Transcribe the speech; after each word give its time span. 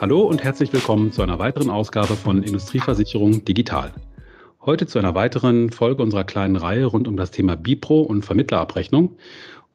Hallo 0.00 0.20
und 0.20 0.44
herzlich 0.44 0.72
willkommen 0.72 1.10
zu 1.10 1.22
einer 1.22 1.40
weiteren 1.40 1.70
Ausgabe 1.70 2.14
von 2.14 2.44
Industrieversicherung 2.44 3.44
Digital. 3.44 3.92
Heute 4.64 4.86
zu 4.86 5.00
einer 5.00 5.16
weiteren 5.16 5.70
Folge 5.70 6.04
unserer 6.04 6.22
kleinen 6.22 6.54
Reihe 6.54 6.84
rund 6.84 7.08
um 7.08 7.16
das 7.16 7.32
Thema 7.32 7.56
Bipro 7.56 8.02
und 8.02 8.24
Vermittlerabrechnung. 8.24 9.16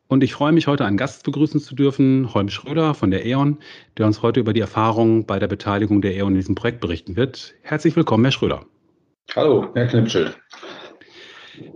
Und 0.08 0.24
ich 0.24 0.34
freue 0.34 0.54
mich, 0.54 0.68
heute 0.68 0.86
einen 0.86 0.96
Gast 0.96 1.26
begrüßen 1.26 1.60
zu 1.60 1.76
dürfen, 1.76 2.34
Holm 2.34 2.48
Schröder 2.48 2.94
von 2.94 3.12
der 3.12 3.26
E.ON, 3.26 3.58
der 3.98 4.06
uns 4.06 4.22
heute 4.22 4.40
über 4.40 4.54
die 4.54 4.62
Erfahrungen 4.62 5.26
bei 5.26 5.40
der 5.40 5.50
Beteiligung 5.50 6.02
der 6.02 6.16
E.ON 6.16 6.32
in 6.32 6.38
diesem 6.40 6.56
Projekt 6.56 6.80
berichten 6.80 7.18
wird. 7.18 7.54
Herzlich 7.62 7.98
willkommen, 7.98 8.24
Herr 8.24 8.32
Schröder. 8.32 8.66
Hallo, 9.36 9.72
Herr 9.74 9.88
Knipschild. 9.88 10.40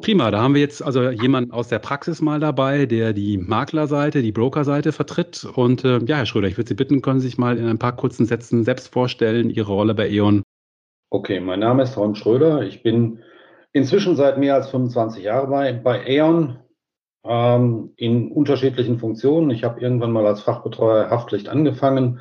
Prima, 0.01 0.31
da 0.31 0.41
haben 0.41 0.55
wir 0.55 0.61
jetzt 0.61 0.83
also 0.83 1.09
jemanden 1.09 1.51
aus 1.51 1.67
der 1.67 1.79
Praxis 1.79 2.21
mal 2.21 2.39
dabei, 2.39 2.85
der 2.85 3.13
die 3.13 3.37
Maklerseite, 3.37 4.21
die 4.21 4.31
Brokerseite 4.31 4.91
vertritt. 4.91 5.45
Und 5.55 5.83
äh, 5.83 5.99
ja, 6.05 6.17
Herr 6.17 6.25
Schröder, 6.25 6.47
ich 6.47 6.57
würde 6.57 6.69
Sie 6.69 6.73
bitten, 6.73 7.01
können 7.01 7.19
Sie 7.19 7.27
sich 7.27 7.37
mal 7.37 7.57
in 7.57 7.67
ein 7.67 7.77
paar 7.77 7.95
kurzen 7.95 8.25
Sätzen 8.25 8.63
selbst 8.63 8.91
vorstellen, 8.91 9.49
Ihre 9.49 9.71
Rolle 9.71 9.93
bei 9.93 10.09
E.ON. 10.09 10.43
Okay, 11.09 11.39
mein 11.39 11.59
Name 11.59 11.83
ist 11.83 11.95
Holm 11.95 12.15
Schröder. 12.15 12.63
Ich 12.63 12.83
bin 12.83 13.19
inzwischen 13.71 14.15
seit 14.15 14.37
mehr 14.37 14.55
als 14.55 14.69
25 14.69 15.23
Jahren 15.23 15.49
bei, 15.49 15.73
bei 15.73 16.05
E.ON 16.07 16.57
ähm, 17.23 17.93
in 17.97 18.31
unterschiedlichen 18.31 18.99
Funktionen. 18.99 19.51
Ich 19.51 19.63
habe 19.63 19.79
irgendwann 19.79 20.11
mal 20.11 20.25
als 20.25 20.41
Fachbetreuer 20.41 21.09
Haftpflicht 21.09 21.49
angefangen, 21.49 22.19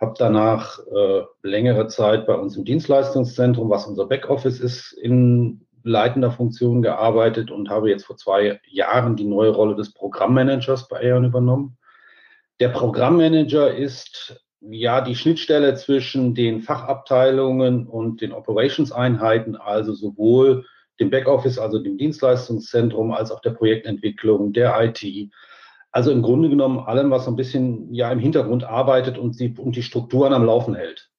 habe 0.00 0.14
danach 0.18 0.78
äh, 0.78 1.22
längere 1.42 1.86
Zeit 1.88 2.26
bei 2.26 2.34
uns 2.34 2.56
im 2.56 2.64
Dienstleistungszentrum, 2.64 3.70
was 3.70 3.86
unser 3.86 4.06
Backoffice 4.06 4.60
ist, 4.60 4.92
in 4.92 5.66
leitender 5.82 6.30
Funktion 6.30 6.82
gearbeitet 6.82 7.50
und 7.50 7.70
habe 7.70 7.90
jetzt 7.90 8.04
vor 8.04 8.16
zwei 8.16 8.60
Jahren 8.68 9.16
die 9.16 9.24
neue 9.24 9.50
Rolle 9.50 9.76
des 9.76 9.92
Programmmanagers 9.92 10.88
bei 10.88 11.00
Aeon 11.00 11.24
übernommen. 11.24 11.78
Der 12.60 12.68
Programmmanager 12.68 13.74
ist 13.74 14.40
ja 14.60 15.00
die 15.00 15.16
Schnittstelle 15.16 15.74
zwischen 15.74 16.34
den 16.34 16.60
Fachabteilungen 16.60 17.86
und 17.86 18.20
den 18.20 18.32
Operations-Einheiten, 18.32 19.56
also 19.56 19.92
sowohl 19.94 20.66
dem 21.00 21.10
Backoffice, 21.10 21.58
also 21.58 21.78
dem 21.78 21.96
Dienstleistungszentrum, 21.96 23.12
als 23.12 23.32
auch 23.32 23.40
der 23.40 23.50
Projektentwicklung, 23.50 24.52
der 24.52 24.78
IT. 24.82 25.32
Also 25.90 26.12
im 26.12 26.22
Grunde 26.22 26.50
genommen 26.50 26.78
allem, 26.78 27.10
was 27.10 27.24
so 27.24 27.30
ein 27.30 27.36
bisschen 27.36 27.92
ja 27.92 28.12
im 28.12 28.18
Hintergrund 28.18 28.64
arbeitet 28.64 29.18
und 29.18 29.40
die, 29.40 29.54
und 29.56 29.74
die 29.74 29.82
Strukturen 29.82 30.34
am 30.34 30.44
Laufen 30.44 30.74
hält. 30.74 31.09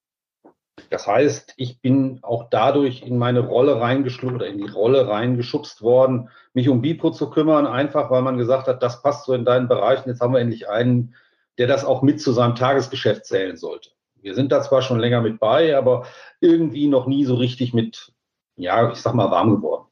Das 0.92 1.08
heißt, 1.08 1.54
ich 1.56 1.80
bin 1.80 2.20
auch 2.22 2.50
dadurch 2.50 3.02
in 3.02 3.18
meine 3.18 3.40
Rolle 3.40 3.80
reingeschlupft 3.80 4.36
oder 4.36 4.48
in 4.48 4.58
die 4.58 4.70
Rolle 4.70 5.08
reingeschubst 5.08 5.82
worden, 5.82 6.30
mich 6.54 6.68
um 6.68 6.82
Bipro 6.82 7.12
zu 7.12 7.30
kümmern, 7.30 7.66
einfach 7.66 8.12
weil 8.12 8.22
man 8.22 8.38
gesagt 8.38 8.68
hat, 8.68 8.84
das 8.84 9.02
passt 9.02 9.26
so 9.26 9.34
in 9.34 9.46
deinen 9.46 9.70
Bereichen. 9.70 10.10
Jetzt 10.10 10.20
haben 10.20 10.34
wir 10.34 10.42
endlich 10.42 10.68
einen, 10.68 11.16
der 11.58 11.68
das 11.68 11.86
auch 11.86 12.02
mit 12.02 12.20
zu 12.20 12.34
seinem 12.34 12.56
Tagesgeschäft 12.56 13.26
zählen 13.26 13.56
sollte. 13.56 13.92
Wir 14.22 14.36
sind 14.36 14.52
da 14.52 14.62
zwar 14.62 14.82
schon 14.82 15.00
länger 15.00 15.22
mit 15.22 15.40
bei, 15.40 15.78
aber 15.78 16.08
irgendwie 16.42 16.90
noch 16.90 17.08
nie 17.08 17.24
so 17.24 17.36
richtig 17.36 17.74
mit, 17.74 18.12
ja, 18.58 18.92
ich 18.92 18.98
sag 18.98 19.14
mal, 19.14 19.32
warm 19.32 19.56
geworden. 19.56 19.86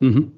Mhm. 0.00 0.32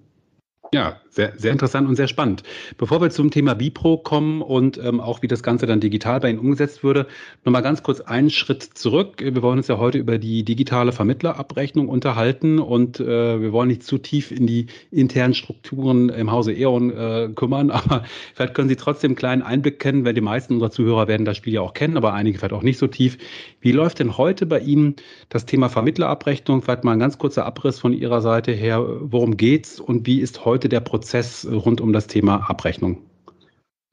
Ja, 0.73 1.01
sehr, 1.15 1.33
sehr 1.37 1.53
interessant 1.53 1.89
und 1.89 1.95
sehr 1.95 2.09
spannend. 2.09 2.43
Bevor 2.77 3.01
wir 3.01 3.11
zum 3.11 3.31
Thema 3.31 3.55
Bipro 3.55 3.99
kommen 3.99 4.43
und 4.43 4.79
ähm, 4.79 5.01
auch 5.01 5.23
wie 5.23 5.29
das 5.29 5.45
Ganze 5.45 5.67
dann 5.67 5.79
digital 5.79 6.19
bei 6.19 6.31
Ihnen 6.31 6.41
umgesetzt 6.41 6.83
würde, 6.83 7.07
nochmal 7.45 7.63
ganz 7.63 7.85
kurz 7.85 8.01
einen 8.01 8.31
Schritt 8.31 8.63
zurück. 8.63 9.21
Wir 9.21 9.41
wollen 9.41 9.59
uns 9.59 9.69
ja 9.69 9.79
heute 9.79 9.99
über 9.99 10.19
die 10.19 10.45
digitale 10.45 10.91
Vermittlerabrechnung 10.91 11.89
unterhalten 11.89 12.59
und 12.59 12.99
äh, 12.99 13.41
wir 13.41 13.53
wollen 13.53 13.69
nicht 13.69 13.85
zu 13.85 13.99
tief 13.99 14.33
in 14.33 14.49
die 14.49 14.67
internen 14.91 15.35
Strukturen 15.35 16.09
im 16.09 16.33
Hause 16.33 16.53
E.ON 16.53 16.91
äh, 16.91 17.29
kümmern, 17.35 17.71
aber 17.71 18.03
vielleicht 18.35 18.55
können 18.55 18.69
Sie 18.69 18.77
trotzdem 18.77 19.11
einen 19.11 19.17
kleinen 19.17 19.43
Einblick 19.43 19.79
kennen, 19.79 20.05
weil 20.05 20.15
die 20.15 20.21
meisten 20.21 20.55
unserer 20.55 20.73
Zuhörer 20.73 21.07
werden 21.07 21.25
das 21.25 21.37
Spiel 21.37 21.53
ja 21.53 21.61
auch 21.61 21.75
kennen, 21.75 21.97
aber 21.97 22.13
einige 22.13 22.39
vielleicht 22.39 22.55
auch 22.55 22.63
nicht 22.63 22.79
so 22.79 22.89
tief. 22.89 23.19
Wie 23.61 23.73
läuft 23.73 24.01
denn 24.01 24.19
heute 24.19 24.47
bei 24.47 24.59
Ihnen 24.59 24.97
das 25.29 25.47
Thema 25.47 25.69
Vermittlerabrechnung? 25.69 26.61
Vielleicht 26.61 26.83
mal 26.83 26.93
ein 26.93 26.99
ganz 26.99 27.19
kurzer 27.19 27.47
Abriss 27.47 27.79
von 27.79 27.93
Ihrer 27.93 28.21
Seite 28.21 28.51
her. 28.51 28.85
Worum 29.01 29.37
geht's 29.37 29.79
und 29.79 30.07
wie 30.07 30.21
ist 30.21 30.45
heute 30.45 30.69
der 30.69 30.81
Prozess 30.81 31.04
Prozess 31.05 31.47
rund 31.47 31.83
um 31.83 31.93
das 31.93 32.07
Thema 32.07 32.49
Abrechnung? 32.49 33.03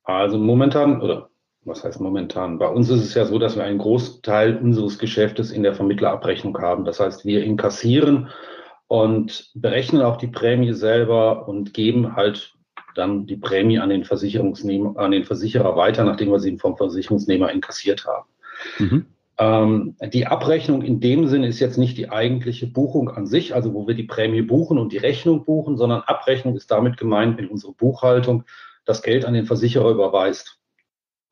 Also 0.05 0.38
momentan, 0.38 1.01
oder 1.01 1.29
was 1.66 1.83
heißt 1.83 1.99
momentan? 1.99 2.57
Bei 2.57 2.69
uns 2.69 2.89
ist 2.89 3.03
es 3.03 3.13
ja 3.13 3.25
so, 3.25 3.38
dass 3.38 3.57
wir 3.57 3.66
einen 3.66 3.79
Großteil 3.79 4.55
unseres 4.55 4.97
Geschäftes 4.97 5.51
in 5.51 5.61
der 5.61 5.73
Vermittlerabrechnung 5.73 6.57
haben. 6.59 6.85
Das 6.85 7.01
heißt, 7.01 7.25
wir 7.25 7.44
inkassieren 7.44 8.29
und 8.88 9.51
berechnen 9.55 10.01
auch 10.01 10.16
die 10.16 10.27
Prämie 10.27 10.72
selber 10.72 11.49
und 11.49 11.73
geben 11.73 12.16
halt 12.16 12.53
dann 12.95 13.25
die 13.25 13.35
Prämie 13.35 13.79
an 13.79 13.89
den 13.89 14.05
Versicherungsnehmer, 14.05 14.97
an 14.97 15.11
den 15.11 15.25
Versicherer 15.25 15.75
weiter, 15.75 16.05
nachdem 16.05 16.31
wir 16.31 16.39
sie 16.39 16.57
vom 16.57 16.78
Versicherungsnehmer 16.78 17.51
inkassiert 17.51 18.05
haben. 18.05 18.29
Mhm. 18.79 19.05
Ähm, 19.41 19.96
die 20.13 20.28
Abrechnung 20.28 20.84
in 20.84 21.00
dem 21.00 21.28
Sinn 21.28 21.44
ist 21.44 21.59
jetzt 21.59 21.79
nicht 21.79 21.97
die 21.97 22.12
eigentliche 22.12 22.68
Buchung 22.68 23.09
an 23.09 23.25
sich, 23.25 23.56
also 23.56 23.74
wo 23.74 23.88
wir 23.88 23.96
die 23.96 24.03
Prämie 24.03 24.44
buchen 24.44 24.78
und 24.78 24.94
die 24.94 25.00
Rechnung 25.00 25.46
buchen, 25.46 25.78
sondern 25.78 26.02
Abrechnung 26.02 26.56
ist 26.56 26.69
damit 26.69 26.97
gemeint, 26.97 27.40
wenn 27.40 27.47
unsere 27.47 27.74
Buchhaltung 27.74 28.44
das 28.85 29.02
Geld 29.02 29.25
an 29.25 29.34
den 29.34 29.47
Versicherer 29.47 29.90
überweist. 29.90 30.59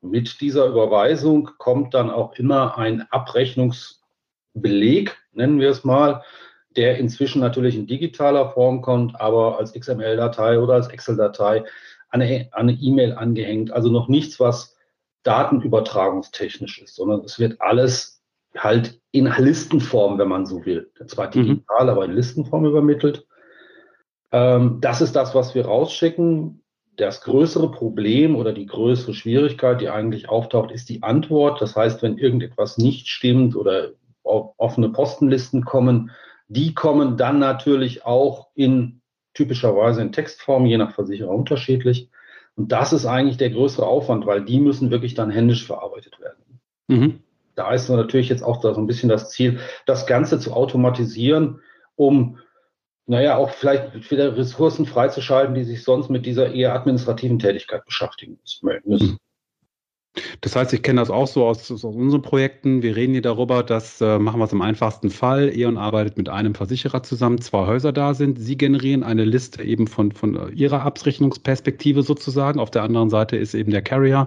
Mit 0.00 0.40
dieser 0.40 0.66
Überweisung 0.66 1.50
kommt 1.58 1.94
dann 1.94 2.10
auch 2.10 2.34
immer 2.34 2.76
ein 2.78 3.02
Abrechnungsbeleg, 3.12 5.16
nennen 5.32 5.60
wir 5.60 5.70
es 5.70 5.84
mal, 5.84 6.24
der 6.76 6.98
inzwischen 6.98 7.40
natürlich 7.40 7.76
in 7.76 7.86
digitaler 7.86 8.50
Form 8.50 8.82
kommt, 8.82 9.20
aber 9.20 9.58
als 9.58 9.72
XML-Datei 9.72 10.58
oder 10.58 10.74
als 10.74 10.88
Excel-Datei 10.88 11.62
an 12.08 12.22
eine 12.22 12.72
E-Mail 12.72 13.12
angehängt. 13.12 13.70
Also 13.70 13.88
noch 13.88 14.08
nichts, 14.08 14.40
was 14.40 14.79
datenübertragungstechnisch 15.22 16.82
ist, 16.82 16.96
sondern 16.96 17.20
es 17.20 17.38
wird 17.38 17.60
alles 17.60 18.22
halt 18.56 19.00
in 19.12 19.26
Listenform, 19.26 20.18
wenn 20.18 20.28
man 20.28 20.46
so 20.46 20.64
will. 20.64 20.90
Zwar 21.06 21.28
mhm. 21.28 21.32
digital, 21.32 21.84
mhm. 21.84 21.90
aber 21.90 22.04
in 22.04 22.12
Listenform 22.12 22.64
übermittelt. 22.64 23.26
Ähm, 24.32 24.78
das 24.80 25.00
ist 25.00 25.14
das, 25.16 25.34
was 25.34 25.54
wir 25.54 25.66
rausschicken. 25.66 26.62
Das 26.96 27.22
größere 27.22 27.70
Problem 27.70 28.36
oder 28.36 28.52
die 28.52 28.66
größere 28.66 29.14
Schwierigkeit, 29.14 29.80
die 29.80 29.88
eigentlich 29.88 30.28
auftaucht, 30.28 30.70
ist 30.70 30.88
die 30.88 31.02
Antwort. 31.02 31.60
Das 31.60 31.76
heißt, 31.76 32.02
wenn 32.02 32.18
irgendetwas 32.18 32.78
nicht 32.78 33.08
stimmt 33.08 33.56
oder 33.56 33.92
offene 34.22 34.90
Postenlisten 34.90 35.64
kommen, 35.64 36.10
die 36.48 36.74
kommen 36.74 37.16
dann 37.16 37.38
natürlich 37.38 38.04
auch 38.04 38.48
in 38.54 39.00
typischerweise 39.34 40.02
in 40.02 40.12
Textform, 40.12 40.66
je 40.66 40.76
nach 40.76 40.92
Versicherer 40.92 41.30
unterschiedlich. 41.30 42.10
Und 42.56 42.72
das 42.72 42.92
ist 42.92 43.06
eigentlich 43.06 43.36
der 43.36 43.50
größere 43.50 43.86
Aufwand, 43.86 44.26
weil 44.26 44.44
die 44.44 44.60
müssen 44.60 44.90
wirklich 44.90 45.14
dann 45.14 45.30
händisch 45.30 45.66
verarbeitet 45.66 46.20
werden. 46.20 46.60
Mhm. 46.88 47.20
Da 47.54 47.72
ist 47.72 47.88
natürlich 47.88 48.28
jetzt 48.28 48.42
auch 48.42 48.62
so 48.62 48.74
ein 48.74 48.86
bisschen 48.86 49.08
das 49.08 49.30
Ziel, 49.30 49.60
das 49.86 50.06
Ganze 50.06 50.38
zu 50.38 50.52
automatisieren, 50.52 51.60
um 51.96 52.38
naja, 53.06 53.36
auch 53.36 53.50
vielleicht 53.50 54.08
wieder 54.12 54.36
Ressourcen 54.36 54.86
freizuschalten, 54.86 55.54
die 55.56 55.64
sich 55.64 55.82
sonst 55.82 56.10
mit 56.10 56.26
dieser 56.26 56.52
eher 56.52 56.74
administrativen 56.74 57.40
Tätigkeit 57.40 57.84
beschäftigen 57.84 58.38
müssen. 58.40 58.68
Mhm. 58.84 59.18
Das 60.40 60.56
heißt, 60.56 60.72
ich 60.72 60.82
kenne 60.82 61.00
das 61.00 61.10
auch 61.10 61.28
so 61.28 61.46
aus, 61.46 61.70
aus, 61.70 61.84
unseren 61.84 62.22
Projekten. 62.22 62.82
Wir 62.82 62.96
reden 62.96 63.12
hier 63.12 63.22
darüber, 63.22 63.62
dass 63.62 64.00
äh, 64.00 64.18
machen 64.18 64.40
wir 64.40 64.44
es 64.44 64.52
im 64.52 64.62
einfachsten 64.62 65.10
Fall. 65.10 65.56
E.ON 65.56 65.76
arbeitet 65.76 66.16
mit 66.18 66.28
einem 66.28 66.54
Versicherer 66.54 67.02
zusammen, 67.02 67.40
zwei 67.40 67.66
Häuser 67.66 67.92
da 67.92 68.14
sind. 68.14 68.38
Sie 68.38 68.56
generieren 68.56 69.04
eine 69.04 69.24
Liste 69.24 69.62
eben 69.62 69.86
von, 69.86 70.10
von 70.10 70.34
äh, 70.34 70.50
ihrer 70.50 70.82
Abrechnungsperspektive 70.82 72.02
sozusagen. 72.02 72.58
Auf 72.58 72.72
der 72.72 72.82
anderen 72.82 73.08
Seite 73.08 73.36
ist 73.36 73.54
eben 73.54 73.70
der 73.70 73.82
Carrier, 73.82 74.26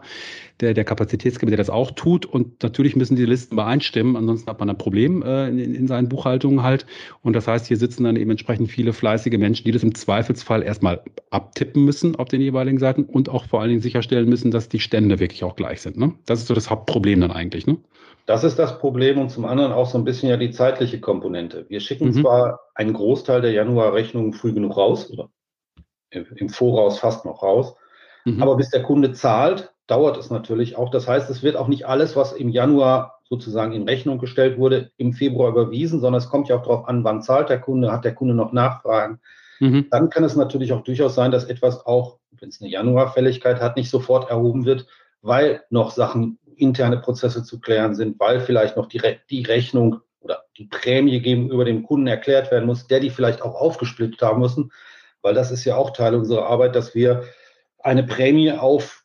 der, 0.59 0.74
der 0.74 0.84
Kapazitätsgeber, 0.84 1.50
der 1.50 1.58
das 1.58 1.69
auch 1.69 1.91
tut. 1.91 2.25
Und 2.25 2.62
natürlich 2.64 2.96
müssen 2.96 3.16
die 3.16 3.25
Listen 3.25 3.53
übereinstimmen, 3.53 4.16
ansonsten 4.16 4.50
hat 4.50 4.59
man 4.59 4.69
ein 4.69 4.78
Problem 4.78 5.22
äh, 5.24 5.50
in, 5.50 5.59
in 5.59 5.88
seinen 5.88 6.09
Buchhaltungen 6.09 6.64
halt. 6.64 6.86
Und 7.22 7.34
das 7.34 7.47
heißt, 7.47 7.68
hier 7.68 7.78
sitzen 7.78 8.03
dann 8.03 8.16
eben 8.16 8.31
entsprechend 8.31 8.69
viele 8.69 8.94
fleißige 8.94 9.38
Menschen, 9.38 9.66
die 9.66 9.72
das 9.72 9.84
im 9.84 9.96
Zweifelsfall 9.96 10.64
erstmal 10.64 11.02
abtippen 11.29 11.84
müssen 11.84 12.16
auf 12.16 12.28
den 12.28 12.41
jeweiligen 12.41 12.79
Seiten 12.79 13.03
und 13.03 13.29
auch 13.29 13.46
vor 13.46 13.61
allen 13.61 13.70
Dingen 13.70 13.82
sicherstellen 13.82 14.29
müssen, 14.29 14.52
dass 14.52 14.70
die 14.70 14.79
Stände 14.79 15.20
wirklich 15.20 15.44
auch 15.44 15.55
gleich 15.55 15.82
sind. 15.82 15.97
Ne? 15.97 16.14
Das 16.26 16.40
ist 16.40 16.47
so 16.47 16.53
das 16.53 16.70
Hauptproblem 16.70 17.22
dann 17.22 17.32
eigentlich. 17.32 17.67
Ne? 17.67 17.78
Das 18.26 18.44
ist 18.44 18.58
das 18.58 18.79
Problem 18.79 19.20
und 19.20 19.29
zum 19.29 19.46
anderen 19.46 19.73
auch 19.73 19.88
so 19.88 19.97
ein 19.97 20.05
bisschen 20.05 20.29
ja 20.29 20.38
die 20.38 20.52
zeitliche 20.52 21.00
Komponente. 21.00 21.66
Wir 21.67 21.82
schicken 21.82 22.08
mhm. 22.08 22.22
zwar 22.22 22.59
einen 22.73 22.94
Großteil 22.94 23.41
der 23.41 23.52
Januarrechnungen 23.52 24.34
früh 24.34 24.53
genug 24.53 24.78
raus 24.78 25.11
oder 25.11 25.29
im 26.09 26.50
Voraus 26.50 27.00
fast 27.00 27.26
noch 27.26 27.41
raus, 27.41 27.76
mhm. 28.25 28.41
aber 28.41 28.55
bis 28.55 28.70
der 28.70 28.84
Kunde 28.84 29.14
zahlt, 29.14 29.73
dauert 29.87 30.17
es 30.17 30.29
natürlich 30.29 30.78
auch. 30.78 30.90
Das 30.90 31.08
heißt, 31.08 31.29
es 31.29 31.43
wird 31.43 31.55
auch 31.55 31.67
nicht 31.67 31.87
alles, 31.87 32.16
was 32.16 32.34
im 32.34 32.49
Januar 32.49 33.20
sozusagen 33.23 33.73
in 33.73 33.87
Rechnung 33.87 34.20
gestellt 34.20 34.58
wurde, 34.58 34.91
im 34.97 35.14
Februar 35.14 35.49
überwiesen, 35.49 35.99
sondern 35.99 36.22
es 36.22 36.29
kommt 36.29 36.49
ja 36.49 36.58
auch 36.58 36.64
darauf 36.64 36.87
an, 36.87 37.03
wann 37.03 37.22
zahlt 37.22 37.49
der 37.49 37.59
Kunde, 37.59 37.91
hat 37.91 38.05
der 38.05 38.14
Kunde 38.14 38.34
noch 38.34 38.53
Nachfragen. 38.53 39.20
Mhm. 39.59 39.87
Dann 39.90 40.09
kann 40.09 40.23
es 40.23 40.35
natürlich 40.35 40.73
auch 40.73 40.84
durchaus 40.84 41.16
sein, 41.16 41.31
dass 41.31 41.46
etwas 41.46 41.85
auch, 41.85 42.20
wenn 42.40 42.49
es 42.49 42.61
eine 42.61 42.70
Januarfälligkeit 42.70 43.59
hat, 43.59 43.75
nicht 43.75 43.90
sofort 43.90 44.29
erhoben 44.29 44.66
wird, 44.66 44.87
weil 45.22 45.64
noch 45.69 45.91
Sachen, 45.91 46.37
interne 46.55 46.97
Prozesse 46.97 47.43
zu 47.43 47.59
klären 47.59 47.96
sind, 47.96 48.19
weil 48.19 48.40
vielleicht 48.40 48.78
noch 48.78 48.87
die, 48.87 48.99
Re 48.99 49.17
die 49.29 49.43
Rechnung 49.43 50.02
oder 50.19 50.43
die 50.58 50.66
Prämie 50.66 51.19
gegenüber 51.19 51.66
dem 51.66 51.84
Kunden 51.84 52.08
erklärt 52.08 52.52
werden 52.52 52.66
muss, 52.66 52.87
der 52.87 52.99
die 52.99 53.09
vielleicht 53.09 53.41
auch 53.41 53.55
aufgesplittet 53.55 54.22
haben 54.22 54.40
müssen, 54.40 54.72
weil 55.22 55.34
das 55.34 55.52
ist 55.52 55.66
ja 55.66 55.76
auch 55.76 55.91
Teil 55.91 56.14
unserer 56.16 56.46
Arbeit, 56.46 56.76
dass 56.76 56.93
wir 56.93 57.23
eine 57.84 58.03
Prämie 58.03 58.52
auf 58.52 59.03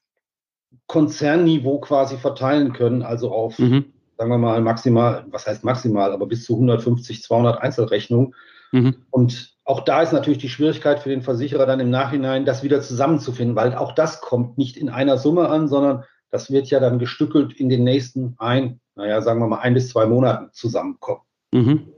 Konzernniveau 0.87 1.81
quasi 1.81 2.17
verteilen 2.17 2.73
können, 2.73 3.03
also 3.03 3.31
auf 3.31 3.59
mhm. 3.59 3.93
sagen 4.17 4.31
wir 4.31 4.39
mal 4.39 4.61
maximal, 4.61 5.27
was 5.31 5.47
heißt 5.47 5.65
maximal, 5.65 6.13
aber 6.13 6.27
bis 6.27 6.45
zu 6.45 6.55
150, 6.55 7.23
200 7.23 7.61
Einzelrechnungen. 7.61 8.35
Mhm. 8.73 8.97
Und 9.11 9.57
auch 9.65 9.81
da 9.81 10.01
ist 10.03 10.13
natürlich 10.13 10.39
die 10.39 10.49
Schwierigkeit 10.49 11.01
für 11.01 11.11
den 11.11 11.23
Versicherer 11.23 11.67
dann 11.67 11.81
im 11.81 11.91
Nachhinein, 11.91 12.47
das 12.47 12.63
wieder 12.63 12.81
zusammenzufinden, 12.81 13.55
weil 13.57 13.75
auch 13.75 13.93
das 13.93 14.21
kommt 14.21 14.57
nicht 14.57 14.77
in 14.79 14.89
einer 14.89 15.19
Summe 15.19 15.49
an, 15.49 15.69
sondern 15.69 16.05
das 16.31 16.51
wird 16.51 16.69
ja 16.69 16.81
dann 16.81 16.99
gestückelt 16.99 17.53
in 17.53 17.69
den 17.69 17.85
nächsten 17.85 18.35
ein, 18.39 18.81
naja, 18.95 19.21
sagen 19.21 19.41
wir 19.41 19.47
mal 19.47 19.61
ein 19.61 19.75
bis 19.75 19.91
zwei 19.91 20.07
Monaten 20.07 20.51
zusammenkommen. 20.53 21.23
Mhm. 21.53 21.89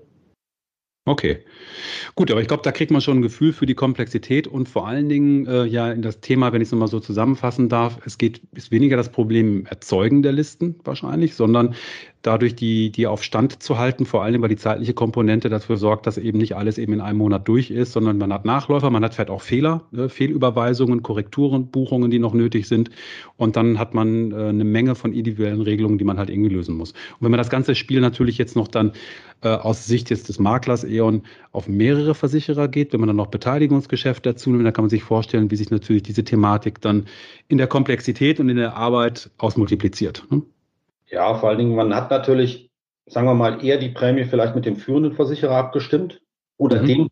Okay, 1.07 1.45
gut, 2.15 2.31
aber 2.31 2.43
ich 2.43 2.49
glaube, 2.49 2.63
da 2.63 2.73
kriegt 2.73 2.91
man 2.91 3.01
schon 3.01 3.19
ein 3.19 3.23
Gefühl 3.23 3.55
für 3.55 3.65
die 3.65 3.75
Komplexität 3.75 4.47
und 4.47 4.69
vor 4.69 4.87
allen 4.87 5.09
Dingen 5.09 5.47
äh, 5.47 5.65
ja 5.65 5.91
in 5.91 6.03
das 6.03 6.21
Thema, 6.21 6.53
wenn 6.53 6.61
ich 6.61 6.69
es 6.69 6.73
nochmal 6.73 6.89
so 6.89 7.01
zusammenfassen 7.01 7.71
darf, 7.71 7.99
es 8.05 8.19
geht, 8.19 8.43
ist 8.55 8.71
weniger 8.71 8.99
das 8.99 9.11
Problem 9.11 9.65
Erzeugen 9.65 10.23
der 10.23 10.33
Listen 10.33 10.79
wahrscheinlich, 10.85 11.35
sondern 11.35 11.75
dadurch 12.23 12.55
die, 12.55 12.91
die 12.91 13.07
auf 13.07 13.23
Stand 13.23 13.63
zu 13.63 13.79
halten, 13.79 14.05
vor 14.05 14.23
allem 14.23 14.43
weil 14.43 14.51
die 14.51 14.57
zeitliche 14.57 14.93
Komponente 14.93 15.49
dafür 15.49 15.77
sorgt, 15.77 16.07
dass 16.07 16.19
eben 16.19 16.39
nicht 16.39 16.55
alles 16.55 16.77
eben 16.77 16.93
in 16.93 17.01
einem 17.01 17.19
Monat 17.19 17.49
durch 17.49 17.71
ist, 17.71 17.93
sondern 17.93 18.19
man 18.19 18.33
hat 18.33 18.45
Nachläufer, 18.45 18.91
man 18.91 19.03
hat 19.05 19.15
vielleicht 19.15 19.31
auch 19.31 19.43
Fehler, 19.43 19.83
äh, 19.97 20.09
Fehlüberweisungen, 20.09 21.03
Korrekturen, 21.03 21.69
Buchungen, 21.69 22.11
die 22.11 22.19
noch 22.19 22.35
nötig 22.35 22.69
sind. 22.69 22.91
Und 23.37 23.57
dann 23.57 23.79
hat 23.79 23.95
man 23.95 24.33
äh, 24.33 24.49
eine 24.49 24.65
Menge 24.65 24.95
von 24.95 25.13
individuellen 25.13 25.63
Regelungen, 25.63 25.99
die 25.99 26.05
man 26.05 26.19
halt 26.19 26.29
irgendwie 26.29 26.51
lösen 26.51 26.77
muss. 26.77 26.93
Und 26.93 27.23
wenn 27.23 27.31
man 27.31 27.39
das 27.39 27.51
ganze 27.51 27.75
Spiel 27.75 28.01
natürlich 28.01 28.37
jetzt 28.37 28.55
noch 28.55 28.69
dann 28.69 28.93
äh, 29.43 29.49
aus 29.49 29.87
Sicht 29.87 30.11
jetzt 30.11 30.29
des 30.29 30.39
Maklers 30.39 30.85
E.ON 30.85 31.23
auf 31.53 31.69
mehrere 31.69 32.15
Versicherer 32.15 32.69
geht, 32.69 32.93
wenn 32.93 33.01
man 33.01 33.07
dann 33.07 33.17
noch 33.17 33.29
Beteiligungsgeschäft 33.29 34.27
dazu 34.27 34.51
nimmt, 34.51 34.67
dann 34.67 34.75
kann 34.75 34.85
man 34.85 34.91
sich 34.91 35.03
vorstellen, 35.03 35.51
wie 35.51 35.57
sich 35.57 35.71
natürlich 35.71 36.03
diese 36.03 36.25
Thematik 36.25 36.83
dann 36.83 37.07
in 37.49 37.57
der 37.57 37.67
Komplexität 37.67 38.41
und 38.41 38.51
in 38.51 38.59
der 38.59 38.77
Arbeit 38.77 39.31
ausmultipliziert. 39.39 40.27
Ne? 40.31 40.43
Ja, 41.11 41.35
vor 41.35 41.49
allen 41.49 41.59
Dingen, 41.59 41.75
man 41.75 41.95
hat 41.95 42.11
natürlich, 42.11 42.71
sagen 43.07 43.27
wir 43.27 43.35
mal, 43.35 43.65
eher 43.65 43.79
die 43.79 43.89
Prämie 43.89 44.25
vielleicht 44.25 44.55
mit 44.55 44.67
dem 44.67 44.77
führenden 44.77 45.15
Versicherer 45.15 45.57
abgestimmt 45.57 46.21
oder 46.57 46.83
mhm. 46.83 46.87
dem. 46.87 47.09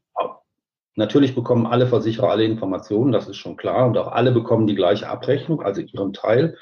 Natürlich 0.94 1.36
bekommen 1.36 1.66
alle 1.66 1.86
Versicherer 1.86 2.30
alle 2.30 2.44
Informationen, 2.44 3.12
das 3.12 3.28
ist 3.28 3.36
schon 3.36 3.56
klar, 3.56 3.86
und 3.86 3.96
auch 3.96 4.08
alle 4.08 4.32
bekommen 4.32 4.66
die 4.66 4.74
gleiche 4.74 5.08
Abrechnung, 5.08 5.62
also 5.62 5.80
ihren 5.80 6.12
Teil. 6.12 6.56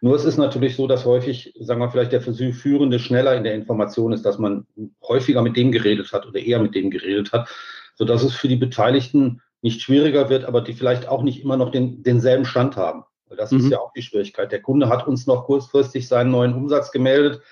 Nur 0.00 0.16
es 0.16 0.24
ist 0.24 0.38
natürlich 0.38 0.76
so, 0.76 0.86
dass 0.86 1.04
häufig, 1.04 1.54
sagen 1.60 1.80
wir 1.80 1.90
vielleicht 1.90 2.12
der 2.12 2.22
Führende 2.22 2.98
schneller 2.98 3.36
in 3.36 3.44
der 3.44 3.54
Information 3.54 4.12
ist, 4.12 4.24
dass 4.24 4.38
man 4.38 4.66
häufiger 5.06 5.42
mit 5.42 5.58
dem 5.58 5.72
geredet 5.72 6.10
hat 6.12 6.26
oder 6.26 6.40
eher 6.40 6.58
mit 6.58 6.74
dem 6.74 6.90
geredet 6.90 7.32
hat, 7.32 7.50
sodass 7.94 8.22
es 8.22 8.34
für 8.34 8.48
die 8.48 8.56
Beteiligten 8.56 9.42
nicht 9.60 9.82
schwieriger 9.82 10.30
wird, 10.30 10.46
aber 10.46 10.62
die 10.62 10.72
vielleicht 10.72 11.06
auch 11.06 11.22
nicht 11.22 11.42
immer 11.42 11.58
noch 11.58 11.70
den, 11.70 12.02
denselben 12.02 12.46
Stand 12.46 12.76
haben. 12.76 13.04
Das 13.36 13.50
mhm. 13.50 13.58
ist 13.60 13.70
ja 13.70 13.78
auch 13.78 13.92
die 13.92 14.02
Schwierigkeit. 14.02 14.52
Der 14.52 14.62
Kunde 14.62 14.88
hat 14.88 15.06
uns 15.06 15.26
noch 15.26 15.44
kurzfristig 15.44 16.08
seinen 16.08 16.30
neuen 16.30 16.54
Umsatz 16.54 16.90
gemeldet. 16.90 17.42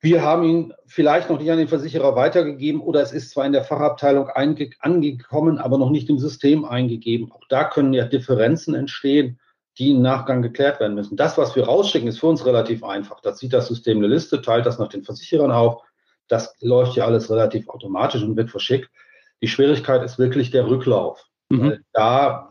Wir 0.00 0.22
haben 0.22 0.44
ihn 0.44 0.74
vielleicht 0.86 1.30
noch 1.30 1.38
nicht 1.38 1.50
an 1.50 1.56
den 1.56 1.68
Versicherer 1.68 2.14
weitergegeben 2.14 2.82
oder 2.82 3.00
es 3.00 3.12
ist 3.12 3.30
zwar 3.30 3.46
in 3.46 3.52
der 3.52 3.64
Fachabteilung 3.64 4.28
angekommen, 4.28 5.58
aber 5.58 5.78
noch 5.78 5.88
nicht 5.88 6.10
im 6.10 6.18
System 6.18 6.66
eingegeben. 6.66 7.32
Auch 7.32 7.44
da 7.48 7.64
können 7.64 7.94
ja 7.94 8.04
Differenzen 8.04 8.74
entstehen, 8.74 9.40
die 9.78 9.92
im 9.92 10.02
Nachgang 10.02 10.42
geklärt 10.42 10.78
werden 10.78 10.94
müssen. 10.94 11.16
Das, 11.16 11.38
was 11.38 11.56
wir 11.56 11.64
rausschicken, 11.64 12.08
ist 12.08 12.20
für 12.20 12.26
uns 12.26 12.44
relativ 12.44 12.84
einfach. 12.84 13.20
Da 13.20 13.34
zieht 13.34 13.54
das 13.54 13.68
System 13.68 13.98
eine 13.98 14.08
Liste, 14.08 14.42
teilt 14.42 14.66
das 14.66 14.78
nach 14.78 14.88
den 14.88 15.04
Versicherern 15.04 15.50
auf. 15.50 15.82
Das 16.28 16.54
läuft 16.60 16.96
ja 16.96 17.06
alles 17.06 17.30
relativ 17.30 17.68
automatisch 17.68 18.22
und 18.22 18.36
wird 18.36 18.50
verschickt. 18.50 18.90
Die 19.40 19.48
Schwierigkeit 19.48 20.02
ist 20.02 20.18
wirklich 20.18 20.50
der 20.50 20.66
Rücklauf. 20.66 21.26
Mhm. 21.48 21.78
Da 21.92 22.50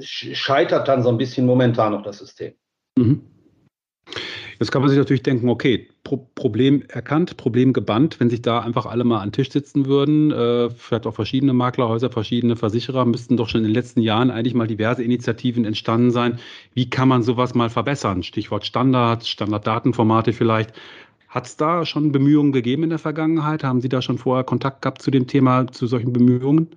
scheitert 0.00 0.88
dann 0.88 1.02
so 1.02 1.08
ein 1.08 1.18
bisschen 1.18 1.46
momentan 1.46 1.92
noch 1.92 2.02
das 2.02 2.18
System. 2.18 2.54
Mhm. 2.96 3.22
Jetzt 4.58 4.70
kann 4.70 4.80
man 4.80 4.90
sich 4.90 4.98
natürlich 4.98 5.24
denken, 5.24 5.48
okay, 5.48 5.88
Pro 6.04 6.28
Problem 6.36 6.84
erkannt, 6.88 7.36
Problem 7.36 7.72
gebannt, 7.72 8.20
wenn 8.20 8.30
sich 8.30 8.42
da 8.42 8.60
einfach 8.60 8.86
alle 8.86 9.02
mal 9.02 9.18
an 9.18 9.28
den 9.28 9.32
Tisch 9.32 9.50
sitzen 9.50 9.86
würden, 9.86 10.30
äh, 10.30 10.70
vielleicht 10.70 11.06
auch 11.06 11.14
verschiedene 11.14 11.52
Maklerhäuser, 11.52 12.10
verschiedene 12.10 12.54
Versicherer, 12.54 13.04
müssten 13.04 13.36
doch 13.36 13.48
schon 13.48 13.62
in 13.62 13.68
den 13.68 13.74
letzten 13.74 14.00
Jahren 14.00 14.30
eigentlich 14.30 14.54
mal 14.54 14.68
diverse 14.68 15.02
Initiativen 15.02 15.64
entstanden 15.64 16.12
sein. 16.12 16.38
Wie 16.74 16.88
kann 16.88 17.08
man 17.08 17.24
sowas 17.24 17.54
mal 17.54 17.70
verbessern? 17.70 18.22
Stichwort 18.22 18.64
Standards, 18.64 19.28
Standarddatenformate 19.28 20.32
vielleicht. 20.32 20.72
Hat 21.28 21.46
es 21.46 21.56
da 21.56 21.84
schon 21.84 22.12
Bemühungen 22.12 22.52
gegeben 22.52 22.84
in 22.84 22.90
der 22.90 22.98
Vergangenheit? 23.00 23.64
Haben 23.64 23.80
Sie 23.80 23.88
da 23.88 24.00
schon 24.00 24.18
vorher 24.18 24.44
Kontakt 24.44 24.82
gehabt 24.82 25.02
zu 25.02 25.10
dem 25.10 25.26
Thema, 25.26 25.66
zu 25.66 25.88
solchen 25.88 26.12
Bemühungen? 26.12 26.68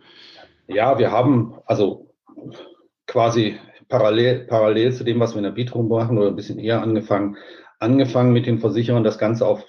Ja, 0.68 0.98
wir 0.98 1.12
haben, 1.12 1.54
also 1.66 2.10
quasi 3.07 3.57
parallel, 3.88 4.46
parallel 4.48 4.94
zu 4.94 5.04
dem, 5.04 5.19
was 5.19 5.34
wir 5.34 5.38
in 5.38 5.44
der 5.44 5.52
Bitrum 5.52 5.88
machen 5.88 6.18
oder 6.18 6.30
ein 6.30 6.36
bisschen 6.36 6.60
eher 6.60 6.81
angefangen, 6.81 7.38
angefangen 7.80 8.34
mit 8.34 8.46
den 8.46 8.60
Versicherern, 8.60 9.04
das 9.04 9.18
Ganze 9.18 9.46
auf 9.46 9.63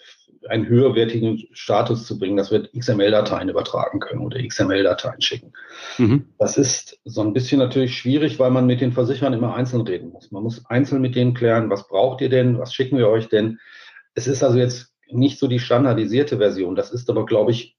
einen 0.48 0.68
höherwertigen 0.68 1.44
Status 1.52 2.06
zu 2.06 2.18
bringen, 2.18 2.36
dass 2.36 2.50
wir 2.50 2.68
XML-Dateien 2.72 3.48
übertragen 3.48 4.00
können 4.00 4.20
oder 4.20 4.40
XML-Dateien 4.40 5.20
schicken. 5.20 5.52
Mhm. 5.98 6.28
Das 6.38 6.56
ist 6.56 7.00
so 7.04 7.20
ein 7.22 7.32
bisschen 7.32 7.58
natürlich 7.58 7.96
schwierig, 7.96 8.38
weil 8.38 8.50
man 8.50 8.66
mit 8.66 8.80
den 8.80 8.92
Versicherern 8.92 9.32
immer 9.32 9.54
einzeln 9.54 9.82
reden 9.82 10.10
muss. 10.10 10.30
Man 10.30 10.42
muss 10.42 10.64
einzeln 10.66 11.02
mit 11.02 11.14
denen 11.14 11.34
klären, 11.34 11.70
was 11.70 11.88
braucht 11.88 12.20
ihr 12.20 12.28
denn, 12.28 12.58
was 12.58 12.72
schicken 12.72 12.98
wir 12.98 13.08
euch 13.08 13.28
denn. 13.28 13.58
Es 14.14 14.26
ist 14.26 14.42
also 14.42 14.58
jetzt 14.58 14.94
nicht 15.08 15.38
so 15.38 15.48
die 15.48 15.58
standardisierte 15.58 16.38
Version. 16.38 16.74
Das 16.74 16.92
ist 16.92 17.10
aber, 17.10 17.26
glaube 17.26 17.50
ich, 17.50 17.76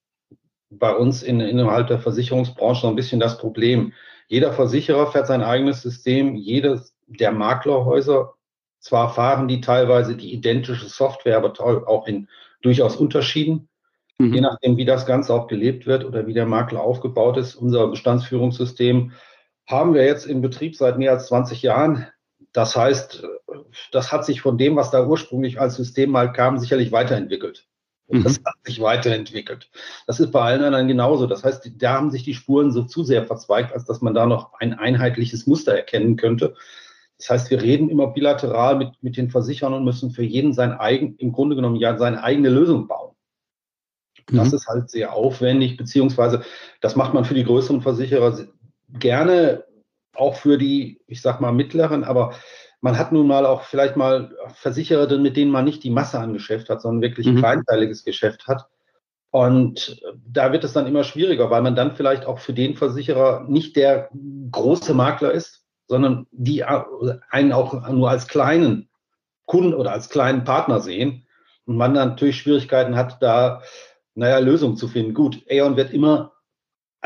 bei 0.69 0.93
uns 0.93 1.23
in, 1.23 1.39
innerhalb 1.39 1.87
der 1.87 1.99
Versicherungsbranche 1.99 2.81
so 2.81 2.87
ein 2.87 2.95
bisschen 2.95 3.19
das 3.19 3.37
Problem. 3.37 3.93
Jeder 4.27 4.53
Versicherer 4.53 5.11
fährt 5.11 5.27
sein 5.27 5.41
eigenes 5.41 5.81
System, 5.81 6.35
jedes 6.35 6.93
der 7.07 7.31
Maklerhäuser, 7.31 8.33
zwar 8.79 9.13
fahren 9.13 9.47
die 9.47 9.61
teilweise 9.61 10.15
die 10.15 10.33
identische 10.33 10.87
Software, 10.87 11.37
aber 11.37 11.53
auch 11.87 12.07
in 12.07 12.27
durchaus 12.61 12.95
Unterschieden, 12.95 13.69
mhm. 14.17 14.33
je 14.33 14.41
nachdem, 14.41 14.77
wie 14.77 14.85
das 14.85 15.05
Ganze 15.05 15.33
auch 15.33 15.47
gelebt 15.47 15.87
wird 15.87 16.05
oder 16.05 16.27
wie 16.27 16.33
der 16.33 16.45
Makler 16.45 16.81
aufgebaut 16.81 17.37
ist. 17.37 17.55
Unser 17.55 17.87
Bestandsführungssystem 17.87 19.13
haben 19.67 19.93
wir 19.93 20.05
jetzt 20.05 20.25
in 20.25 20.41
Betrieb 20.41 20.75
seit 20.75 20.97
mehr 20.97 21.11
als 21.11 21.27
20 21.27 21.61
Jahren. 21.61 22.07
Das 22.53 22.75
heißt, 22.75 23.27
das 23.91 24.11
hat 24.11 24.25
sich 24.25 24.41
von 24.41 24.57
dem, 24.57 24.75
was 24.75 24.91
da 24.91 25.05
ursprünglich 25.05 25.59
als 25.59 25.75
System 25.75 26.11
mal 26.11 26.31
kam, 26.31 26.57
sicherlich 26.57 26.91
weiterentwickelt. 26.91 27.67
Und 28.07 28.25
das 28.25 28.39
mhm. 28.39 28.45
hat 28.45 28.55
sich 28.63 28.81
weiterentwickelt. 28.81 29.69
Das 30.07 30.19
ist 30.19 30.31
bei 30.31 30.41
allen 30.41 30.63
anderen 30.63 30.87
genauso. 30.87 31.27
Das 31.27 31.43
heißt, 31.43 31.71
da 31.77 31.93
haben 31.93 32.09
sich 32.09 32.23
die 32.23 32.33
Spuren 32.33 32.71
so 32.71 32.83
zu 32.83 33.03
sehr 33.03 33.25
verzweigt, 33.25 33.73
als 33.73 33.85
dass 33.85 34.01
man 34.01 34.13
da 34.13 34.25
noch 34.25 34.53
ein 34.59 34.73
einheitliches 34.73 35.45
Muster 35.45 35.75
erkennen 35.75 36.15
könnte. 36.15 36.55
Das 37.17 37.29
heißt, 37.29 37.51
wir 37.51 37.61
reden 37.61 37.89
immer 37.89 38.07
bilateral 38.07 38.77
mit, 38.77 38.91
mit 39.01 39.17
den 39.17 39.29
Versichern 39.29 39.73
und 39.73 39.83
müssen 39.83 40.11
für 40.11 40.23
jeden 40.23 40.53
sein 40.53 40.71
eigen, 40.71 41.15
im 41.17 41.33
Grunde 41.33 41.55
genommen 41.55 41.75
ja 41.75 41.97
seine 41.97 42.23
eigene 42.23 42.49
Lösung 42.49 42.87
bauen. 42.87 43.15
Das 44.31 44.49
mhm. 44.49 44.55
ist 44.55 44.67
halt 44.67 44.89
sehr 44.89 45.13
aufwendig, 45.13 45.77
beziehungsweise 45.77 46.43
das 46.81 46.95
macht 46.95 47.13
man 47.13 47.25
für 47.25 47.33
die 47.33 47.45
größeren 47.45 47.81
Versicherer 47.81 48.37
gerne, 48.89 49.65
auch 50.13 50.35
für 50.35 50.57
die, 50.57 51.01
ich 51.07 51.21
sag 51.21 51.41
mal, 51.41 51.51
mittleren, 51.51 52.03
aber 52.03 52.33
man 52.81 52.97
hat 52.97 53.11
nun 53.11 53.27
mal 53.27 53.45
auch 53.45 53.63
vielleicht 53.63 53.95
mal 53.95 54.35
Versicherer, 54.53 55.17
mit 55.17 55.35
denen 55.35 55.51
man 55.51 55.65
nicht 55.65 55.83
die 55.83 55.89
Masse 55.89 56.19
an 56.19 56.33
Geschäft 56.33 56.69
hat, 56.69 56.81
sondern 56.81 57.01
wirklich 57.01 57.27
mhm. 57.27 57.37
kleinteiliges 57.37 58.03
Geschäft 58.03 58.47
hat. 58.47 58.67
Und 59.31 60.01
da 60.25 60.51
wird 60.51 60.63
es 60.63 60.73
dann 60.73 60.87
immer 60.87 61.03
schwieriger, 61.03 61.49
weil 61.49 61.61
man 61.61 61.75
dann 61.75 61.95
vielleicht 61.95 62.25
auch 62.25 62.39
für 62.39 62.53
den 62.53 62.75
Versicherer 62.75 63.45
nicht 63.47 63.75
der 63.75 64.09
große 64.51 64.93
Makler 64.93 65.31
ist, 65.31 65.65
sondern 65.87 66.27
die 66.31 66.63
einen 66.63 67.51
auch 67.51 67.89
nur 67.89 68.09
als 68.09 68.27
kleinen 68.27 68.89
Kunden 69.45 69.73
oder 69.73 69.91
als 69.91 70.09
kleinen 70.09 70.43
Partner 70.43 70.79
sehen. 70.79 71.25
Und 71.65 71.77
man 71.77 71.93
dann 71.93 72.09
natürlich 72.09 72.37
Schwierigkeiten 72.37 72.95
hat, 72.95 73.21
da, 73.21 73.61
naja, 74.15 74.39
Lösungen 74.39 74.77
zu 74.77 74.87
finden. 74.87 75.13
Gut, 75.13 75.43
Aeon 75.49 75.75
wird 75.75 75.91
immer 75.91 76.33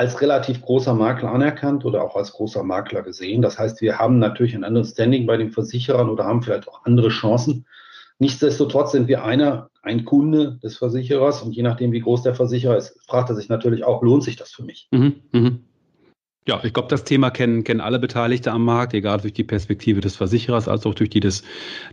als 0.01 0.20
relativ 0.20 0.63
großer 0.63 0.96
Makler 0.96 1.31
anerkannt 1.31 1.86
oder 1.86 2.03
auch 2.03 2.15
als 2.15 2.31
großer 2.31 2.63
Makler 2.63 3.03
gesehen. 3.03 3.43
Das 3.43 3.60
heißt, 3.60 3.81
wir 3.81 4.00
haben 4.00 4.17
natürlich 4.17 4.55
ein 4.55 4.63
anderes 4.63 4.93
Standing 4.93 5.27
bei 5.27 5.38
den 5.38 5.51
Versicherern 5.51 6.10
oder 6.10 6.25
haben 6.25 6.41
vielleicht 6.41 6.67
auch 6.67 6.86
andere 6.86 7.10
Chancen. 7.10 7.67
Nichtsdestotrotz 8.17 8.93
sind 8.93 9.08
wir 9.08 9.24
einer, 9.24 9.70
ein 9.84 10.03
Kunde 10.03 10.58
des 10.63 10.75
Versicherers 10.77 11.43
und 11.43 11.55
je 11.55 11.62
nachdem, 11.62 11.91
wie 11.91 12.00
groß 12.00 12.24
der 12.24 12.34
Versicherer 12.34 12.77
ist, 12.77 13.00
fragt 13.05 13.29
er 13.29 13.36
sich 13.36 13.48
natürlich 13.48 13.84
auch, 13.84 14.01
lohnt 14.01 14.24
sich 14.24 14.38
das 14.38 14.50
für 14.51 14.63
mich? 14.63 14.88
Mhm, 14.89 15.22
mh. 15.34 15.51
Ja, 16.48 16.60
ich 16.63 16.74
glaube, 16.74 16.88
das 16.88 17.03
Thema 17.03 17.29
kennen, 17.29 17.63
kennen 17.63 17.81
alle 17.81 18.00
Beteiligte 18.00 18.51
am 18.51 18.65
Markt, 18.65 18.95
egal 18.95 19.19
durch 19.21 19.33
die 19.33 19.43
Perspektive 19.43 20.01
des 20.01 20.15
Versicherers 20.15 20.67
als 20.67 20.88
auch 20.88 20.95
durch 20.95 21.12
die 21.12 21.19
des, 21.19 21.43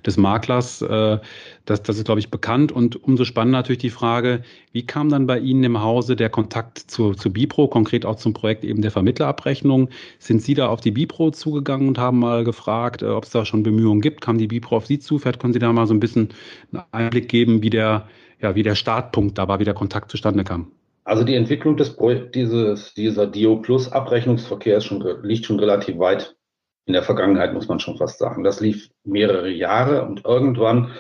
des 0.07 0.17
Maklers. 0.17 0.81
Äh, 0.81 1.19
das, 1.67 1.83
das 1.83 1.99
ist, 1.99 2.07
glaube 2.07 2.21
ich, 2.21 2.31
bekannt. 2.31 2.73
Und 2.73 2.97
umso 3.05 3.27
spannender 3.27 3.59
natürlich 3.59 3.81
die 3.81 3.91
Frage, 3.91 4.43
wie 4.73 4.87
kam 4.87 5.11
dann 5.11 5.27
bei 5.27 5.39
Ihnen 5.39 5.65
im 5.65 5.83
Hause 5.83 6.17
der 6.17 6.31
Kontakt 6.31 6.79
zu, 6.79 7.13
zu 7.13 7.31
Bipro, 7.31 7.69
konkret 7.69 8.07
auch 8.07 8.17
zum 8.17 8.33
Projekt 8.33 8.65
eben 8.65 8.81
der 8.81 8.91
Vermittlerabrechnung? 8.91 9.91
Sind 10.19 10.41
Sie 10.41 10.55
da 10.55 10.69
auf 10.69 10.81
die 10.81 10.93
Bipro 10.93 11.31
zugegangen 11.31 11.87
und 11.87 11.99
haben 11.99 12.19
mal 12.19 12.43
gefragt, 12.45 13.03
äh, 13.03 13.09
ob 13.09 13.25
es 13.25 13.31
da 13.31 13.45
schon 13.45 13.63
Bemühungen 13.63 14.01
gibt? 14.01 14.23
Kam 14.23 14.39
die 14.39 14.47
Bipro 14.47 14.79
auf 14.79 14.87
Sie 14.87 14.99
zu? 14.99 15.19
Vielleicht 15.19 15.41
können 15.41 15.53
Sie 15.53 15.59
da 15.59 15.71
mal 15.75 15.87
so 15.87 15.93
ein 15.93 16.01
bisschen 16.01 16.31
einen 16.73 16.85
Einblick 16.93 17.29
geben, 17.29 17.63
wie 17.63 17.71
der, 17.71 18.09
ja, 18.41 18.55
wie 18.55 18.63
der 18.63 18.77
Startpunkt 18.77 19.37
da 19.37 19.47
war, 19.47 19.61
wie 19.61 19.65
der 19.65 19.75
Kontakt 19.75 20.11
zustande 20.11 20.43
kam. 20.43 20.73
Also 21.09 21.25
die 21.25 21.37
Entwicklung 21.37 21.79
des 21.79 21.97
dieses, 22.35 22.93
dieser 22.93 23.27
Dio 23.27 23.57
Plus 23.57 23.91
Abrechnungsverkehr 23.91 24.83
schon, 24.83 25.03
liegt 25.23 25.47
schon 25.47 25.59
relativ 25.59 25.99
weit 25.99 26.37
in 26.85 26.93
der 26.93 27.03
Vergangenheit, 27.03 27.55
muss 27.55 27.67
man 27.67 27.81
schon 27.81 27.97
fast 27.97 28.19
sagen. 28.19 28.45
Das 28.45 28.61
lief 28.61 28.91
mehrere 29.05 29.49
Jahre 29.49 30.05
und 30.05 30.27
irgendwann 30.27 30.91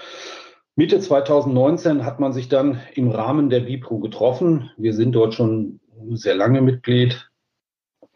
Mitte 0.76 0.98
2019 0.98 2.06
hat 2.06 2.20
man 2.20 2.32
sich 2.32 2.48
dann 2.48 2.80
im 2.94 3.10
Rahmen 3.10 3.50
der 3.50 3.60
BIPRO 3.60 3.98
getroffen. 3.98 4.70
Wir 4.78 4.94
sind 4.94 5.12
dort 5.12 5.34
schon 5.34 5.78
sehr 6.12 6.36
lange 6.36 6.62
Mitglied. 6.62 7.28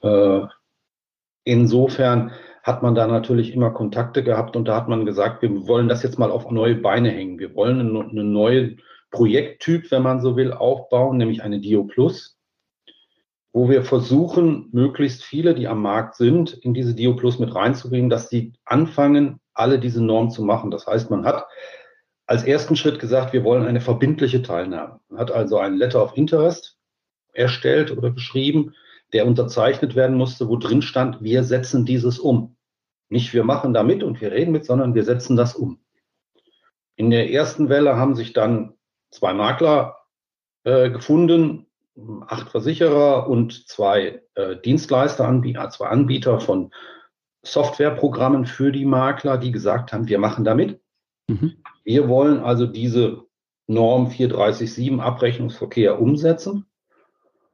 Äh, 0.00 0.46
insofern 1.44 2.32
hat 2.62 2.82
man 2.82 2.94
da 2.94 3.06
natürlich 3.06 3.52
immer 3.52 3.70
Kontakte 3.70 4.24
gehabt 4.24 4.56
und 4.56 4.66
da 4.66 4.76
hat 4.76 4.88
man 4.88 5.04
gesagt, 5.04 5.42
wir 5.42 5.68
wollen 5.68 5.90
das 5.90 6.02
jetzt 6.02 6.18
mal 6.18 6.30
auf 6.30 6.50
neue 6.50 6.76
Beine 6.76 7.10
hängen. 7.10 7.38
Wir 7.38 7.54
wollen 7.54 7.80
einen 7.80 8.32
neuen 8.32 8.80
Projekttyp, 9.12 9.90
wenn 9.92 10.02
man 10.02 10.20
so 10.20 10.36
will, 10.36 10.52
aufbauen, 10.52 11.18
nämlich 11.18 11.42
eine 11.42 11.60
Dio 11.60 11.84
Plus, 11.84 12.36
wo 13.52 13.68
wir 13.68 13.84
versuchen, 13.84 14.68
möglichst 14.72 15.22
viele, 15.22 15.54
die 15.54 15.68
am 15.68 15.82
Markt 15.82 16.16
sind, 16.16 16.54
in 16.54 16.74
diese 16.74 16.94
Dio 16.94 17.14
Plus 17.14 17.38
mit 17.38 17.54
reinzubringen, 17.54 18.10
dass 18.10 18.28
sie 18.28 18.54
anfangen, 18.64 19.38
alle 19.54 19.78
diese 19.78 20.02
Normen 20.02 20.30
zu 20.30 20.42
machen. 20.42 20.70
Das 20.70 20.86
heißt, 20.86 21.10
man 21.10 21.24
hat 21.24 21.46
als 22.26 22.44
ersten 22.44 22.76
Schritt 22.76 22.98
gesagt, 22.98 23.34
wir 23.34 23.44
wollen 23.44 23.66
eine 23.66 23.82
verbindliche 23.82 24.42
Teilnahme. 24.42 25.00
Man 25.08 25.20
hat 25.20 25.30
also 25.30 25.58
ein 25.58 25.76
Letter 25.76 26.02
of 26.02 26.16
Interest 26.16 26.78
erstellt 27.34 27.96
oder 27.96 28.10
geschrieben, 28.10 28.74
der 29.12 29.26
unterzeichnet 29.26 29.94
werden 29.94 30.16
musste, 30.16 30.48
wo 30.48 30.56
drin 30.56 30.80
stand, 30.80 31.22
wir 31.22 31.44
setzen 31.44 31.84
dieses 31.84 32.18
um. 32.18 32.56
Nicht 33.10 33.34
wir 33.34 33.44
machen 33.44 33.74
da 33.74 33.82
mit 33.82 34.02
und 34.02 34.22
wir 34.22 34.32
reden 34.32 34.52
mit, 34.52 34.64
sondern 34.64 34.94
wir 34.94 35.04
setzen 35.04 35.36
das 35.36 35.54
um. 35.54 35.80
In 36.96 37.10
der 37.10 37.30
ersten 37.30 37.68
Welle 37.68 37.96
haben 37.96 38.14
sich 38.14 38.32
dann 38.32 38.74
zwei 39.12 39.32
Makler 39.34 39.98
äh, 40.64 40.90
gefunden, 40.90 41.66
acht 42.26 42.50
Versicherer 42.50 43.28
und 43.28 43.68
zwei 43.68 44.22
äh, 44.34 44.56
Dienstleister, 44.56 45.28
Anbieter, 45.28 45.70
zwei 45.70 45.88
Anbieter 45.88 46.40
von 46.40 46.72
Softwareprogrammen 47.42 48.46
für 48.46 48.72
die 48.72 48.84
Makler, 48.84 49.38
die 49.38 49.52
gesagt 49.52 49.92
haben, 49.92 50.08
wir 50.08 50.18
machen 50.18 50.44
da 50.44 50.54
mit. 50.54 50.80
Mhm. 51.28 51.54
Wir 51.84 52.08
wollen 52.08 52.40
also 52.40 52.66
diese 52.66 53.24
Norm 53.66 54.10
437 54.10 55.00
Abrechnungsverkehr 55.00 56.00
umsetzen 56.00 56.66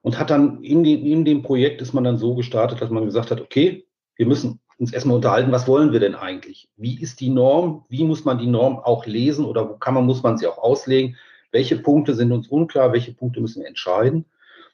und 0.03 0.19
hat 0.19 0.31
dann 0.31 0.62
in, 0.62 0.85
die, 0.85 1.12
in 1.12 1.25
dem 1.25 1.43
Projekt 1.43 1.83
ist 1.83 1.93
man 1.93 2.05
dann 2.05 2.19
so 2.19 2.35
gestartet, 2.35 2.81
dass 2.81 2.91
man 2.91 3.05
gesagt 3.05 3.31
hat, 3.31 3.41
okay, 3.41 3.87
wir 4.17 4.27
müssen 4.27 4.61
uns 4.79 4.93
erstmal 4.93 5.17
unterhalten, 5.17 5.53
was 5.53 5.67
wollen 5.67 5.93
wir 5.93 6.00
denn 6.00 6.15
eigentlich? 6.15 6.69
Wie 6.77 7.00
ist 7.00 7.21
die 7.21 7.31
Norm? 7.31 7.85
Wie 7.88 8.05
muss 8.05 8.25
man 8.25 8.38
die 8.38 8.47
Norm 8.47 8.79
auch 8.79 9.07
lesen 9.07 9.45
oder 9.45 9.69
wo 9.69 9.77
kann 9.77 9.95
man, 9.95 10.07
muss 10.07 10.23
man 10.23 10.38
sie 10.38 10.47
auch 10.47 10.59
auslegen? 10.59 11.17
Welche 11.50 11.76
Punkte 11.76 12.14
sind 12.14 12.33
uns 12.33 12.49
unklar? 12.49 12.93
Welche 12.93 13.12
Punkte 13.12 13.40
müssen 13.40 13.62
wir 13.62 13.69
entscheiden? 13.69 14.26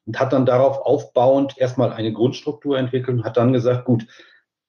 Und 0.07 0.21
hat 0.21 0.33
dann 0.33 0.47
darauf 0.47 0.79
aufbauend 0.79 1.57
erstmal 1.57 1.93
eine 1.93 2.13
Grundstruktur 2.13 2.79
entwickelt 2.79 3.19
und 3.19 3.25
hat 3.25 3.37
dann 3.37 3.53
gesagt, 3.53 3.85
gut, 3.85 4.07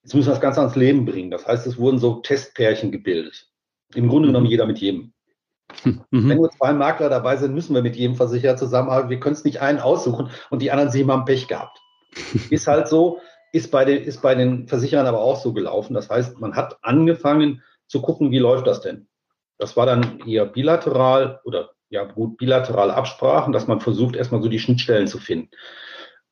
jetzt 0.04 0.14
müssen 0.14 0.28
wir 0.28 0.34
das 0.34 0.42
Ganze 0.42 0.62
ans 0.62 0.76
Leben 0.76 1.06
bringen. 1.06 1.32
Das 1.32 1.46
heißt, 1.46 1.68
es 1.68 1.78
wurden 1.78 1.98
so 1.98 2.16
Testpärchen 2.16 2.92
gebildet. 2.92 3.50
Im 3.96 4.08
Grunde 4.08 4.28
genommen 4.28 4.46
mhm. 4.46 4.52
jeder 4.52 4.66
mit 4.66 4.80
jedem. 4.80 5.14
Mhm. 6.12 6.30
Wenn 6.30 6.38
nur 6.38 6.52
zwei 6.52 6.74
Makler 6.74 7.10
dabei 7.10 7.38
sind, 7.38 7.54
müssen 7.54 7.74
wir 7.74 7.82
mit 7.82 7.96
jedem 7.96 8.16
Versicherer 8.16 8.56
zusammenarbeiten. 8.56 9.10
Wir 9.10 9.20
können 9.20 9.36
es 9.36 9.44
nicht 9.44 9.62
einen 9.62 9.80
aussuchen 9.80 10.30
und 10.50 10.62
die 10.62 10.72
anderen 10.72 10.92
sieben 10.92 11.12
haben 11.12 11.26
Pech 11.26 11.48
gehabt. 11.48 11.80
ist 12.50 12.68
halt 12.68 12.88
so, 12.88 13.20
ist 13.52 13.72
bei, 13.72 13.86
den, 13.86 14.04
ist 14.04 14.22
bei 14.22 14.36
den 14.36 14.68
Versicherern 14.68 15.08
aber 15.08 15.20
auch 15.20 15.38
so 15.38 15.54
gelaufen. 15.54 15.94
Das 15.94 16.10
heißt, 16.10 16.40
man 16.40 16.56
hat 16.56 16.78
angefangen 16.82 17.64
zu 17.88 18.02
gucken, 18.02 18.32
wie 18.32 18.40
läuft 18.40 18.68
das 18.68 18.82
denn? 18.82 19.08
Das 19.58 19.78
war 19.78 19.86
dann 19.86 20.20
eher 20.26 20.46
bilateral 20.46 21.40
oder 21.46 21.72
ja 21.96 22.04
gut 22.04 22.38
bilaterale 22.38 22.94
Absprachen, 22.94 23.54
dass 23.54 23.68
man 23.68 23.80
versucht, 23.80 24.16
erstmal 24.16 24.42
so 24.42 24.50
die 24.50 24.60
Schnittstellen 24.60 25.08
zu 25.08 25.18
finden. 25.18 25.50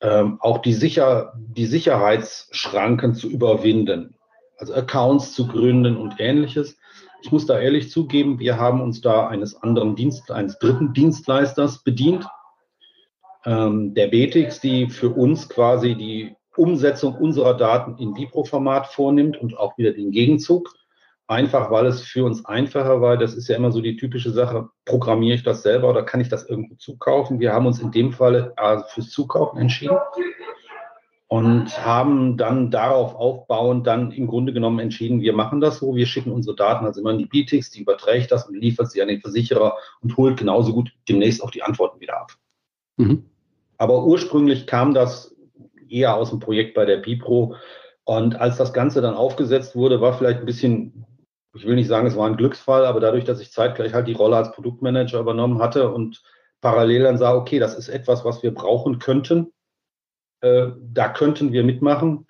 Ähm, 0.02 0.38
auch 0.42 0.60
die, 0.60 0.74
Sicher 0.74 1.34
die 1.36 1.66
Sicherheitsschranken 1.66 3.16
zu 3.16 3.30
überwinden, 3.30 4.16
also 4.58 4.74
Accounts 4.74 5.34
zu 5.34 5.48
gründen 5.48 5.98
und 5.98 6.16
ähnliches. 6.20 6.78
Ich 7.24 7.32
muss 7.32 7.46
da 7.46 7.58
ehrlich 7.58 7.90
zugeben, 7.90 8.40
wir 8.40 8.60
haben 8.60 8.82
uns 8.82 9.00
da 9.00 9.28
eines 9.28 9.56
anderen 9.56 9.96
Dienst, 9.96 10.30
eines 10.30 10.60
dritten 10.60 10.94
Dienstleisters 10.94 11.84
bedient, 11.84 12.28
ähm, 13.46 13.94
der 13.94 14.08
Betix, 14.08 14.60
die 14.60 14.90
für 14.90 15.10
uns 15.10 15.48
quasi 15.48 15.96
die 15.96 16.36
Umsetzung 16.56 17.16
unserer 17.16 17.56
Daten 17.56 17.98
in 17.98 18.16
Vipro-Format 18.16 18.88
vornimmt 18.88 19.38
und 19.40 19.58
auch 19.58 19.78
wieder 19.78 19.94
den 19.94 20.12
Gegenzug. 20.12 20.70
Einfach, 21.28 21.72
weil 21.72 21.86
es 21.86 22.02
für 22.02 22.26
uns 22.26 22.46
einfacher 22.46 23.02
war. 23.02 23.18
Das 23.18 23.34
ist 23.34 23.48
ja 23.48 23.56
immer 23.56 23.72
so 23.72 23.82
die 23.82 23.96
typische 23.96 24.32
Sache. 24.32 24.70
Programmiere 24.86 25.36
ich 25.36 25.44
das 25.44 25.64
selber 25.64 25.90
oder 25.90 26.04
kann 26.04 26.22
ich 26.22 26.30
das 26.30 26.48
irgendwo 26.48 26.76
zukaufen? 26.76 27.40
Wir 27.40 27.54
haben 27.54 27.66
uns 27.66 27.80
in 27.80 27.92
dem 27.92 28.12
Fall 28.12 28.54
also 28.58 28.86
fürs 28.90 29.10
Zukaufen 29.10 29.60
entschieden 29.60 29.98
und 31.34 31.84
haben 31.84 32.38
dann 32.38 32.70
darauf 32.70 33.16
aufbauend 33.16 33.88
dann 33.88 34.12
im 34.12 34.28
Grunde 34.28 34.54
genommen 34.54 34.78
entschieden, 34.78 35.22
wir 35.22 35.34
machen 35.34 35.62
das 35.62 35.80
so, 35.80 35.96
wir 35.96 36.06
schicken 36.06 36.32
unsere 36.32 36.56
Daten 36.56 36.86
also 36.86 37.02
immer 37.02 37.10
in 37.10 37.18
die 37.18 37.26
BTX, 37.26 37.72
die 37.72 37.82
überträgt 37.82 38.32
das 38.32 38.48
und 38.48 38.54
liefert 38.54 38.92
sie 38.92 39.02
an 39.02 39.08
den 39.08 39.20
Versicherer 39.20 39.76
und 40.02 40.16
holt 40.16 40.38
genauso 40.38 40.74
gut 40.74 40.92
demnächst 41.10 41.42
auch 41.42 41.50
die 41.50 41.64
Antworten 41.64 42.00
wieder 42.00 42.22
ab. 42.22 42.34
Mhm. 42.98 43.26
Aber 43.80 44.06
ursprünglich 44.06 44.68
kam 44.68 44.94
das 44.94 45.36
eher 45.90 46.16
aus 46.16 46.30
dem 46.30 46.40
Projekt 46.40 46.76
bei 46.76 46.86
der 46.86 46.98
Bipro 46.98 47.56
und 48.04 48.40
als 48.40 48.58
das 48.58 48.72
Ganze 48.72 49.02
dann 49.02 49.16
aufgesetzt 49.16 49.76
wurde, 49.76 50.02
war 50.02 50.14
vielleicht 50.14 50.42
ein 50.42 50.46
bisschen, 50.46 51.06
ich 51.54 51.66
will 51.66 51.76
nicht 51.76 51.88
sagen, 51.88 52.08
es 52.08 52.18
war 52.18 52.28
ein 52.28 52.38
Glücksfall, 52.38 52.86
aber 52.86 53.00
dadurch, 53.00 53.26
dass 53.26 53.40
ich 53.40 53.52
zeitgleich 53.52 53.94
halt 53.94 54.08
die 54.08 54.14
Rolle 54.14 54.38
als 54.38 54.52
Produktmanager 54.52 55.20
übernommen 55.20 55.60
hatte 55.60 55.92
und 55.92 56.24
parallel 56.62 57.04
dann 57.04 57.18
sah, 57.18 57.36
okay, 57.36 57.60
das 57.60 57.76
ist 57.76 57.90
etwas, 57.90 58.26
was 58.26 58.42
wir 58.42 58.54
brauchen 58.54 59.00
könnten, 59.00 59.52
äh, 60.42 60.72
da 60.80 61.10
könnten 61.10 61.52
wir 61.52 61.64
mitmachen. 61.64 62.28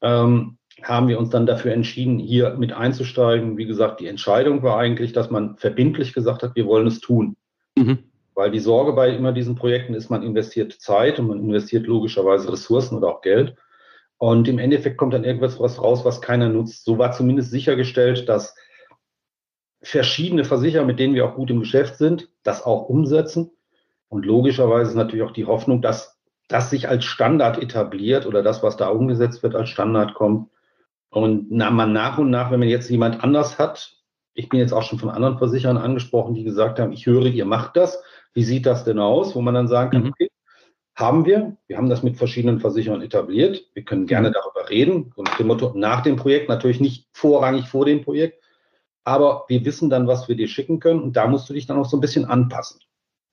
Ähm, 0.00 0.58
haben 0.82 1.08
wir 1.08 1.18
uns 1.18 1.30
dann 1.30 1.46
dafür 1.46 1.72
entschieden, 1.72 2.18
hier 2.18 2.54
mit 2.56 2.72
einzusteigen. 2.72 3.58
Wie 3.58 3.66
gesagt, 3.66 4.00
die 4.00 4.06
Entscheidung 4.06 4.62
war 4.62 4.78
eigentlich, 4.78 5.12
dass 5.12 5.30
man 5.30 5.56
verbindlich 5.58 6.14
gesagt 6.14 6.42
hat, 6.42 6.56
wir 6.56 6.66
wollen 6.66 6.86
es 6.86 7.00
tun. 7.00 7.36
Mhm. 7.76 7.98
Weil 8.34 8.50
die 8.50 8.60
Sorge 8.60 8.94
bei 8.94 9.10
immer 9.10 9.32
diesen 9.32 9.56
Projekten 9.56 9.92
ist, 9.92 10.08
man 10.08 10.22
investiert 10.22 10.72
Zeit 10.72 11.18
und 11.18 11.28
man 11.28 11.40
investiert 11.40 11.86
logischerweise 11.86 12.52
Ressourcen 12.52 12.96
oder 12.96 13.08
auch 13.08 13.20
Geld. 13.20 13.56
Und 14.20 14.48
im 14.48 14.58
Endeffekt 14.58 14.98
kommt 14.98 15.14
dann 15.14 15.24
irgendwas 15.24 15.58
was 15.58 15.82
raus, 15.82 16.04
was 16.04 16.20
keiner 16.20 16.50
nutzt. 16.50 16.84
So 16.84 16.98
war 16.98 17.10
zumindest 17.12 17.50
sichergestellt, 17.50 18.28
dass 18.28 18.54
verschiedene 19.80 20.44
Versicherer, 20.44 20.84
mit 20.84 20.98
denen 20.98 21.14
wir 21.14 21.24
auch 21.24 21.36
gut 21.36 21.48
im 21.48 21.60
Geschäft 21.60 21.96
sind, 21.96 22.28
das 22.42 22.62
auch 22.62 22.90
umsetzen. 22.90 23.50
Und 24.08 24.26
logischerweise 24.26 24.90
ist 24.90 24.96
natürlich 24.96 25.24
auch 25.24 25.32
die 25.32 25.46
Hoffnung, 25.46 25.80
dass 25.80 26.20
das 26.48 26.68
sich 26.68 26.86
als 26.86 27.06
Standard 27.06 27.62
etabliert 27.62 28.26
oder 28.26 28.42
das, 28.42 28.62
was 28.62 28.76
da 28.76 28.88
umgesetzt 28.88 29.42
wird, 29.42 29.54
als 29.54 29.70
Standard 29.70 30.12
kommt. 30.12 30.50
Und 31.08 31.50
man 31.50 31.94
nach 31.94 32.18
und 32.18 32.28
nach, 32.28 32.50
wenn 32.50 32.60
man 32.60 32.68
jetzt 32.68 32.90
jemand 32.90 33.24
anders 33.24 33.58
hat, 33.58 33.96
ich 34.34 34.50
bin 34.50 34.60
jetzt 34.60 34.74
auch 34.74 34.82
schon 34.82 34.98
von 34.98 35.08
anderen 35.08 35.38
Versicherern 35.38 35.78
angesprochen, 35.78 36.34
die 36.34 36.44
gesagt 36.44 36.78
haben, 36.78 36.92
ich 36.92 37.06
höre, 37.06 37.24
ihr 37.24 37.46
macht 37.46 37.74
das. 37.74 38.02
Wie 38.34 38.44
sieht 38.44 38.66
das 38.66 38.84
denn 38.84 38.98
aus? 38.98 39.34
Wo 39.34 39.40
man 39.40 39.54
dann 39.54 39.66
sagen 39.66 39.90
kann, 39.90 40.02
mhm. 40.02 40.10
okay, 40.10 40.30
haben 41.00 41.24
wir. 41.24 41.56
Wir 41.66 41.76
haben 41.76 41.88
das 41.88 42.02
mit 42.02 42.16
verschiedenen 42.16 42.60
Versicherern 42.60 43.02
etabliert. 43.02 43.64
Wir 43.74 43.84
können 43.84 44.06
gerne 44.06 44.28
mhm. 44.28 44.34
darüber 44.34 44.70
reden. 44.70 45.12
Und 45.16 45.26
nach 45.26 45.36
dem 45.36 45.46
Motto, 45.48 45.72
nach 45.74 46.02
dem 46.02 46.16
Projekt, 46.16 46.48
natürlich 46.48 46.80
nicht 46.80 47.08
vorrangig 47.12 47.66
vor 47.66 47.84
dem 47.84 48.02
Projekt. 48.02 48.44
Aber 49.02 49.44
wir 49.48 49.64
wissen 49.64 49.90
dann, 49.90 50.06
was 50.06 50.28
wir 50.28 50.36
dir 50.36 50.48
schicken 50.48 50.78
können. 50.78 51.00
Und 51.00 51.16
da 51.16 51.26
musst 51.26 51.48
du 51.48 51.54
dich 51.54 51.66
dann 51.66 51.78
auch 51.78 51.86
so 51.86 51.96
ein 51.96 52.00
bisschen 52.00 52.26
anpassen. 52.26 52.80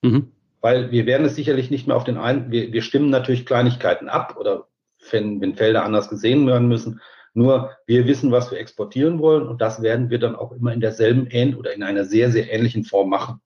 Mhm 0.02 0.32
weil 0.60 0.90
wir 0.90 1.06
werden 1.06 1.26
es 1.26 1.36
sicherlich 1.36 1.70
nicht 1.70 1.86
mehr 1.86 1.96
auf 1.96 2.04
den 2.04 2.18
einen, 2.18 2.50
wir, 2.50 2.72
wir 2.72 2.82
stimmen 2.82 3.10
natürlich 3.10 3.46
Kleinigkeiten 3.46 4.08
ab 4.08 4.36
oder 4.38 4.68
wenn, 5.10 5.40
wenn 5.40 5.54
Felder 5.54 5.84
anders 5.84 6.08
gesehen 6.08 6.46
werden 6.46 6.68
müssen. 6.68 7.00
Nur 7.34 7.70
wir 7.86 8.06
wissen, 8.06 8.32
was 8.32 8.50
wir 8.50 8.58
exportieren 8.58 9.20
wollen 9.20 9.46
und 9.46 9.60
das 9.60 9.82
werden 9.82 10.10
wir 10.10 10.18
dann 10.18 10.34
auch 10.34 10.52
immer 10.52 10.72
in 10.72 10.80
derselben 10.80 11.28
oder 11.54 11.72
in 11.72 11.82
einer 11.82 12.04
sehr, 12.04 12.30
sehr 12.30 12.52
ähnlichen 12.52 12.84
Form 12.84 13.10
machen. 13.10 13.40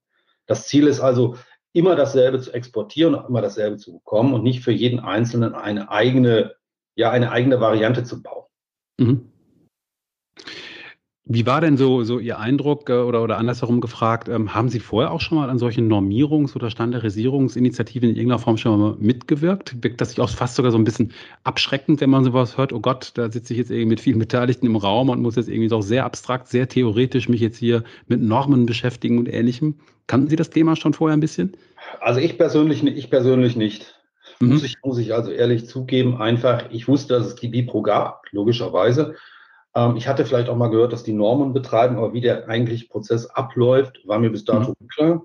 Das 0.46 0.66
Ziel 0.66 0.86
ist 0.86 1.00
also, 1.00 1.36
immer 1.72 1.96
dasselbe 1.96 2.38
zu 2.40 2.52
exportieren 2.52 3.14
und 3.14 3.28
immer 3.28 3.42
dasselbe 3.42 3.76
zu 3.78 3.92
bekommen 3.92 4.34
und 4.34 4.42
nicht 4.42 4.62
für 4.62 4.72
jeden 4.72 5.00
Einzelnen 5.00 5.54
eine 5.54 5.90
eigene, 5.90 6.54
ja, 6.94 7.10
eine 7.10 7.30
eigene 7.30 7.60
Variante 7.60 8.04
zu 8.04 8.22
bauen. 8.22 8.46
Mhm. 8.98 9.31
Wie 11.24 11.46
war 11.46 11.60
denn 11.60 11.76
so, 11.76 12.02
so 12.02 12.18
Ihr 12.18 12.40
Eindruck 12.40 12.90
äh, 12.90 12.94
oder, 12.94 13.22
oder 13.22 13.38
andersherum 13.38 13.80
gefragt, 13.80 14.28
ähm, 14.28 14.54
haben 14.54 14.68
Sie 14.68 14.80
vorher 14.80 15.12
auch 15.12 15.20
schon 15.20 15.38
mal 15.38 15.50
an 15.50 15.58
solchen 15.58 15.90
Normierungs- 15.90 16.56
oder 16.56 16.68
Standardisierungsinitiativen 16.68 18.10
in 18.10 18.16
irgendeiner 18.16 18.40
Form 18.40 18.56
schon 18.56 18.80
mal 18.80 18.96
mitgewirkt? 18.98 19.76
Wirkt 19.84 20.00
das 20.00 20.10
sich 20.10 20.20
auch 20.20 20.28
fast 20.28 20.56
sogar 20.56 20.72
so 20.72 20.78
ein 20.78 20.84
bisschen 20.84 21.12
abschreckend, 21.44 22.00
wenn 22.00 22.10
man 22.10 22.24
sowas 22.24 22.58
hört? 22.58 22.72
Oh 22.72 22.80
Gott, 22.80 23.12
da 23.14 23.30
sitze 23.30 23.52
ich 23.52 23.58
jetzt 23.60 23.70
irgendwie 23.70 23.90
mit 23.90 24.00
vielen 24.00 24.18
Beteiligten 24.18 24.66
im 24.66 24.74
Raum 24.74 25.10
und 25.10 25.22
muss 25.22 25.36
jetzt 25.36 25.48
irgendwie 25.48 25.68
doch 25.68 25.82
sehr 25.82 26.04
abstrakt, 26.04 26.48
sehr 26.48 26.68
theoretisch 26.68 27.28
mich 27.28 27.40
jetzt 27.40 27.58
hier 27.58 27.84
mit 28.08 28.20
Normen 28.20 28.66
beschäftigen 28.66 29.18
und 29.18 29.32
Ähnlichem. 29.32 29.76
Kannten 30.08 30.28
Sie 30.28 30.36
das 30.36 30.50
Thema 30.50 30.74
schon 30.74 30.92
vorher 30.92 31.16
ein 31.16 31.20
bisschen? 31.20 31.52
Also 32.00 32.18
ich 32.18 32.36
persönlich, 32.36 32.84
ich 32.84 33.10
persönlich 33.10 33.54
nicht. 33.54 33.94
Mhm. 34.40 34.54
Muss, 34.54 34.64
ich, 34.64 34.76
muss 34.82 34.98
ich 34.98 35.14
also 35.14 35.30
ehrlich 35.30 35.68
zugeben, 35.68 36.20
einfach, 36.20 36.64
ich 36.72 36.88
wusste, 36.88 37.14
dass 37.14 37.28
es 37.28 37.34
die 37.36 37.48
Bipro 37.48 37.82
gab, 37.82 38.24
logischerweise. 38.32 39.14
Ähm, 39.74 39.96
ich 39.96 40.08
hatte 40.08 40.24
vielleicht 40.24 40.48
auch 40.48 40.56
mal 40.56 40.70
gehört, 40.70 40.92
dass 40.92 41.04
die 41.04 41.12
Normen 41.12 41.52
betreiben, 41.52 41.96
aber 41.96 42.12
wie 42.12 42.20
der 42.20 42.48
eigentliche 42.48 42.88
Prozess 42.88 43.26
abläuft, 43.26 44.00
war 44.06 44.18
mir 44.18 44.30
bis 44.30 44.44
dato 44.44 44.74
mhm. 44.78 44.88
klar. 44.88 45.22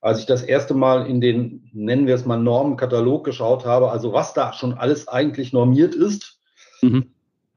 Als 0.00 0.20
ich 0.20 0.26
das 0.26 0.42
erste 0.42 0.74
Mal 0.74 1.06
in 1.06 1.20
den, 1.20 1.68
nennen 1.72 2.06
wir 2.06 2.14
es 2.14 2.24
mal, 2.24 2.36
Normenkatalog 2.36 3.24
geschaut 3.24 3.64
habe, 3.66 3.90
also 3.90 4.12
was 4.12 4.32
da 4.32 4.52
schon 4.52 4.74
alles 4.74 5.08
eigentlich 5.08 5.52
normiert 5.52 5.94
ist, 5.94 6.38
mhm. 6.82 7.10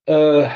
äh, 0.05 0.47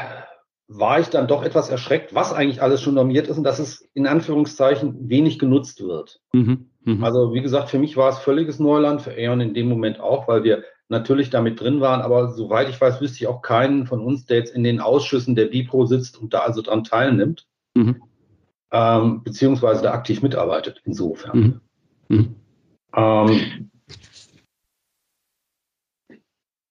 war 0.67 0.99
ich 0.99 1.09
dann 1.09 1.27
doch 1.27 1.43
etwas 1.43 1.69
erschreckt, 1.69 2.15
was 2.15 2.33
eigentlich 2.33 2.61
alles 2.63 2.81
schon 2.81 2.95
normiert 2.95 3.27
ist 3.27 3.37
und 3.37 3.43
dass 3.43 3.59
es 3.59 3.87
in 3.93 4.07
Anführungszeichen 4.07 5.09
wenig 5.09 5.37
genutzt 5.37 5.81
wird. 5.81 6.21
Mhm, 6.33 6.71
mh. 6.85 7.05
Also 7.05 7.33
wie 7.33 7.41
gesagt, 7.41 7.69
für 7.69 7.77
mich 7.77 7.97
war 7.97 8.09
es 8.09 8.17
völliges 8.17 8.59
Neuland, 8.59 9.03
für 9.03 9.11
Aeon 9.11 9.41
in 9.41 9.53
dem 9.53 9.69
Moment 9.69 9.99
auch, 9.99 10.27
weil 10.27 10.43
wir 10.43 10.63
natürlich 10.89 11.29
damit 11.29 11.59
drin 11.59 11.81
waren, 11.81 12.01
aber 12.01 12.29
soweit 12.29 12.69
ich 12.69 12.79
weiß, 12.79 13.01
wüsste 13.01 13.17
ich 13.17 13.27
auch 13.27 13.41
keinen 13.41 13.87
von 13.87 14.01
uns, 14.01 14.25
der 14.25 14.37
jetzt 14.37 14.55
in 14.55 14.63
den 14.63 14.79
Ausschüssen 14.79 15.35
der 15.35 15.45
Bipro 15.45 15.85
sitzt 15.85 16.19
und 16.21 16.33
da 16.33 16.39
also 16.39 16.61
dran 16.61 16.83
teilnimmt, 16.83 17.47
mhm. 17.75 18.01
ähm, 18.71 19.23
beziehungsweise 19.23 19.81
da 19.81 19.93
aktiv 19.93 20.21
mitarbeitet, 20.21 20.81
insofern. 20.85 21.61
Mhm. 22.09 22.15
mhm. 22.15 22.35
Ähm, 22.95 23.69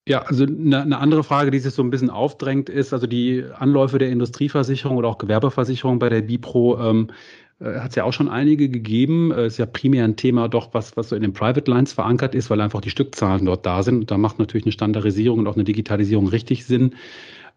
ja, 0.06 0.20
also 0.22 0.44
eine, 0.44 0.82
eine, 0.82 0.98
andere 0.98 1.24
Frage, 1.24 1.50
die 1.50 1.58
sich 1.58 1.72
so 1.72 1.82
ein 1.82 1.88
bisschen 1.88 2.10
aufdrängt, 2.10 2.68
ist, 2.68 2.92
also 2.92 3.06
die 3.06 3.42
Anläufe 3.54 3.98
der 3.98 4.10
Industrieversicherung 4.10 4.98
oder 4.98 5.08
auch 5.08 5.16
Gewerbeversicherung 5.16 5.98
bei 5.98 6.10
der 6.10 6.20
Bipro 6.20 6.78
ähm, 6.78 7.08
äh, 7.60 7.80
hat 7.80 7.90
es 7.90 7.96
ja 7.96 8.04
auch 8.04 8.12
schon 8.12 8.28
einige 8.28 8.68
gegeben. 8.68 9.32
Äh, 9.32 9.46
ist 9.46 9.58
ja 9.58 9.66
primär 9.66 10.04
ein 10.04 10.16
Thema 10.16 10.48
doch, 10.48 10.70
was, 10.72 10.96
was 10.96 11.10
so 11.10 11.16
in 11.16 11.22
den 11.22 11.32
Private 11.32 11.70
Lines 11.70 11.92
verankert 11.92 12.34
ist, 12.34 12.50
weil 12.50 12.60
einfach 12.60 12.80
die 12.80 12.90
Stückzahlen 12.90 13.46
dort 13.46 13.66
da 13.66 13.82
sind. 13.82 14.00
Und 14.00 14.10
da 14.10 14.18
macht 14.18 14.38
natürlich 14.38 14.66
eine 14.66 14.72
Standardisierung 14.72 15.40
und 15.40 15.46
auch 15.46 15.54
eine 15.54 15.64
Digitalisierung 15.64 16.28
richtig 16.28 16.64
Sinn. 16.64 16.94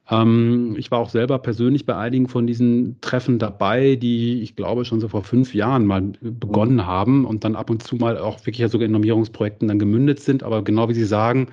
Ähm, 0.09 0.75
ich 0.77 0.91
war 0.91 0.99
auch 0.99 1.09
selber 1.09 1.39
persönlich 1.39 1.85
bei 1.85 1.95
einigen 1.95 2.27
von 2.27 2.47
diesen 2.47 3.01
Treffen 3.01 3.39
dabei, 3.39 3.95
die 3.95 4.41
ich 4.41 4.55
glaube 4.55 4.85
schon 4.85 4.99
so 4.99 5.09
vor 5.09 5.23
fünf 5.23 5.53
Jahren 5.53 5.85
mal 5.85 6.01
begonnen 6.21 6.85
haben 6.85 7.25
und 7.25 7.43
dann 7.43 7.55
ab 7.55 7.69
und 7.69 7.83
zu 7.83 7.97
mal 7.97 8.17
auch 8.17 8.39
wirklich 8.41 8.59
ja 8.59 8.69
sogar 8.69 8.85
in 8.85 8.91
Normierungsprojekten 8.93 9.67
dann 9.67 9.79
gemündet 9.79 10.19
sind. 10.19 10.43
Aber 10.43 10.63
genau 10.63 10.89
wie 10.89 10.93
Sie 10.93 11.05
sagen, 11.05 11.47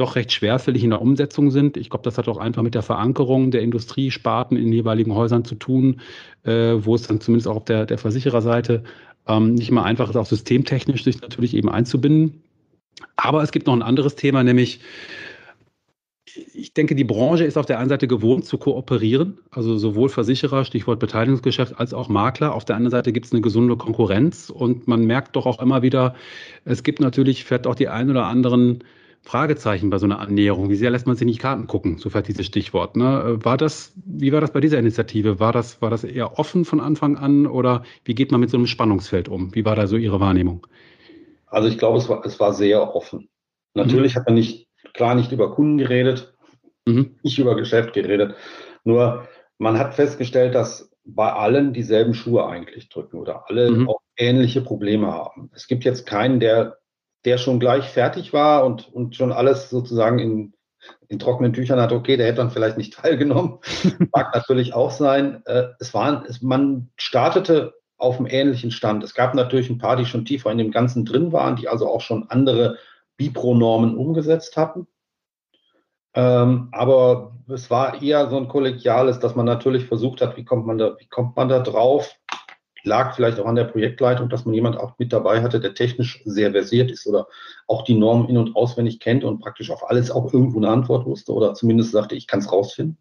doch 0.00 0.16
recht 0.16 0.32
schwerfällig 0.32 0.84
in 0.84 0.90
der 0.90 1.02
Umsetzung 1.02 1.50
sind. 1.50 1.76
Ich 1.76 1.90
glaube, 1.90 2.04
das 2.04 2.18
hat 2.18 2.28
auch 2.28 2.38
einfach 2.38 2.62
mit 2.62 2.74
der 2.74 2.82
Verankerung 2.82 3.50
der 3.50 3.62
Industriesparten 3.62 4.56
in 4.56 4.64
den 4.64 4.72
jeweiligen 4.72 5.14
Häusern 5.14 5.44
zu 5.44 5.54
tun, 5.54 6.00
äh, 6.44 6.74
wo 6.78 6.94
es 6.94 7.02
dann 7.02 7.20
zumindest 7.20 7.48
auch 7.48 7.56
auf 7.56 7.64
der, 7.64 7.86
der 7.86 7.98
Versichererseite 7.98 8.84
ähm, 9.26 9.54
nicht 9.54 9.70
immer 9.70 9.84
einfach 9.84 10.08
ist, 10.10 10.16
auch 10.16 10.26
systemtechnisch 10.26 11.04
sich 11.04 11.20
natürlich 11.20 11.54
eben 11.54 11.68
einzubinden. 11.68 12.42
Aber 13.16 13.42
es 13.42 13.52
gibt 13.52 13.66
noch 13.66 13.74
ein 13.74 13.82
anderes 13.82 14.16
Thema, 14.16 14.42
nämlich 14.42 14.80
ich 16.54 16.72
denke, 16.72 16.94
die 16.94 17.04
Branche 17.04 17.44
ist 17.44 17.58
auf 17.58 17.66
der 17.66 17.78
einen 17.78 17.88
Seite 17.88 18.06
gewohnt 18.06 18.44
zu 18.44 18.58
kooperieren, 18.58 19.38
also 19.50 19.76
sowohl 19.76 20.08
Versicherer, 20.08 20.64
Stichwort 20.64 21.00
Beteiligungsgeschäft, 21.00 21.78
als 21.78 21.94
auch 21.94 22.08
Makler. 22.08 22.54
Auf 22.54 22.64
der 22.64 22.76
anderen 22.76 22.92
Seite 22.92 23.12
gibt 23.12 23.26
es 23.26 23.32
eine 23.32 23.40
gesunde 23.40 23.76
Konkurrenz 23.76 24.50
und 24.50 24.86
man 24.86 25.04
merkt 25.04 25.36
doch 25.36 25.46
auch 25.46 25.60
immer 25.60 25.82
wieder, 25.82 26.14
es 26.64 26.82
gibt 26.82 27.00
natürlich 27.00 27.44
vielleicht 27.44 27.66
auch 27.66 27.74
die 27.74 27.88
ein 27.88 28.10
oder 28.10 28.26
anderen 28.26 28.84
Fragezeichen 29.22 29.90
bei 29.90 29.98
so 29.98 30.06
einer 30.06 30.20
Annäherung. 30.20 30.70
Wie 30.70 30.76
sehr 30.76 30.90
lässt 30.90 31.06
man 31.06 31.16
sich 31.16 31.26
nicht 31.26 31.40
Karten 31.40 31.66
gucken? 31.66 31.98
So 31.98 32.10
fährt 32.10 32.28
dieses 32.28 32.46
Stichwort. 32.46 32.96
Ne? 32.96 33.38
War 33.42 33.56
das, 33.56 33.92
wie 34.06 34.32
war 34.32 34.40
das 34.40 34.52
bei 34.52 34.60
dieser 34.60 34.78
Initiative? 34.78 35.38
War 35.38 35.52
das, 35.52 35.82
war 35.82 35.90
das 35.90 36.04
eher 36.04 36.38
offen 36.38 36.64
von 36.64 36.80
Anfang 36.80 37.16
an 37.16 37.46
oder 37.46 37.82
wie 38.04 38.14
geht 38.14 38.32
man 38.32 38.40
mit 38.40 38.50
so 38.50 38.56
einem 38.56 38.66
Spannungsfeld 38.66 39.28
um? 39.28 39.54
Wie 39.54 39.64
war 39.64 39.76
da 39.76 39.86
so 39.86 39.96
Ihre 39.96 40.20
Wahrnehmung? 40.20 40.66
Also 41.46 41.68
ich 41.68 41.78
glaube, 41.78 41.98
es 41.98 42.08
war, 42.08 42.24
es 42.24 42.40
war 42.40 42.54
sehr 42.54 42.94
offen. 42.94 43.28
Natürlich 43.74 44.14
mhm. 44.14 44.18
hat 44.20 44.26
man 44.26 44.34
nicht, 44.34 44.68
klar 44.94 45.14
nicht 45.14 45.32
über 45.32 45.54
Kunden 45.54 45.78
geredet, 45.78 46.34
mhm. 46.86 47.16
nicht 47.22 47.38
über 47.38 47.54
Geschäft 47.54 47.92
geredet. 47.92 48.34
Nur 48.84 49.28
man 49.58 49.78
hat 49.78 49.94
festgestellt, 49.94 50.54
dass 50.54 50.90
bei 51.04 51.32
allen 51.32 51.72
dieselben 51.72 52.14
Schuhe 52.14 52.46
eigentlich 52.46 52.88
drücken 52.88 53.18
oder 53.18 53.44
alle 53.48 53.70
mhm. 53.70 53.88
auch 53.88 54.00
ähnliche 54.16 54.60
Probleme 54.60 55.08
haben. 55.08 55.50
Es 55.54 55.66
gibt 55.66 55.84
jetzt 55.84 56.06
keinen, 56.06 56.40
der 56.40 56.77
der 57.24 57.38
schon 57.38 57.60
gleich 57.60 57.88
fertig 57.88 58.32
war 58.32 58.64
und, 58.64 58.92
und 58.92 59.16
schon 59.16 59.32
alles 59.32 59.70
sozusagen 59.70 60.18
in, 60.18 60.54
in 61.08 61.18
trockenen 61.18 61.52
Tüchern 61.52 61.80
hat, 61.80 61.92
okay, 61.92 62.16
der 62.16 62.26
hätte 62.26 62.38
dann 62.38 62.50
vielleicht 62.50 62.78
nicht 62.78 62.94
teilgenommen. 63.00 63.58
Mag 64.12 64.34
natürlich 64.34 64.74
auch 64.74 64.90
sein. 64.90 65.42
Äh, 65.46 65.68
es 65.80 65.94
waren, 65.94 66.24
es, 66.26 66.42
man 66.42 66.90
startete 66.96 67.74
auf 67.96 68.18
einem 68.18 68.26
ähnlichen 68.26 68.70
Stand. 68.70 69.02
Es 69.02 69.14
gab 69.14 69.34
natürlich 69.34 69.68
ein 69.70 69.78
paar, 69.78 69.96
die 69.96 70.06
schon 70.06 70.24
tiefer 70.24 70.52
in 70.52 70.58
dem 70.58 70.70
Ganzen 70.70 71.04
drin 71.04 71.32
waren, 71.32 71.56
die 71.56 71.68
also 71.68 71.88
auch 71.88 72.00
schon 72.00 72.30
andere 72.30 72.78
Bipro-Normen 73.16 73.96
umgesetzt 73.96 74.56
hatten. 74.56 74.86
Ähm, 76.14 76.68
aber 76.72 77.36
es 77.48 77.70
war 77.70 78.00
eher 78.02 78.28
so 78.28 78.36
ein 78.36 78.48
kollegiales, 78.48 79.18
dass 79.18 79.34
man 79.34 79.46
natürlich 79.46 79.86
versucht 79.86 80.20
hat, 80.20 80.36
wie 80.36 80.44
kommt 80.44 80.66
man 80.66 80.78
da, 80.78 80.96
wie 80.98 81.08
kommt 81.08 81.36
man 81.36 81.48
da 81.48 81.58
drauf? 81.58 82.14
Lag 82.84 83.14
vielleicht 83.14 83.40
auch 83.40 83.46
an 83.46 83.56
der 83.56 83.64
Projektleitung, 83.64 84.28
dass 84.28 84.44
man 84.44 84.54
jemand 84.54 84.76
auch 84.78 84.98
mit 84.98 85.12
dabei 85.12 85.42
hatte, 85.42 85.60
der 85.60 85.74
technisch 85.74 86.22
sehr 86.24 86.52
versiert 86.52 86.90
ist 86.90 87.06
oder 87.06 87.26
auch 87.66 87.84
die 87.84 87.94
Normen 87.94 88.28
in- 88.28 88.36
und 88.36 88.56
auswendig 88.56 89.00
kennt 89.00 89.24
und 89.24 89.40
praktisch 89.40 89.70
auf 89.70 89.88
alles 89.88 90.10
auch 90.10 90.32
irgendwo 90.32 90.58
eine 90.58 90.70
Antwort 90.70 91.06
wusste 91.06 91.32
oder 91.32 91.54
zumindest 91.54 91.92
sagte, 91.92 92.14
ich 92.14 92.26
kann 92.26 92.40
es 92.40 92.52
rausfinden. 92.52 92.98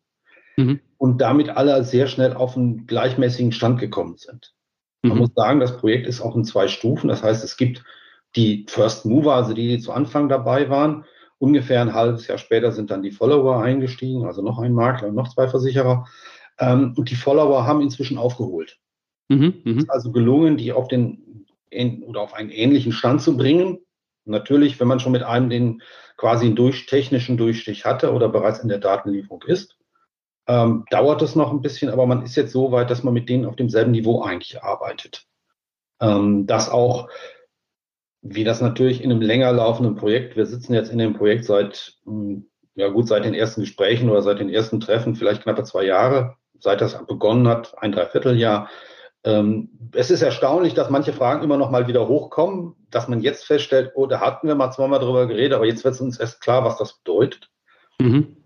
Mhm. 0.57 0.79
Und 0.97 1.21
damit 1.21 1.49
alle 1.49 1.83
sehr 1.83 2.07
schnell 2.07 2.33
auf 2.33 2.57
einen 2.57 2.87
gleichmäßigen 2.87 3.51
Stand 3.51 3.79
gekommen 3.79 4.17
sind. 4.17 4.53
Man 5.03 5.13
mhm. 5.13 5.19
muss 5.19 5.33
sagen, 5.35 5.59
das 5.59 5.77
Projekt 5.77 6.07
ist 6.07 6.21
auch 6.21 6.35
in 6.35 6.43
zwei 6.43 6.67
Stufen. 6.67 7.07
Das 7.07 7.23
heißt, 7.23 7.43
es 7.43 7.57
gibt 7.57 7.83
die 8.35 8.65
First 8.67 9.05
Mover, 9.05 9.35
also 9.35 9.53
die, 9.53 9.67
die 9.67 9.79
zu 9.79 9.91
Anfang 9.91 10.29
dabei 10.29 10.69
waren. 10.69 11.05
Ungefähr 11.39 11.81
ein 11.81 11.93
halbes 11.93 12.27
Jahr 12.27 12.39
später 12.39 12.71
sind 12.71 12.89
dann 12.89 13.03
die 13.03 13.11
Follower 13.11 13.61
eingestiegen, 13.61 14.25
also 14.25 14.41
noch 14.41 14.57
ein 14.57 14.73
Makler 14.73 15.09
und 15.09 15.15
noch 15.15 15.27
zwei 15.27 15.47
Versicherer. 15.47 16.07
Ähm, 16.59 16.95
und 16.97 17.11
die 17.11 17.15
Follower 17.15 17.65
haben 17.67 17.81
inzwischen 17.81 18.17
aufgeholt. 18.17 18.79
Mhm, 19.29 19.61
mh. 19.63 19.81
ist 19.81 19.89
also 19.89 20.11
gelungen, 20.11 20.57
die 20.57 20.71
auf 20.71 20.87
den 20.87 21.45
oder 22.05 22.21
auf 22.21 22.33
einen 22.33 22.49
ähnlichen 22.49 22.91
Stand 22.93 23.21
zu 23.21 23.35
bringen. 23.35 23.79
Natürlich, 24.25 24.79
wenn 24.79 24.87
man 24.87 24.99
schon 24.99 25.11
mit 25.11 25.23
einem 25.23 25.49
den 25.49 25.81
quasi 26.15 26.45
einen 26.45 26.55
durch, 26.55 26.85
technischen 26.85 27.37
Durchstich 27.37 27.85
hatte 27.85 28.13
oder 28.13 28.29
bereits 28.29 28.59
in 28.59 28.69
der 28.69 28.79
Datenlieferung 28.79 29.43
ist, 29.43 29.77
ähm, 30.47 30.85
dauert 30.89 31.21
es 31.21 31.35
noch 31.35 31.51
ein 31.51 31.61
bisschen, 31.61 31.89
aber 31.89 32.05
man 32.05 32.23
ist 32.23 32.35
jetzt 32.35 32.53
so 32.53 32.71
weit, 32.71 32.89
dass 32.89 33.03
man 33.03 33.13
mit 33.13 33.29
denen 33.29 33.45
auf 33.45 33.55
demselben 33.55 33.91
Niveau 33.91 34.21
eigentlich 34.21 34.63
arbeitet. 34.63 35.25
Ähm, 36.01 36.47
das 36.47 36.69
auch, 36.69 37.09
wie 38.21 38.43
das 38.43 38.61
natürlich 38.61 39.03
in 39.03 39.11
einem 39.11 39.21
länger 39.21 39.51
laufenden 39.51 39.95
Projekt, 39.95 40.35
wir 40.35 40.45
sitzen 40.45 40.73
jetzt 40.73 40.91
in 40.91 40.97
dem 40.97 41.13
Projekt 41.13 41.45
seit, 41.45 41.97
hm, 42.05 42.49
ja 42.75 42.87
gut, 42.89 43.07
seit 43.07 43.25
den 43.25 43.33
ersten 43.33 43.61
Gesprächen 43.61 44.09
oder 44.09 44.21
seit 44.21 44.39
den 44.39 44.49
ersten 44.49 44.79
Treffen, 44.79 45.15
vielleicht 45.15 45.43
knappe 45.43 45.63
zwei 45.63 45.83
Jahre, 45.83 46.37
seit 46.59 46.81
das 46.81 47.05
begonnen 47.05 47.47
hat, 47.47 47.77
ein 47.81 47.91
Dreivierteljahr, 47.91 48.69
es 49.93 50.11
ist 50.11 50.21
erstaunlich, 50.21 50.73
dass 50.73 50.89
manche 50.89 51.11
Fragen 51.11 51.43
immer 51.43 51.57
noch 51.57 51.71
mal 51.71 51.87
wieder 51.87 52.07
hochkommen, 52.07 52.75
dass 52.91 53.07
man 53.07 53.21
jetzt 53.21 53.45
feststellt, 53.45 53.91
oh, 53.95 54.05
da 54.05 54.21
hatten 54.21 54.47
wir 54.47 54.55
mal 54.55 54.71
zweimal 54.71 54.99
drüber 54.99 55.27
geredet, 55.27 55.53
aber 55.53 55.65
jetzt 55.65 55.83
wird 55.83 55.99
uns 55.99 56.19
erst 56.19 56.39
klar, 56.41 56.63
was 56.63 56.77
das 56.77 56.99
bedeutet. 56.99 57.49
Mhm. 57.99 58.37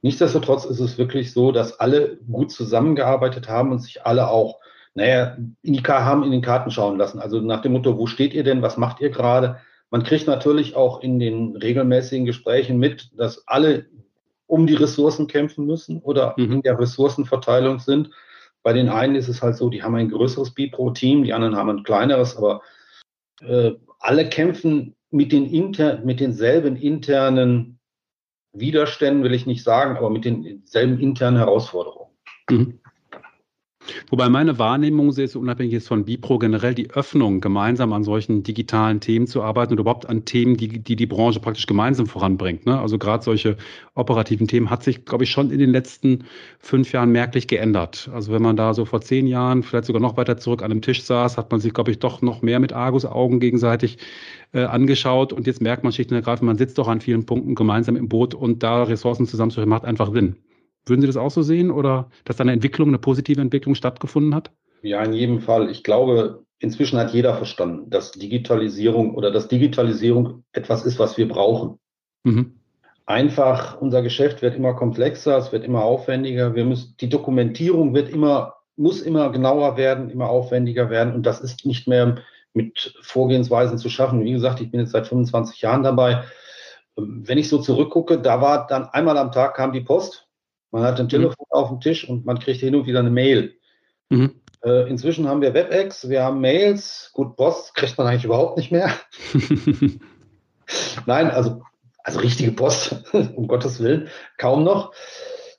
Nichtsdestotrotz 0.00 0.64
ist 0.64 0.80
es 0.80 0.98
wirklich 0.98 1.32
so, 1.32 1.52
dass 1.52 1.78
alle 1.78 2.16
gut 2.30 2.50
zusammengearbeitet 2.50 3.48
haben 3.48 3.72
und 3.72 3.80
sich 3.80 4.04
alle 4.04 4.28
auch, 4.28 4.58
naja, 4.94 5.36
in 5.62 5.72
die 5.74 5.82
haben 5.82 6.24
in 6.24 6.32
den 6.32 6.42
Karten 6.42 6.70
schauen 6.70 6.98
lassen. 6.98 7.20
Also 7.20 7.40
nach 7.40 7.62
dem 7.62 7.72
Motto, 7.72 7.98
wo 7.98 8.06
steht 8.06 8.34
ihr 8.34 8.42
denn, 8.42 8.62
was 8.62 8.76
macht 8.76 9.00
ihr 9.00 9.10
gerade? 9.10 9.58
Man 9.90 10.02
kriegt 10.02 10.26
natürlich 10.26 10.74
auch 10.74 11.02
in 11.02 11.18
den 11.18 11.56
regelmäßigen 11.56 12.26
Gesprächen 12.26 12.78
mit, 12.78 13.10
dass 13.16 13.46
alle 13.46 13.86
um 14.46 14.66
die 14.66 14.74
Ressourcen 14.74 15.28
kämpfen 15.28 15.66
müssen 15.66 16.00
oder 16.00 16.34
mhm. 16.36 16.52
in 16.52 16.62
der 16.62 16.78
Ressourcenverteilung 16.78 17.78
sind. 17.78 18.10
Bei 18.62 18.72
den 18.72 18.88
einen 18.88 19.16
ist 19.16 19.28
es 19.28 19.42
halt 19.42 19.56
so, 19.56 19.68
die 19.68 19.82
haben 19.82 19.94
ein 19.94 20.10
größeres 20.10 20.52
Bipro-Team, 20.52 21.24
die 21.24 21.32
anderen 21.32 21.56
haben 21.56 21.70
ein 21.70 21.82
kleineres, 21.82 22.36
aber 22.36 22.62
äh, 23.40 23.72
alle 23.98 24.28
kämpfen 24.28 24.94
mit, 25.10 25.32
den 25.32 25.46
inter, 25.46 26.00
mit 26.04 26.20
denselben 26.20 26.76
internen 26.76 27.78
Widerständen, 28.52 29.24
will 29.24 29.34
ich 29.34 29.46
nicht 29.46 29.64
sagen, 29.64 29.96
aber 29.96 30.10
mit 30.10 30.24
denselben 30.24 31.00
internen 31.00 31.38
Herausforderungen. 31.38 32.10
Mhm. 32.50 32.81
Wobei 34.10 34.28
meine 34.28 34.58
Wahrnehmung 34.58 35.10
ist, 35.10 35.36
unabhängig 35.36 35.74
ist 35.74 35.88
von 35.88 36.04
Bipro 36.04 36.38
generell, 36.38 36.74
die 36.74 36.90
Öffnung, 36.90 37.40
gemeinsam 37.40 37.92
an 37.92 38.04
solchen 38.04 38.42
digitalen 38.42 39.00
Themen 39.00 39.26
zu 39.26 39.42
arbeiten 39.42 39.72
und 39.72 39.80
überhaupt 39.80 40.08
an 40.08 40.24
Themen, 40.24 40.56
die 40.56 40.68
die, 40.68 40.96
die 40.96 41.06
Branche 41.06 41.40
praktisch 41.40 41.66
gemeinsam 41.66 42.06
voranbringt. 42.06 42.66
Ne? 42.66 42.78
Also 42.78 42.98
gerade 42.98 43.24
solche 43.24 43.56
operativen 43.94 44.46
Themen 44.46 44.70
hat 44.70 44.82
sich, 44.82 45.04
glaube 45.04 45.24
ich, 45.24 45.30
schon 45.30 45.50
in 45.50 45.58
den 45.58 45.70
letzten 45.70 46.24
fünf 46.58 46.92
Jahren 46.92 47.10
merklich 47.10 47.48
geändert. 47.48 48.10
Also 48.12 48.32
wenn 48.32 48.42
man 48.42 48.56
da 48.56 48.74
so 48.74 48.84
vor 48.84 49.00
zehn 49.00 49.26
Jahren, 49.26 49.62
vielleicht 49.62 49.86
sogar 49.86 50.00
noch 50.02 50.16
weiter 50.16 50.36
zurück 50.36 50.62
an 50.62 50.70
einem 50.70 50.82
Tisch 50.82 51.02
saß, 51.02 51.36
hat 51.36 51.50
man 51.50 51.60
sich, 51.60 51.74
glaube 51.74 51.90
ich, 51.90 51.98
doch 51.98 52.22
noch 52.22 52.42
mehr 52.42 52.60
mit 52.60 52.72
Argus-Augen 52.72 53.40
gegenseitig 53.40 53.98
äh, 54.52 54.64
angeschaut. 54.64 55.32
Und 55.32 55.46
jetzt 55.46 55.60
merkt 55.60 55.84
man 55.84 55.92
schlicht 55.92 56.10
und 56.10 56.16
ergreifend, 56.16 56.46
man 56.46 56.58
sitzt 56.58 56.78
doch 56.78 56.88
an 56.88 57.00
vielen 57.00 57.26
Punkten 57.26 57.54
gemeinsam 57.54 57.96
im 57.96 58.08
Boot 58.08 58.34
und 58.34 58.62
da 58.62 58.84
Ressourcen 58.84 59.26
zusammenzuführen, 59.26 59.68
macht 59.68 59.84
einfach 59.84 60.12
Sinn. 60.12 60.36
Würden 60.86 61.00
Sie 61.00 61.06
das 61.06 61.16
auch 61.16 61.30
so 61.30 61.42
sehen 61.42 61.70
oder 61.70 62.10
dass 62.24 62.36
da 62.36 62.42
eine 62.42 62.52
Entwicklung, 62.52 62.88
eine 62.88 62.98
positive 62.98 63.40
Entwicklung 63.40 63.74
stattgefunden 63.74 64.34
hat? 64.34 64.50
Ja, 64.82 65.02
in 65.02 65.12
jedem 65.12 65.40
Fall. 65.40 65.70
Ich 65.70 65.84
glaube, 65.84 66.44
inzwischen 66.58 66.98
hat 66.98 67.12
jeder 67.12 67.36
verstanden, 67.36 67.88
dass 67.90 68.12
Digitalisierung 68.12 69.14
oder 69.14 69.30
dass 69.30 69.48
Digitalisierung 69.48 70.44
etwas 70.52 70.84
ist, 70.84 70.98
was 70.98 71.16
wir 71.16 71.28
brauchen. 71.28 71.78
Mhm. 72.24 72.58
Einfach, 73.06 73.80
unser 73.80 74.02
Geschäft 74.02 74.42
wird 74.42 74.56
immer 74.56 74.74
komplexer, 74.74 75.36
es 75.36 75.52
wird 75.52 75.64
immer 75.64 75.82
aufwendiger. 75.82 76.54
Wir 76.54 76.64
müssen, 76.64 76.96
die 77.00 77.08
Dokumentierung 77.08 77.94
wird 77.94 78.08
immer, 78.08 78.54
muss 78.76 79.02
immer 79.02 79.30
genauer 79.30 79.76
werden, 79.76 80.10
immer 80.10 80.28
aufwendiger 80.28 80.90
werden. 80.90 81.14
Und 81.14 81.24
das 81.24 81.40
ist 81.40 81.64
nicht 81.66 81.86
mehr 81.86 82.18
mit 82.54 82.94
Vorgehensweisen 83.02 83.78
zu 83.78 83.88
schaffen. 83.88 84.24
Wie 84.24 84.32
gesagt, 84.32 84.60
ich 84.60 84.70
bin 84.70 84.80
jetzt 84.80 84.92
seit 84.92 85.06
25 85.06 85.60
Jahren 85.62 85.82
dabei. 85.82 86.24
Wenn 86.96 87.38
ich 87.38 87.48
so 87.48 87.58
zurückgucke, 87.58 88.18
da 88.18 88.40
war 88.40 88.66
dann 88.66 88.84
einmal 88.86 89.16
am 89.16 89.32
Tag 89.32 89.54
kam 89.54 89.72
die 89.72 89.80
Post 89.80 90.28
Man 90.72 90.82
hat 90.82 90.98
ein 90.98 91.06
mhm. 91.06 91.10
Telefon 91.10 91.46
auf 91.50 91.68
dem 91.68 91.80
Tisch 91.80 92.08
und 92.08 92.24
man 92.26 92.38
kriegt 92.38 92.60
hin 92.60 92.74
und 92.74 92.86
wieder 92.86 92.98
eine 92.98 93.10
Mail. 93.10 93.54
Mhm. 94.08 94.40
Äh, 94.64 94.88
inzwischen 94.88 95.28
haben 95.28 95.42
wir 95.42 95.54
WebEx, 95.54 96.08
wir 96.08 96.24
haben 96.24 96.40
Mails. 96.40 97.10
Gut, 97.12 97.36
Post 97.36 97.74
kriegt 97.74 97.96
man 97.98 98.06
eigentlich 98.06 98.24
überhaupt 98.24 98.56
nicht 98.56 98.72
mehr. 98.72 98.92
Nein, 101.06 101.30
also, 101.30 101.62
also 102.02 102.20
richtige 102.20 102.52
Post, 102.52 103.04
um 103.12 103.46
Gottes 103.46 103.80
Willen, 103.80 104.08
kaum 104.38 104.64
noch. 104.64 104.92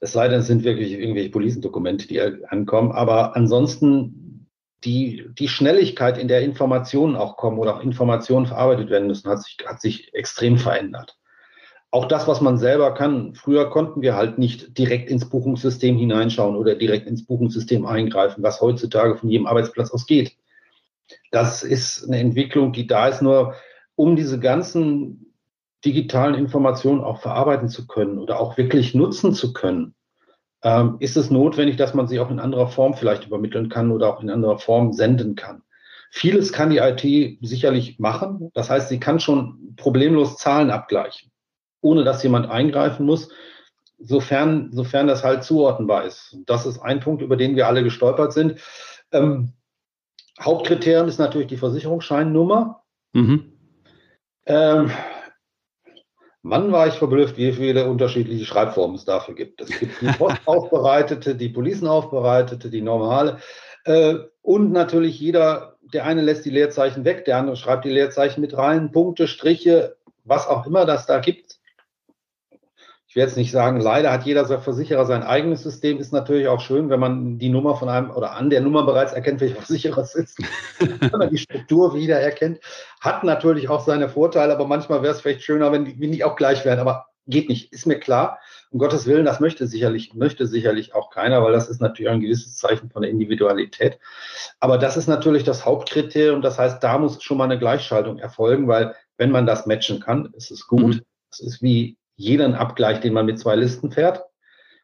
Es 0.02 0.12
sei 0.12 0.28
denn, 0.28 0.39
es 0.39 0.47
sind 0.47 0.63
wirklich 0.63 0.91
irgendwelche 0.91 1.30
Polizendokumente, 1.30 2.08
die 2.08 2.19
ankommen. 2.21 2.91
Aber 2.91 3.36
ansonsten 3.36 4.49
die, 4.84 5.30
die 5.38 5.47
Schnelligkeit, 5.47 6.17
in 6.17 6.28
der 6.28 6.41
Informationen 6.41 7.15
auch 7.15 7.38
kommen 7.38 7.60
oder 7.60 7.76
auch 7.76 7.82
Informationen 7.82 8.47
verarbeitet 8.47 8.89
werden 8.89 9.08
müssen, 9.08 9.30
hat 9.30 9.41
sich, 9.41 9.58
hat 9.65 9.80
sich 9.80 10.13
extrem 10.13 10.58
verändert. 10.58 11.17
Auch 11.93 12.06
das, 12.06 12.27
was 12.27 12.41
man 12.41 12.58
selber 12.58 12.95
kann. 12.95 13.36
Früher 13.36 13.69
konnten 13.69 14.01
wir 14.01 14.15
halt 14.15 14.39
nicht 14.39 14.79
direkt 14.79 15.12
ins 15.12 15.29
Buchungssystem 15.29 15.95
hineinschauen 15.95 16.56
oder 16.56 16.73
direkt 16.73 17.06
ins 17.06 17.23
Buchungssystem 17.23 17.86
eingreifen, 17.86 18.41
was 18.41 18.62
heutzutage 18.62 19.15
von 19.15 19.29
jedem 19.29 19.45
Arbeitsplatz 19.45 19.91
aus 19.91 20.08
geht. 20.08 20.36
Das 21.29 21.62
ist 21.62 22.08
eine 22.08 22.17
Entwicklung, 22.17 22.73
die 22.73 22.88
da 22.88 23.10
ist, 23.10 23.21
nur 23.21 23.53
um 23.93 24.15
diese 24.15 24.39
ganzen 24.39 25.36
digitalen 25.86 26.34
Informationen 26.34 27.01
auch 27.01 27.21
verarbeiten 27.21 27.69
zu 27.69 27.86
können 27.86 28.17
oder 28.17 28.39
auch 28.39 28.58
wirklich 28.58 28.95
nutzen 28.95 29.36
zu 29.36 29.53
können, 29.53 29.93
ähm, 30.63 30.95
ist 30.97 31.15
es 31.15 31.29
notwendig, 31.29 31.75
dass 31.75 31.93
man 31.93 32.08
sie 32.08 32.19
auch 32.19 32.32
in 32.32 32.39
anderer 32.39 32.69
Form 32.69 32.95
vielleicht 32.95 33.27
übermitteln 33.27 33.69
kann 33.69 33.91
oder 33.91 34.10
auch 34.10 34.23
in 34.23 34.32
anderer 34.32 34.58
Form 34.58 34.93
senden 34.93 35.36
kann. 35.36 35.62
Vieles 36.10 36.51
kann 36.53 36.71
die 36.71 36.77
IT 36.77 37.38
sicherlich 37.41 37.99
machen. 37.99 38.49
Das 38.56 38.71
heißt, 38.71 38.89
sie 38.89 38.99
kann 38.99 39.19
schon 39.19 39.75
problemlos 39.75 40.38
Zahlen 40.38 40.71
abgleichen, 40.71 41.29
ohne 41.83 42.03
dass 42.03 42.23
jemand 42.23 42.49
eingreifen 42.49 43.05
muss, 43.05 43.29
sofern, 43.99 44.71
sofern 44.71 45.07
das 45.07 45.23
halt 45.23 45.43
zuordnenbar 45.43 46.05
ist. 46.05 46.37
Das 46.45 46.65
ist 46.65 46.79
ein 46.79 46.99
Punkt, 46.99 47.21
über 47.21 47.37
den 47.37 47.55
wir 47.55 47.67
alle 47.67 47.83
gestolpert 47.83 48.33
sind. 48.33 48.59
Ähm, 49.11 49.53
Hauptkriterium 50.41 51.07
ist 51.07 51.19
natürlich 51.19 51.47
die 51.47 51.57
Versicherungsscheinnummer. 51.57 52.83
Mhm. 53.13 53.53
Ähm, 54.45 54.91
Wann 56.45 56.73
war 56.73 56.87
ich 56.87 56.95
verblüfft, 56.95 57.37
wie 57.37 57.53
viele 57.53 57.87
unterschiedliche 57.89 58.43
Schreibformen 58.43 58.97
es 58.97 59.05
dafür 59.05 59.33
gibt. 59.33 59.61
Es 59.61 59.79
gibt 59.79 60.01
die 60.01 60.07
postaufbereitete, 60.07 61.35
die 61.37 61.47
Policenaufbereitete, 61.47 62.69
die 62.69 62.81
normale. 62.81 63.37
Äh, 63.85 64.15
und 64.41 64.73
natürlich 64.73 65.17
jeder, 65.21 65.77
der 65.93 66.05
eine 66.05 66.21
lässt 66.21 66.43
die 66.43 66.49
Leerzeichen 66.49 67.05
weg, 67.05 67.23
der 67.23 67.37
andere 67.37 67.55
schreibt 67.55 67.85
die 67.85 67.91
Leerzeichen 67.91 68.41
mit 68.41 68.57
rein, 68.57 68.91
Punkte, 68.91 69.27
Striche, 69.27 69.95
was 70.25 70.45
auch 70.45 70.67
immer 70.67 70.85
das 70.85 71.05
da 71.05 71.19
gibt 71.19 71.59
ich 73.13 73.17
werde 73.17 73.30
jetzt 73.30 73.38
nicht 73.38 73.52
sagen, 73.52 73.80
leider 73.80 74.12
hat 74.12 74.26
jeder 74.26 74.43
Versicherer 74.60 75.06
sein 75.06 75.21
eigenes 75.21 75.62
System. 75.62 75.99
Ist 75.99 76.13
natürlich 76.13 76.47
auch 76.47 76.60
schön, 76.60 76.89
wenn 76.89 76.99
man 76.99 77.38
die 77.38 77.49
Nummer 77.49 77.76
von 77.76 77.88
einem 77.88 78.10
oder 78.10 78.32
an 78.32 78.49
der 78.49 78.62
Nummer 78.62 78.88
bereits 78.88 79.13
erkennt, 79.13 79.39
welcher 79.39 79.58
Versicherer 79.58 80.02
es 80.02 80.15
ist, 80.15 80.39
wenn 80.80 81.12
man 81.12 81.30
die 81.30 81.38
Struktur 81.38 81.93
wieder 81.93 82.19
erkennt. 82.19 82.60
Hat 82.99 83.23
natürlich 83.23 83.69
auch 83.69 83.86
seine 83.86 84.10
Vorteile, 84.10 84.52
aber 84.52 84.65
manchmal 84.65 85.04
wäre 85.04 85.13
es 85.13 85.21
vielleicht 85.21 85.43
schöner, 85.43 85.71
wenn 85.71 85.86
die, 85.86 85.99
wenn 85.99 86.12
die 86.12 86.23
auch 86.23 86.36
gleich 86.36 86.65
wären. 86.65 86.80
Aber 86.80 87.06
geht 87.28 87.49
nicht, 87.49 87.71
ist 87.71 87.86
mir 87.86 87.99
klar. 87.99 88.39
Um 88.71 88.80
Gottes 88.80 89.06
Willen, 89.06 89.26
das 89.26 89.39
möchte 89.39 89.67
sicherlich, 89.67 90.15
möchte 90.15 90.47
sicherlich 90.47 90.95
auch 90.95 91.12
keiner, 91.12 91.43
weil 91.43 91.54
das 91.54 91.69
ist 91.69 91.82
natürlich 91.82 92.12
ein 92.12 92.19
gewisses 92.19 92.58
Zeichen 92.58 92.89
von 92.89 93.04
der 93.04 93.12
Individualität. 93.12 93.99
Aber 94.60 94.80
das 94.80 94.97
ist 94.97 95.06
natürlich 95.06 95.43
das 95.43 95.67
Hauptkriterium. 95.67 96.41
Das 96.41 96.58
heißt, 96.58 96.84
da 96.84 96.97
muss 96.97 97.21
schon 97.21 97.38
mal 97.38 97.43
eine 97.43 97.60
Gleichschaltung 97.60 98.17
erfolgen, 98.17 98.67
weil 98.67 98.95
wenn 99.17 99.30
man 99.30 99.45
das 99.45 99.67
matchen 99.67 99.99
kann, 99.99 100.34
ist 100.34 100.49
es 100.49 100.65
gut. 100.65 100.95
Mhm. 100.95 101.02
Es 101.30 101.39
ist 101.39 101.62
wie 101.62 101.95
jeden 102.15 102.54
Abgleich, 102.56 102.99
den 102.99 103.13
man 103.13 103.26
mit 103.26 103.39
zwei 103.39 103.56
Listen 103.56 103.91
fährt. 103.91 104.23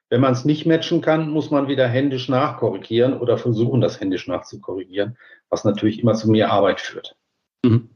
Wenn 0.09 0.21
man 0.21 0.33
es 0.33 0.45
nicht 0.45 0.65
matchen 0.65 1.01
kann, 1.01 1.29
muss 1.29 1.51
man 1.51 1.67
wieder 1.67 1.87
händisch 1.87 2.29
nachkorrigieren 2.29 3.19
oder 3.19 3.37
versuchen, 3.37 3.79
das 3.79 3.99
händisch 3.99 4.27
nachzukorrigieren, 4.27 5.17
was 5.49 5.63
natürlich 5.63 5.99
immer 5.99 6.15
zu 6.15 6.29
mehr 6.29 6.51
Arbeit 6.51 6.81
führt. 6.81 7.15
Mhm. 7.63 7.89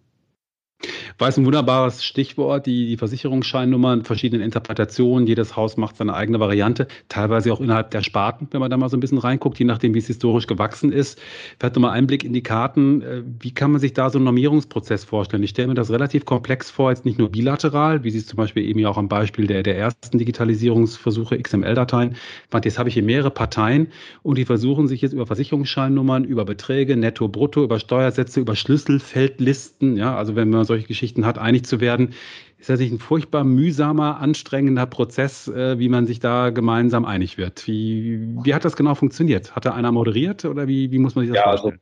War 1.17 1.29
es 1.29 1.37
ein 1.37 1.45
wunderbares 1.45 2.03
Stichwort, 2.03 2.65
die, 2.65 2.87
die 2.87 2.97
Versicherungsscheinnummern, 2.97 4.03
verschiedenen 4.03 4.43
Interpretationen. 4.43 5.27
Jedes 5.27 5.55
Haus 5.55 5.77
macht 5.77 5.97
seine 5.97 6.13
eigene 6.13 6.39
Variante, 6.39 6.87
teilweise 7.09 7.53
auch 7.53 7.61
innerhalb 7.61 7.91
der 7.91 8.01
Sparten, 8.01 8.47
wenn 8.51 8.59
man 8.59 8.69
da 8.69 8.77
mal 8.77 8.89
so 8.89 8.97
ein 8.97 8.99
bisschen 8.99 9.17
reinguckt, 9.17 9.59
je 9.59 9.65
nachdem, 9.65 9.93
wie 9.93 9.99
es 9.99 10.07
historisch 10.07 10.47
gewachsen 10.47 10.91
ist. 10.91 11.19
Vielleicht 11.59 11.75
nochmal 11.75 11.91
einen 11.91 12.07
Blick 12.07 12.23
in 12.23 12.33
die 12.33 12.43
Karten. 12.43 13.01
Äh, 13.01 13.23
wie 13.39 13.53
kann 13.53 13.71
man 13.71 13.79
sich 13.79 13.93
da 13.93 14.09
so 14.09 14.17
einen 14.17 14.25
Normierungsprozess 14.25 15.05
vorstellen? 15.05 15.43
Ich 15.43 15.51
stelle 15.51 15.69
mir 15.69 15.75
das 15.75 15.91
relativ 15.91 16.25
komplex 16.25 16.71
vor, 16.71 16.89
jetzt 16.89 17.05
nicht 17.05 17.19
nur 17.19 17.29
bilateral, 17.29 18.03
wie 18.03 18.11
Sie 18.11 18.17
es 18.17 18.27
zum 18.27 18.37
Beispiel 18.37 18.63
eben 18.63 18.79
ja 18.79 18.89
auch 18.89 18.97
am 18.97 19.07
Beispiel 19.07 19.47
der, 19.47 19.63
der 19.63 19.77
ersten 19.77 20.17
Digitalisierungsversuche 20.17 21.37
XML-Dateien. 21.37 22.15
Jetzt 22.63 22.79
habe 22.79 22.89
ich 22.89 22.93
hier 22.93 23.03
mehrere 23.03 23.31
Parteien 23.31 23.87
und 24.21 24.37
die 24.37 24.45
versuchen 24.45 24.87
sich 24.87 25.01
jetzt 25.01 25.13
über 25.13 25.25
Versicherungsscheinnummern, 25.25 26.23
über 26.23 26.45
Beträge, 26.45 26.95
Netto, 26.95 27.27
Brutto, 27.27 27.63
über 27.63 27.79
Steuersätze, 27.79 28.39
über 28.39 28.55
Schlüsselfeldlisten, 28.55 29.97
ja, 29.97 30.15
also 30.15 30.35
wenn 30.35 30.49
man 30.49 30.65
solche 30.73 30.87
Geschichten 30.87 31.25
hat, 31.25 31.37
einig 31.37 31.65
zu 31.65 31.79
werden, 31.79 32.13
ist 32.57 32.69
das 32.69 32.79
nicht 32.79 32.91
ein 32.91 32.99
furchtbar 32.99 33.43
mühsamer, 33.43 34.19
anstrengender 34.19 34.85
Prozess, 34.87 35.47
äh, 35.47 35.77
wie 35.77 35.89
man 35.89 36.07
sich 36.07 36.19
da 36.19 36.49
gemeinsam 36.49 37.05
einig 37.05 37.37
wird. 37.37 37.67
Wie, 37.67 38.35
wie 38.43 38.53
hat 38.55 38.65
das 38.65 38.75
genau 38.75 38.95
funktioniert? 38.95 39.55
Hat 39.55 39.65
da 39.65 39.73
einer 39.73 39.91
moderiert 39.91 40.45
oder 40.45 40.67
wie, 40.67 40.91
wie 40.91 40.97
muss 40.97 41.15
man 41.15 41.25
sich 41.25 41.33
das 41.33 41.43
ja, 41.43 41.51
also, 41.51 41.61
vorstellen? 41.61 41.81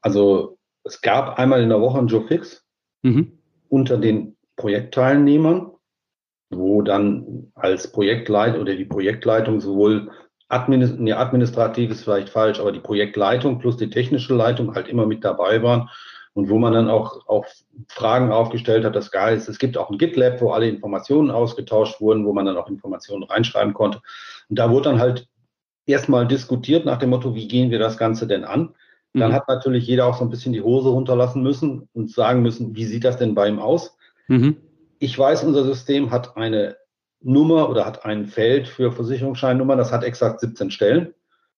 Also, 0.00 0.36
also, 0.36 0.58
es 0.84 1.00
gab 1.00 1.38
einmal 1.38 1.62
in 1.62 1.68
der 1.68 1.80
Woche 1.80 1.98
einen 1.98 2.08
Joe 2.08 2.26
Fix 2.26 2.64
mhm. 3.02 3.32
unter 3.68 3.98
den 3.98 4.36
Projektteilnehmern, 4.56 5.72
wo 6.50 6.82
dann 6.82 7.52
als 7.54 7.90
Projektleit 7.90 8.56
oder 8.56 8.74
die 8.74 8.84
Projektleitung 8.84 9.60
sowohl 9.60 10.10
Administ 10.48 10.94
nee, 10.98 11.12
administrativ 11.12 11.90
ist 11.90 12.04
vielleicht 12.04 12.28
falsch, 12.28 12.60
aber 12.60 12.70
die 12.70 12.80
Projektleitung 12.80 13.58
plus 13.58 13.76
die 13.76 13.90
technische 13.90 14.32
Leitung 14.34 14.74
halt 14.74 14.86
immer 14.88 15.04
mit 15.04 15.24
dabei 15.24 15.62
waren 15.62 15.90
und 16.36 16.50
wo 16.50 16.58
man 16.58 16.74
dann 16.74 16.90
auch, 16.90 17.26
auch 17.28 17.46
Fragen 17.88 18.30
aufgestellt 18.30 18.84
hat. 18.84 18.94
Das 18.94 19.10
heißt, 19.10 19.48
es 19.48 19.58
gibt 19.58 19.78
auch 19.78 19.88
ein 19.88 19.96
GitLab, 19.96 20.42
wo 20.42 20.50
alle 20.50 20.68
Informationen 20.68 21.30
ausgetauscht 21.30 21.98
wurden, 21.98 22.26
wo 22.26 22.34
man 22.34 22.44
dann 22.44 22.58
auch 22.58 22.68
Informationen 22.68 23.22
reinschreiben 23.22 23.72
konnte. 23.72 24.02
Und 24.50 24.58
da 24.58 24.70
wurde 24.70 24.90
dann 24.90 25.00
halt 25.00 25.28
erstmal 25.86 26.28
diskutiert 26.28 26.84
nach 26.84 26.98
dem 26.98 27.08
Motto, 27.08 27.34
wie 27.34 27.48
gehen 27.48 27.70
wir 27.70 27.78
das 27.78 27.96
Ganze 27.96 28.26
denn 28.26 28.44
an? 28.44 28.74
Dann 29.14 29.30
mhm. 29.30 29.34
hat 29.34 29.48
natürlich 29.48 29.86
jeder 29.86 30.04
auch 30.04 30.18
so 30.18 30.24
ein 30.24 30.30
bisschen 30.30 30.52
die 30.52 30.60
Hose 30.60 30.90
runterlassen 30.90 31.42
müssen 31.42 31.88
und 31.94 32.10
sagen 32.10 32.42
müssen, 32.42 32.76
wie 32.76 32.84
sieht 32.84 33.04
das 33.04 33.16
denn 33.16 33.34
bei 33.34 33.48
ihm 33.48 33.58
aus? 33.58 33.96
Mhm. 34.28 34.58
Ich 34.98 35.18
weiß, 35.18 35.42
unser 35.42 35.64
System 35.64 36.10
hat 36.10 36.36
eine 36.36 36.76
Nummer 37.22 37.70
oder 37.70 37.86
hat 37.86 38.04
ein 38.04 38.26
Feld 38.26 38.68
für 38.68 38.92
Versicherungsscheinnummern, 38.92 39.78
das 39.78 39.90
hat 39.90 40.04
exakt 40.04 40.40
17 40.40 40.70
Stellen. 40.70 41.14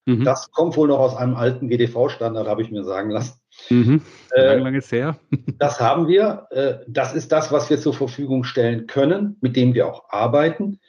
Mhm. 0.09 0.25
Das 0.25 0.51
kommt 0.53 0.75
wohl 0.79 0.89
noch 0.89 1.01
aus 1.01 1.15
einem 1.15 1.37
alten 1.37 1.69
GDV-Standard, 1.69 2.49
habe 2.49 2.63
ich 2.63 2.71
mir 2.71 2.83
sagen 2.83 3.11
lassen. 3.11 3.41
Mhm. 3.69 4.01
Äh, 4.31 4.55
lang, 4.55 4.65
lang 4.65 4.75
ist 4.75 4.91
her. 4.91 5.19
das 5.59 5.81
haben 5.83 6.09
wir. 6.09 6.47
Äh, 6.51 6.77
das 6.89 7.13
ist 7.13 7.31
das, 7.31 7.53
was 7.53 7.69
wir 7.69 7.79
zur 7.79 7.93
Verfügung 7.93 8.43
stellen 8.45 8.87
können, 8.87 9.37
mit 9.43 9.55
dem 9.55 9.75
wir 9.75 9.87
auch 9.87 10.09
arbeiten. 10.09 10.81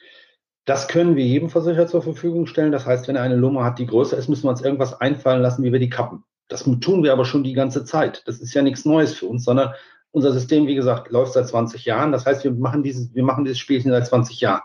Das 0.64 0.88
können 0.88 1.16
wir 1.16 1.26
jedem 1.26 1.50
Versicherer 1.50 1.86
zur 1.86 2.00
Verfügung 2.00 2.46
stellen. 2.46 2.72
Das 2.72 2.86
heißt, 2.86 3.08
wenn 3.08 3.16
er 3.16 3.22
eine 3.22 3.36
Nummer 3.36 3.62
hat, 3.62 3.78
die 3.78 3.84
größer 3.84 4.16
ist, 4.16 4.30
müssen 4.30 4.44
wir 4.44 4.50
uns 4.50 4.62
irgendwas 4.62 4.98
einfallen 5.02 5.42
lassen, 5.42 5.62
wie 5.64 5.72
wir 5.72 5.80
die 5.80 5.90
kappen. 5.90 6.24
Das 6.48 6.64
tun 6.64 7.04
wir 7.04 7.12
aber 7.12 7.26
schon 7.26 7.44
die 7.44 7.52
ganze 7.52 7.84
Zeit. 7.84 8.22
Das 8.24 8.40
ist 8.40 8.54
ja 8.54 8.62
nichts 8.62 8.86
Neues 8.86 9.12
für 9.12 9.26
uns, 9.26 9.44
sondern 9.44 9.74
unser 10.12 10.32
System, 10.32 10.66
wie 10.66 10.74
gesagt, 10.76 11.10
läuft 11.10 11.34
seit 11.34 11.46
20 11.46 11.84
Jahren. 11.84 12.10
Das 12.10 12.24
heißt, 12.24 12.42
wir 12.42 12.52
machen 12.52 12.82
dieses, 12.82 13.14
wir 13.14 13.22
machen 13.22 13.44
dieses 13.44 13.58
Spielchen 13.58 13.90
seit 13.90 14.06
20 14.06 14.40
Jahren. 14.40 14.62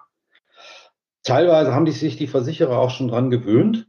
Teilweise 1.23 1.73
haben 1.73 1.85
die 1.85 1.91
sich 1.91 2.15
die 2.15 2.27
Versicherer 2.27 2.77
auch 2.77 2.91
schon 2.91 3.09
dran 3.09 3.29
gewöhnt 3.29 3.87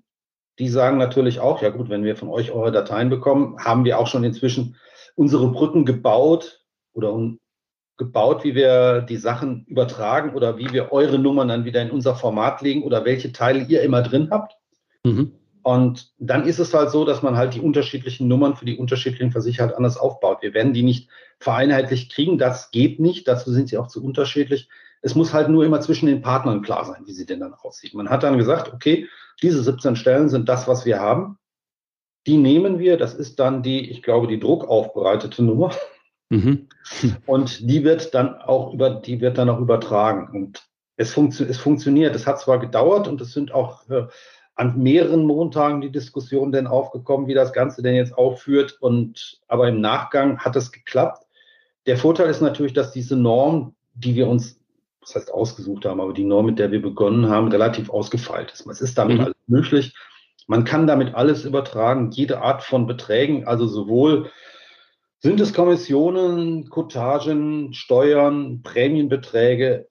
die 0.58 0.68
sagen 0.68 0.98
natürlich 0.98 1.40
auch, 1.40 1.62
ja 1.62 1.70
gut, 1.70 1.88
wenn 1.88 2.04
wir 2.04 2.16
von 2.16 2.28
euch 2.28 2.50
eure 2.50 2.72
Dateien 2.72 3.10
bekommen, 3.10 3.56
haben 3.58 3.84
wir 3.84 3.98
auch 3.98 4.06
schon 4.06 4.24
inzwischen 4.24 4.76
unsere 5.14 5.50
Brücken 5.50 5.84
gebaut 5.84 6.62
oder 6.92 7.18
gebaut, 7.96 8.44
wie 8.44 8.54
wir 8.54 9.00
die 9.02 9.16
Sachen 9.16 9.64
übertragen 9.66 10.34
oder 10.34 10.58
wie 10.58 10.72
wir 10.72 10.92
eure 10.92 11.18
Nummern 11.18 11.48
dann 11.48 11.64
wieder 11.64 11.82
in 11.82 11.90
unser 11.90 12.14
Format 12.14 12.62
legen 12.62 12.82
oder 12.82 13.04
welche 13.04 13.32
Teile 13.32 13.64
ihr 13.64 13.82
immer 13.82 14.02
drin 14.02 14.28
habt. 14.30 14.56
Mhm. 15.04 15.32
Und 15.62 16.12
dann 16.18 16.46
ist 16.46 16.60
es 16.60 16.72
halt 16.74 16.90
so, 16.90 17.04
dass 17.04 17.22
man 17.22 17.36
halt 17.36 17.54
die 17.54 17.60
unterschiedlichen 17.60 18.28
Nummern 18.28 18.54
für 18.54 18.66
die 18.66 18.76
unterschiedlichen 18.76 19.32
Versicherer 19.32 19.76
anders 19.76 19.96
aufbaut. 19.96 20.40
Wir 20.40 20.54
werden 20.54 20.72
die 20.72 20.84
nicht 20.84 21.08
vereinheitlicht 21.40 22.12
kriegen. 22.12 22.38
Das 22.38 22.70
geht 22.70 23.00
nicht. 23.00 23.26
Dazu 23.26 23.50
sind 23.50 23.68
sie 23.68 23.76
auch 23.76 23.88
zu 23.88 24.04
unterschiedlich. 24.04 24.68
Es 25.02 25.16
muss 25.16 25.32
halt 25.32 25.48
nur 25.48 25.64
immer 25.64 25.80
zwischen 25.80 26.06
den 26.06 26.22
Partnern 26.22 26.62
klar 26.62 26.84
sein, 26.84 27.02
wie 27.06 27.12
sie 27.12 27.26
denn 27.26 27.40
dann 27.40 27.54
aussieht. 27.54 27.94
Man 27.94 28.10
hat 28.10 28.22
dann 28.22 28.38
gesagt, 28.38 28.72
okay, 28.72 29.08
diese 29.42 29.62
17 29.62 29.96
Stellen 29.96 30.28
sind 30.28 30.48
das, 30.48 30.66
was 30.68 30.86
wir 30.86 31.00
haben. 31.00 31.38
Die 32.26 32.36
nehmen 32.36 32.78
wir. 32.78 32.96
Das 32.96 33.14
ist 33.14 33.38
dann 33.38 33.62
die, 33.62 33.90
ich 33.90 34.02
glaube, 34.02 34.26
die 34.26 34.40
druckaufbereitete 34.40 35.42
Nummer. 35.42 35.72
Mhm. 36.30 36.68
Und 37.26 37.70
die 37.70 37.84
wird 37.84 38.14
dann 38.14 38.36
auch 38.36 38.72
über, 38.72 38.90
die 38.90 39.20
wird 39.20 39.38
dann 39.38 39.50
auch 39.50 39.60
übertragen. 39.60 40.28
Und 40.32 40.66
es, 40.96 41.12
funktio 41.12 41.46
es 41.46 41.58
funktioniert. 41.58 42.14
Es 42.14 42.26
hat 42.26 42.40
zwar 42.40 42.58
gedauert 42.58 43.06
und 43.06 43.20
es 43.20 43.32
sind 43.32 43.52
auch 43.52 43.88
äh, 43.90 44.06
an 44.54 44.78
mehreren 44.78 45.24
Montagen 45.24 45.82
die 45.82 45.92
Diskussion 45.92 46.52
denn 46.52 46.66
aufgekommen, 46.66 47.26
wie 47.26 47.34
das 47.34 47.52
Ganze 47.52 47.82
denn 47.82 47.94
jetzt 47.94 48.16
aufführt. 48.16 48.78
Und 48.80 49.40
aber 49.46 49.68
im 49.68 49.80
Nachgang 49.80 50.38
hat 50.38 50.56
es 50.56 50.72
geklappt. 50.72 51.26
Der 51.84 51.98
Vorteil 51.98 52.30
ist 52.30 52.40
natürlich, 52.40 52.72
dass 52.72 52.92
diese 52.92 53.16
Norm, 53.16 53.74
die 53.94 54.14
wir 54.14 54.26
uns 54.26 54.58
das 55.06 55.14
heißt 55.14 55.32
ausgesucht 55.32 55.84
haben, 55.84 56.00
aber 56.00 56.12
die 56.12 56.24
Norm, 56.24 56.46
mit 56.46 56.58
der 56.58 56.72
wir 56.72 56.82
begonnen 56.82 57.28
haben, 57.28 57.48
relativ 57.48 57.90
ausgefeilt 57.90 58.50
ist. 58.52 58.66
Es 58.66 58.80
ist 58.80 58.98
damit 58.98 59.18
mhm. 59.18 59.24
alles 59.24 59.36
möglich. 59.46 59.94
Man 60.48 60.64
kann 60.64 60.86
damit 60.86 61.14
alles 61.14 61.44
übertragen, 61.44 62.10
jede 62.10 62.42
Art 62.42 62.62
von 62.62 62.86
Beträgen, 62.86 63.46
also 63.46 63.66
sowohl 63.66 64.30
sind 65.18 65.40
es 65.40 65.52
Kommissionen, 65.52 66.68
Kotagen, 66.68 67.72
Steuern, 67.72 68.62
Prämienbeträge. 68.62 69.88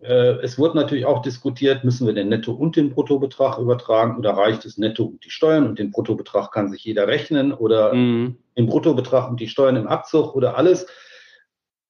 Äh, 0.00 0.38
es 0.42 0.58
wurde 0.58 0.76
natürlich 0.76 1.06
auch 1.06 1.22
diskutiert, 1.22 1.84
müssen 1.84 2.06
wir 2.06 2.14
den 2.14 2.28
Netto- 2.28 2.52
und 2.52 2.76
den 2.76 2.90
Bruttobetrag 2.90 3.58
übertragen 3.58 4.18
oder 4.18 4.30
reicht 4.30 4.64
es 4.64 4.78
Netto 4.78 5.04
und 5.04 5.24
die 5.24 5.30
Steuern 5.30 5.66
und 5.66 5.78
den 5.78 5.90
Bruttobetrag 5.90 6.52
kann 6.52 6.70
sich 6.70 6.84
jeder 6.84 7.08
rechnen 7.08 7.52
oder 7.52 7.94
mhm. 7.94 8.36
den 8.56 8.66
Bruttobetrag 8.66 9.30
und 9.30 9.40
die 9.40 9.48
Steuern 9.48 9.76
im 9.76 9.86
Abzug 9.86 10.34
oder 10.34 10.56
alles. 10.56 10.86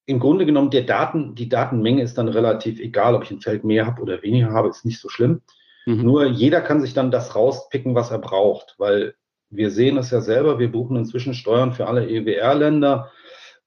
Im 0.07 0.21
Grunde 0.21 0.45
genommen, 0.45 0.71
der 0.71 0.83
Daten, 0.83 1.35
die 1.35 1.49
Datenmenge 1.49 2.03
ist 2.03 2.19
dann 2.19 2.29
relativ 2.29 2.79
egal, 2.79 3.15
ob 3.15 3.25
ich 3.25 3.31
ein 3.31 3.41
Feld 3.41 3.65
mehr 3.65 3.87
habe 3.87 4.03
oder 4.03 4.23
weniger 4.23 4.51
habe, 4.51 4.69
ist 4.69 4.85
nicht 4.85 5.01
so 5.01 5.09
schlimm. 5.09 5.41
Mhm. 5.87 6.03
Nur 6.03 6.27
jeder 6.27 6.61
kann 6.61 6.81
sich 6.81 6.95
dann 6.95 7.11
das 7.11 7.35
rauspicken, 7.35 7.95
was 7.95 8.11
er 8.11 8.19
braucht, 8.19 8.75
weil 8.79 9.15
wir 9.51 9.71
sehen 9.71 9.97
es 9.97 10.11
ja 10.11 10.21
selber, 10.21 10.59
wir 10.59 10.71
buchen 10.71 10.97
inzwischen 10.97 11.35
Steuern 11.35 11.73
für 11.73 11.87
alle 11.87 12.09
EWR-Länder. 12.09 13.11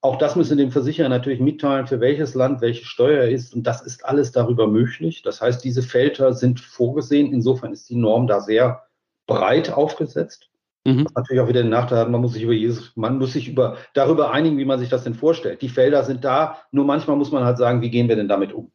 Auch 0.02 0.18
das 0.18 0.36
müssen 0.36 0.58
dem 0.58 0.72
Versicherer 0.72 1.10
natürlich 1.10 1.40
mitteilen, 1.40 1.88
für 1.88 2.00
welches 2.00 2.36
Land 2.36 2.62
welche 2.62 2.86
Steuer 2.86 3.26
ist. 3.26 3.56
Und 3.56 3.64
das 3.64 3.82
ist 3.82 4.06
alles 4.06 4.32
darüber 4.32 4.68
möglich. 4.68 5.22
Das 5.24 5.42
heißt, 5.42 5.64
diese 5.64 5.82
Felder 5.82 6.34
sind 6.34 6.60
vorgesehen. 6.60 7.34
Insofern 7.34 7.74
ist 7.74 7.90
die 7.90 7.96
Norm 7.96 8.28
da 8.28 8.42
sehr 8.42 8.84
breit 9.26 9.72
aufgesetzt. 9.72 10.50
Mhm. 10.88 11.04
Was 11.04 11.16
natürlich 11.16 11.42
auch 11.42 11.50
wieder 11.50 11.64
den 11.64 11.70
Nachteil 11.70 12.00
hat, 12.00 12.10
man 12.10 12.22
muss 12.22 12.32
sich 12.32 12.44
über 12.44 12.54
jedes, 12.54 12.94
man 12.96 13.18
muss 13.18 13.34
sich 13.34 13.50
über, 13.50 13.76
darüber 13.94 14.32
einigen, 14.32 14.58
wie 14.58 14.64
man 14.64 14.80
sich 14.80 14.88
das 14.88 15.04
denn 15.04 15.16
vorstellt. 15.16 15.62
Die 15.62 15.68
Felder 15.68 16.06
sind 16.06 16.24
da, 16.24 16.60
nur 16.72 16.86
manchmal 16.86 17.18
muss 17.18 17.30
man 17.30 17.44
halt 17.44 17.58
sagen, 17.58 17.82
wie 17.82 17.90
gehen 17.90 18.08
wir 18.08 18.16
denn 18.16 18.30
damit 18.30 18.54
um? 18.54 18.72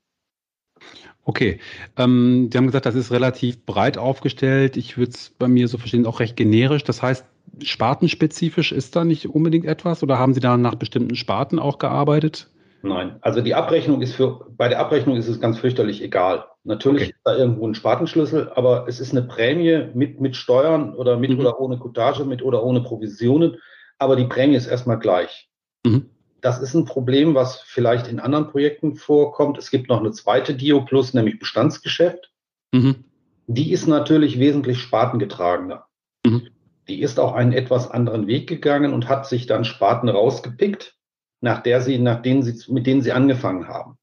Okay, 1.25 1.59
ähm, 1.97 2.51
Sie 2.53 2.59
haben 2.59 2.67
gesagt, 2.67 2.85
das 2.85 2.97
ist 2.97 3.13
relativ 3.13 3.65
breit 3.65 3.97
aufgestellt. 3.97 4.77
Ich 4.77 4.99
würde 4.99 5.13
es 5.13 5.31
bei 5.31 5.49
mir 5.49 5.69
so 5.69 5.79
verstehen, 5.79 6.05
auch 6.05 6.21
recht 6.21 6.37
generisch. 6.37 6.85
Das 6.85 7.01
heißt, 7.01 7.25
spartenspezifisch 7.63 8.73
ist 8.73 8.95
da 8.95 9.05
nicht 9.05 9.31
unbedingt 9.31 9.65
etwas 9.65 10.03
oder 10.03 10.19
haben 10.19 10.35
Sie 10.35 10.41
da 10.41 10.59
nach 10.59 10.75
bestimmten 10.75 11.15
Sparten 11.15 11.59
auch 11.59 11.79
gearbeitet? 11.79 12.51
Nein, 12.83 13.17
also 13.23 13.41
die 13.41 13.55
Abrechnung 13.55 14.03
ist 14.03 14.15
für, 14.15 14.51
bei 14.51 14.69
der 14.69 14.81
Abrechnung 14.81 15.17
ist 15.17 15.29
es 15.29 15.41
ganz 15.41 15.59
fürchterlich 15.59 16.03
egal. 16.03 16.45
Natürlich 16.65 17.03
okay. 17.03 17.11
ist 17.11 17.21
da 17.25 17.37
irgendwo 17.37 17.67
ein 17.67 17.75
Spartenschlüssel, 17.75 18.53
aber 18.55 18.87
es 18.87 19.01
ist 19.01 19.11
eine 19.11 19.23
Prämie 19.23 19.89
mit, 19.95 20.21
mit 20.21 20.37
Steuern 20.37 20.95
oder 20.95 21.17
mit 21.17 21.31
mhm. 21.31 21.41
oder 21.41 21.61
ohne 21.61 21.79
Cottage, 21.79 22.25
mit 22.25 22.43
oder 22.43 22.63
ohne 22.63 22.83
Provisionen, 22.83 23.57
aber 23.99 24.15
die 24.17 24.27
Prämie 24.27 24.55
ist 24.55 24.69
erstmal 24.69 24.99
gleich. 24.99 25.49
Mhm. 25.85 26.11
Das 26.41 26.61
ist 26.61 26.75
ein 26.75 26.85
Problem, 26.85 27.35
was 27.35 27.61
vielleicht 27.61 28.09
in 28.09 28.21
anderen 28.21 28.49
Projekten 28.49 28.95
vorkommt. 28.95 29.59
Es 29.59 29.71
gibt 29.71 29.89
noch 29.89 30.01
eine 30.01 30.13
zweite 30.13 30.55
Dio 30.55 30.85
Plus, 30.85 31.15
nämlich 31.15 31.39
Bestandsgeschäft. 31.39 32.33
Mhm. 32.73 33.05
Die 33.47 33.73
ist 33.73 33.87
natürlich 33.87 34.39
wesentlich 34.39 34.79
spartengetragener. 34.81 35.87
Mhm. 36.25 36.49
Die 36.89 37.01
ist 37.01 37.19
auch 37.21 37.33
einen 37.35 37.53
etwas 37.53 37.91
anderen 37.91 38.27
Weg 38.27 38.49
gegangen 38.49 38.93
und 38.93 39.09
hat 39.09 39.27
sich 39.27 39.47
dann 39.47 39.65
Sparten 39.65 40.09
rausgepickt, 40.09 40.97
nach 41.41 41.63
der 41.63 41.81
sie, 41.81 41.99
nach 41.99 42.23
denen 42.23 42.43
sie, 42.43 42.73
mit 42.73 42.87
denen 42.87 43.03
sie 43.03 43.13
angefangen 43.13 43.69
haben. 43.69 43.99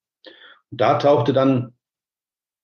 Und 0.71 0.81
da 0.81 0.97
tauchte 0.97 1.33
dann 1.33 1.73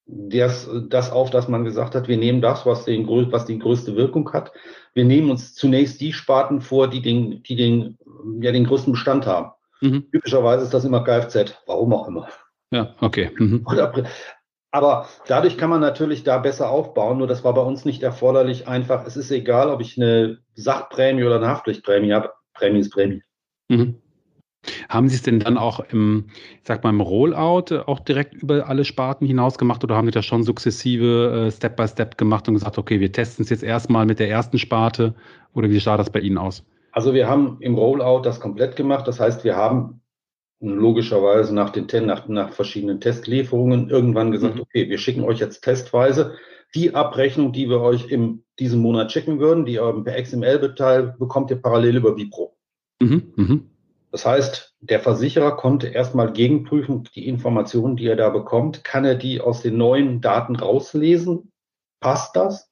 das, 0.07 0.69
das 0.89 1.11
auf, 1.11 1.29
dass 1.29 1.47
man 1.47 1.63
gesagt 1.63 1.95
hat, 1.95 2.07
wir 2.07 2.17
nehmen 2.17 2.41
das, 2.41 2.65
was, 2.65 2.85
den, 2.85 3.07
was 3.31 3.45
die 3.45 3.59
größte 3.59 3.95
Wirkung 3.95 4.31
hat. 4.33 4.51
Wir 4.93 5.05
nehmen 5.05 5.29
uns 5.29 5.55
zunächst 5.55 5.99
die 5.99 6.13
Sparten 6.13 6.61
vor, 6.61 6.89
die 6.89 7.01
den, 7.01 7.41
die 7.43 7.55
den, 7.55 7.97
ja, 8.39 8.51
den 8.51 8.65
größten 8.65 8.93
Bestand 8.93 9.25
haben. 9.25 9.51
Mhm. 9.81 10.09
Typischerweise 10.11 10.63
ist 10.63 10.73
das 10.73 10.85
immer 10.85 11.03
Kfz, 11.03 11.55
warum 11.65 11.93
auch 11.93 12.07
immer. 12.07 12.27
Ja, 12.71 12.95
okay. 13.01 13.31
Mhm. 13.37 13.65
Aber 14.71 15.07
dadurch 15.27 15.57
kann 15.57 15.69
man 15.69 15.79
natürlich 15.79 16.23
da 16.23 16.37
besser 16.37 16.69
aufbauen. 16.69 17.19
Nur 17.19 17.27
das 17.27 17.45
war 17.45 17.53
bei 17.53 17.61
uns 17.61 17.85
nicht 17.85 18.03
erforderlich. 18.03 18.67
Einfach, 18.67 19.05
es 19.05 19.15
ist 19.15 19.31
egal, 19.31 19.69
ob 19.69 19.79
ich 19.79 19.97
eine 19.97 20.39
Sachprämie 20.53 21.23
oder 21.23 21.37
eine 21.37 21.47
Haftpflichtprämie 21.47 22.11
habe. 22.11 22.33
Prämie 22.53 22.79
ist 22.79 22.91
Prämie. 22.91 23.23
Mhm. 23.69 24.01
Haben 24.89 25.09
Sie 25.09 25.15
es 25.15 25.23
denn 25.23 25.39
dann 25.39 25.57
auch 25.57 25.79
im, 25.91 26.25
ich 26.61 26.67
sag 26.67 26.83
mal, 26.83 26.89
im 26.89 27.01
Rollout 27.01 27.75
auch 27.85 27.99
direkt 27.99 28.33
über 28.33 28.67
alle 28.67 28.85
Sparten 28.85 29.27
hinaus 29.27 29.57
gemacht 29.57 29.83
oder 29.83 29.95
haben 29.95 30.07
Sie 30.07 30.11
das 30.11 30.25
schon 30.25 30.43
sukzessive 30.43 31.47
äh, 31.47 31.51
Step 31.51 31.75
by 31.75 31.87
Step 31.87 32.17
gemacht 32.17 32.47
und 32.47 32.55
gesagt, 32.55 32.77
okay, 32.77 32.99
wir 32.99 33.11
testen 33.11 33.43
es 33.43 33.49
jetzt 33.49 33.63
erstmal 33.63 34.05
mit 34.05 34.19
der 34.19 34.29
ersten 34.29 34.57
Sparte 34.57 35.15
oder 35.53 35.69
wie 35.69 35.79
sah 35.79 35.97
das 35.97 36.09
bei 36.09 36.19
Ihnen 36.19 36.37
aus? 36.37 36.63
Also 36.91 37.13
wir 37.13 37.27
haben 37.27 37.57
im 37.59 37.75
Rollout 37.75 38.21
das 38.21 38.39
komplett 38.39 38.75
gemacht. 38.75 39.07
Das 39.07 39.19
heißt, 39.19 39.43
wir 39.43 39.55
haben 39.55 40.01
logischerweise 40.61 41.53
nach 41.53 41.69
den 41.69 41.87
nach, 42.05 42.27
nach 42.27 42.53
verschiedenen 42.53 43.01
Testlieferungen 43.01 43.89
irgendwann 43.89 44.31
gesagt, 44.31 44.55
mhm. 44.55 44.61
okay, 44.61 44.89
wir 44.89 44.97
schicken 44.97 45.23
euch 45.23 45.39
jetzt 45.39 45.61
testweise 45.61 46.35
die 46.73 46.93
Abrechnung, 46.95 47.53
die 47.53 47.69
wir 47.69 47.81
euch 47.81 48.09
in 48.09 48.43
diesem 48.59 48.81
Monat 48.81 49.11
schicken 49.11 49.39
würden, 49.39 49.65
die 49.65 49.73
ihr 49.73 50.01
per 50.03 50.21
XML-Teil 50.21 51.15
bekommt 51.19 51.51
ihr 51.51 51.61
parallel 51.61 51.97
über 51.97 52.17
Vipro. 52.17 52.57
Mhm. 53.01 53.33
Mhm. 53.35 53.69
Das 54.15 54.25
heißt, 54.25 54.77
der 54.79 55.01
Versicherer 55.01 55.57
konnte 55.57 55.87
erstmal 55.87 56.31
gegenprüfen, 56.31 57.03
die 57.15 57.27
Informationen, 57.27 57.97
die 57.97 58.07
er 58.07 58.15
da 58.15 58.29
bekommt, 58.29 58.85
kann 58.85 59.03
er 59.03 59.15
die 59.15 59.41
aus 59.41 59.61
den 59.61 59.75
neuen 59.75 60.21
Daten 60.21 60.55
rauslesen? 60.55 61.51
Passt 61.99 62.33
das? 62.37 62.71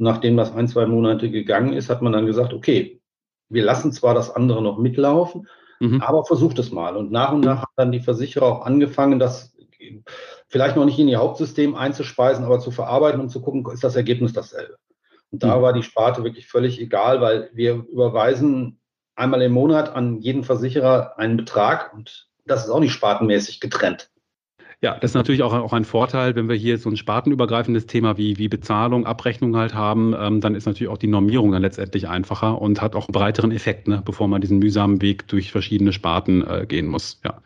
Und 0.00 0.06
nachdem 0.06 0.36
das 0.36 0.52
ein, 0.52 0.66
zwei 0.66 0.86
Monate 0.86 1.30
gegangen 1.30 1.74
ist, 1.74 1.90
hat 1.90 2.02
man 2.02 2.12
dann 2.12 2.26
gesagt, 2.26 2.52
okay, 2.52 3.00
wir 3.48 3.62
lassen 3.62 3.92
zwar 3.92 4.14
das 4.14 4.34
andere 4.34 4.62
noch 4.62 4.78
mitlaufen, 4.78 5.46
mhm. 5.78 6.00
aber 6.00 6.24
versucht 6.24 6.58
es 6.58 6.72
mal. 6.72 6.96
Und 6.96 7.12
nach 7.12 7.30
und 7.30 7.44
nach 7.44 7.58
haben 7.58 7.72
dann 7.76 7.92
die 7.92 8.00
Versicherer 8.00 8.46
auch 8.46 8.66
angefangen, 8.66 9.20
das 9.20 9.56
vielleicht 10.48 10.74
noch 10.74 10.86
nicht 10.86 10.98
in 10.98 11.06
ihr 11.06 11.20
Hauptsystem 11.20 11.76
einzuspeisen, 11.76 12.44
aber 12.44 12.58
zu 12.58 12.72
verarbeiten 12.72 13.20
und 13.20 13.28
zu 13.28 13.40
gucken, 13.40 13.64
ist 13.72 13.84
das 13.84 13.94
Ergebnis 13.94 14.32
dasselbe. 14.32 14.76
Und 15.30 15.44
da 15.44 15.56
mhm. 15.56 15.62
war 15.62 15.72
die 15.72 15.84
Sparte 15.84 16.24
wirklich 16.24 16.48
völlig 16.48 16.80
egal, 16.80 17.20
weil 17.20 17.48
wir 17.52 17.74
überweisen 17.74 18.79
einmal 19.20 19.42
im 19.42 19.52
Monat 19.52 19.94
an 19.94 20.18
jeden 20.20 20.42
Versicherer 20.42 21.18
einen 21.18 21.36
Betrag 21.36 21.92
und 21.94 22.28
das 22.46 22.64
ist 22.64 22.70
auch 22.70 22.80
nicht 22.80 22.92
spartenmäßig 22.92 23.60
getrennt. 23.60 24.10
Ja, 24.82 24.94
das 24.98 25.10
ist 25.10 25.14
natürlich 25.14 25.42
auch, 25.42 25.52
auch 25.52 25.74
ein 25.74 25.84
Vorteil, 25.84 26.34
wenn 26.36 26.48
wir 26.48 26.56
hier 26.56 26.78
so 26.78 26.88
ein 26.88 26.96
spartenübergreifendes 26.96 27.84
Thema 27.84 28.16
wie, 28.16 28.38
wie 28.38 28.48
Bezahlung, 28.48 29.04
Abrechnung 29.04 29.54
halt 29.54 29.74
haben, 29.74 30.14
ähm, 30.18 30.40
dann 30.40 30.54
ist 30.54 30.64
natürlich 30.64 30.90
auch 30.90 30.96
die 30.96 31.06
Normierung 31.06 31.52
dann 31.52 31.60
letztendlich 31.60 32.08
einfacher 32.08 32.62
und 32.62 32.80
hat 32.80 32.96
auch 32.96 33.06
einen 33.06 33.12
breiteren 33.12 33.52
Effekt, 33.52 33.88
ne, 33.88 34.00
bevor 34.02 34.26
man 34.26 34.40
diesen 34.40 34.58
mühsamen 34.58 35.02
Weg 35.02 35.28
durch 35.28 35.52
verschiedene 35.52 35.92
Sparten 35.92 36.46
äh, 36.46 36.64
gehen 36.66 36.86
muss. 36.86 37.20
Ja. 37.22 37.42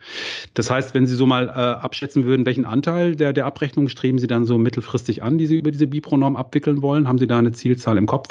Das 0.53 0.71
heißt, 0.71 0.93
wenn 0.93 1.07
Sie 1.07 1.15
so 1.15 1.25
mal 1.25 1.49
äh, 1.49 1.51
abschätzen 1.51 2.23
würden, 2.23 2.45
welchen 2.45 2.63
Anteil 2.63 3.17
der, 3.17 3.33
der 3.33 3.45
Abrechnung 3.45 3.89
streben 3.89 4.17
Sie 4.17 4.27
dann 4.27 4.45
so 4.45 4.57
mittelfristig 4.57 5.21
an, 5.21 5.37
die 5.37 5.47
Sie 5.47 5.57
über 5.57 5.71
diese 5.71 5.87
Bipro-Norm 5.87 6.37
abwickeln 6.37 6.81
wollen? 6.81 7.05
Haben 7.05 7.17
Sie 7.17 7.27
da 7.27 7.37
eine 7.37 7.51
Zielzahl 7.51 7.97
im 7.97 8.05
Kopf? 8.05 8.29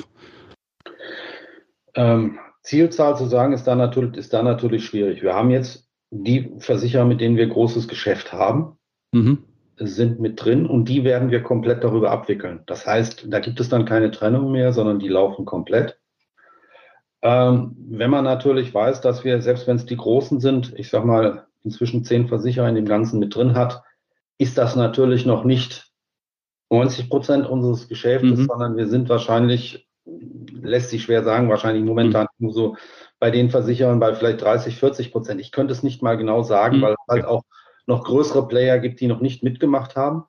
Ähm, 1.94 2.38
Zielzahl 2.64 3.16
zu 3.16 3.26
sagen, 3.26 3.52
ist 3.52 3.64
da, 3.64 3.74
natürlich, 3.74 4.16
ist 4.16 4.32
da 4.32 4.42
natürlich 4.42 4.84
schwierig. 4.84 5.22
Wir 5.22 5.34
haben 5.34 5.50
jetzt 5.50 5.88
die 6.10 6.52
Versicherer, 6.58 7.04
mit 7.04 7.20
denen 7.20 7.36
wir 7.36 7.46
großes 7.46 7.88
Geschäft 7.88 8.32
haben, 8.32 8.78
mhm. 9.12 9.44
sind 9.76 10.18
mit 10.18 10.42
drin 10.42 10.66
und 10.66 10.88
die 10.88 11.04
werden 11.04 11.30
wir 11.30 11.42
komplett 11.42 11.84
darüber 11.84 12.10
abwickeln. 12.10 12.62
Das 12.66 12.86
heißt, 12.86 13.26
da 13.28 13.40
gibt 13.40 13.60
es 13.60 13.68
dann 13.68 13.84
keine 13.84 14.10
Trennung 14.10 14.50
mehr, 14.50 14.72
sondern 14.72 14.98
die 14.98 15.08
laufen 15.08 15.44
komplett. 15.44 15.98
Ähm, 17.22 17.76
wenn 17.88 18.10
man 18.10 18.24
natürlich 18.24 18.72
weiß, 18.72 19.00
dass 19.00 19.24
wir, 19.24 19.40
selbst 19.42 19.66
wenn 19.66 19.76
es 19.76 19.86
die 19.86 19.96
Großen 19.96 20.40
sind, 20.40 20.72
ich 20.78 20.88
sag 20.90 21.04
mal, 21.04 21.46
inzwischen 21.62 22.04
zehn 22.04 22.28
Versicherer 22.28 22.68
in 22.68 22.74
dem 22.74 22.86
Ganzen 22.86 23.18
mit 23.18 23.34
drin 23.34 23.54
hat, 23.54 23.82
ist 24.38 24.58
das 24.58 24.76
natürlich 24.76 25.26
noch 25.26 25.44
nicht 25.44 25.90
90 26.70 27.08
Prozent 27.08 27.46
unseres 27.46 27.88
Geschäftes, 27.88 28.40
mhm. 28.40 28.46
sondern 28.46 28.76
wir 28.76 28.88
sind 28.88 29.08
wahrscheinlich, 29.08 29.88
lässt 30.06 30.90
sich 30.90 31.02
schwer 31.02 31.22
sagen, 31.22 31.48
wahrscheinlich 31.48 31.84
momentan 31.84 32.26
mhm. 32.38 32.46
nur 32.46 32.52
so 32.52 32.76
bei 33.18 33.30
den 33.30 33.50
Versicherern 33.50 34.00
bei 34.00 34.14
vielleicht 34.14 34.42
30, 34.42 34.76
40 34.76 35.12
Prozent. 35.12 35.40
Ich 35.40 35.52
könnte 35.52 35.72
es 35.72 35.82
nicht 35.82 36.02
mal 36.02 36.16
genau 36.16 36.42
sagen, 36.42 36.78
mhm. 36.78 36.82
weil 36.82 36.94
halt 37.08 37.24
auch 37.24 37.42
noch 37.86 38.04
größere 38.04 38.48
Player 38.48 38.78
gibt, 38.78 39.00
die 39.00 39.06
noch 39.06 39.20
nicht 39.20 39.42
mitgemacht 39.42 39.96
haben. 39.96 40.24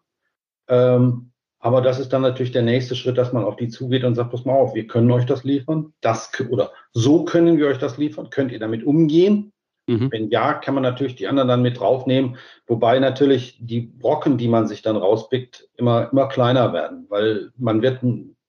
Ähm, 0.68 1.32
aber 1.60 1.82
das 1.82 2.00
ist 2.00 2.14
dann 2.14 2.22
natürlich 2.22 2.52
der 2.52 2.62
nächste 2.62 2.96
Schritt, 2.96 3.18
dass 3.18 3.34
man 3.34 3.44
auf 3.44 3.56
die 3.56 3.70
zugeht 3.70 4.04
und 4.04 4.16
sagt, 4.16 4.32
pass 4.32 4.46
mal 4.46 4.54
auf, 4.54 4.76
wir 4.76 4.88
können 4.88 5.10
euch 5.12 5.26
das 5.26 5.44
liefern. 5.44 5.94
Das, 6.02 6.32
oder 6.50 6.72
so 6.94 7.26
können 7.26 7.58
wir 7.58 7.68
euch 7.68 7.80
das 7.80 7.98
liefern. 7.98 8.30
Könnt 8.30 8.52
ihr 8.52 8.60
damit 8.60 8.84
umgehen? 8.84 9.52
Mhm. 9.88 10.12
Wenn 10.12 10.30
ja, 10.30 10.54
kann 10.54 10.74
man 10.74 10.84
natürlich 10.84 11.16
die 11.16 11.28
anderen 11.28 11.48
dann 11.48 11.62
mit 11.62 11.80
draufnehmen. 11.80 12.38
Wobei 12.68 13.00
natürlich 13.00 13.58
die 13.60 13.82
Brocken, 13.82 14.38
die 14.38 14.48
man 14.48 14.68
sich 14.68 14.82
dann 14.82 14.96
rauspickt, 14.96 15.68
immer, 15.76 16.12
immer 16.12 16.28
kleiner 16.28 16.74
werden, 16.74 17.06
weil 17.10 17.52
man 17.58 17.82
wird 17.82 18.04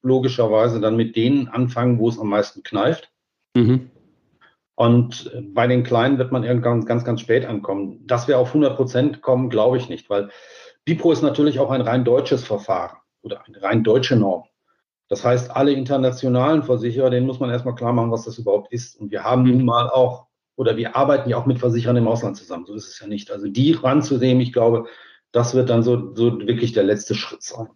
logischerweise 0.07 0.81
dann 0.81 0.97
mit 0.97 1.16
denen 1.16 1.49
anfangen, 1.49 1.99
wo 1.99 2.09
es 2.09 2.19
am 2.19 2.29
meisten 2.29 2.62
kneift. 2.62 3.11
Mhm. 3.55 3.90
Und 4.75 5.31
bei 5.55 5.66
den 5.66 5.83
Kleinen 5.83 6.19
wird 6.19 6.33
man 6.33 6.45
irgendwann 6.45 6.85
ganz, 6.85 7.05
ganz 7.05 7.21
spät 7.21 7.47
ankommen. 7.47 8.07
Dass 8.07 8.29
wir 8.29 8.38
auf 8.38 8.49
100 8.49 8.77
Prozent 8.77 9.23
kommen, 9.23 9.51
glaube 9.51 9.79
ich 9.79 9.88
nicht, 9.88 10.11
weil 10.11 10.31
Bipro 10.85 11.12
ist 11.12 11.23
natürlich 11.23 11.59
auch 11.59 11.71
ein 11.71 11.81
rein 11.81 12.05
deutsches 12.05 12.45
Verfahren 12.45 12.99
oder 13.23 13.45
eine 13.47 13.62
rein 13.62 13.83
deutsche 13.83 14.16
Norm. 14.16 14.45
Das 15.09 15.25
heißt, 15.25 15.51
alle 15.51 15.73
internationalen 15.73 16.62
Versicherer, 16.62 17.11
denen 17.11 17.27
muss 17.27 17.40
man 17.40 17.51
erstmal 17.51 17.75
klar 17.75 17.92
machen, 17.92 18.11
was 18.11 18.25
das 18.25 18.38
überhaupt 18.38 18.73
ist. 18.73 19.01
Und 19.01 19.11
wir 19.11 19.25
haben 19.25 19.45
nun 19.45 19.64
mal 19.64 19.88
auch, 19.88 20.27
oder 20.57 20.77
wir 20.77 20.97
arbeiten 20.97 21.31
ja 21.31 21.37
auch 21.37 21.47
mit 21.47 21.59
Versicherern 21.59 21.97
im 21.97 22.09
Ausland 22.09 22.37
zusammen. 22.37 22.66
So 22.66 22.75
ist 22.75 22.88
es 22.88 23.01
ja 23.01 23.07
nicht. 23.07 23.31
Also 23.31 23.49
die 23.49 23.73
ranzunehmen, 23.73 24.42
ich 24.42 24.53
glaube, 24.53 24.87
Das 25.37 25.55
wird 25.55 25.69
dann 25.69 25.83
so, 25.83 26.14
so 26.14 26.40
wirklich 26.40 26.73
der 26.73 26.85
letzte 26.85 27.14
Schritt 27.14 27.42
sein. 27.42 27.69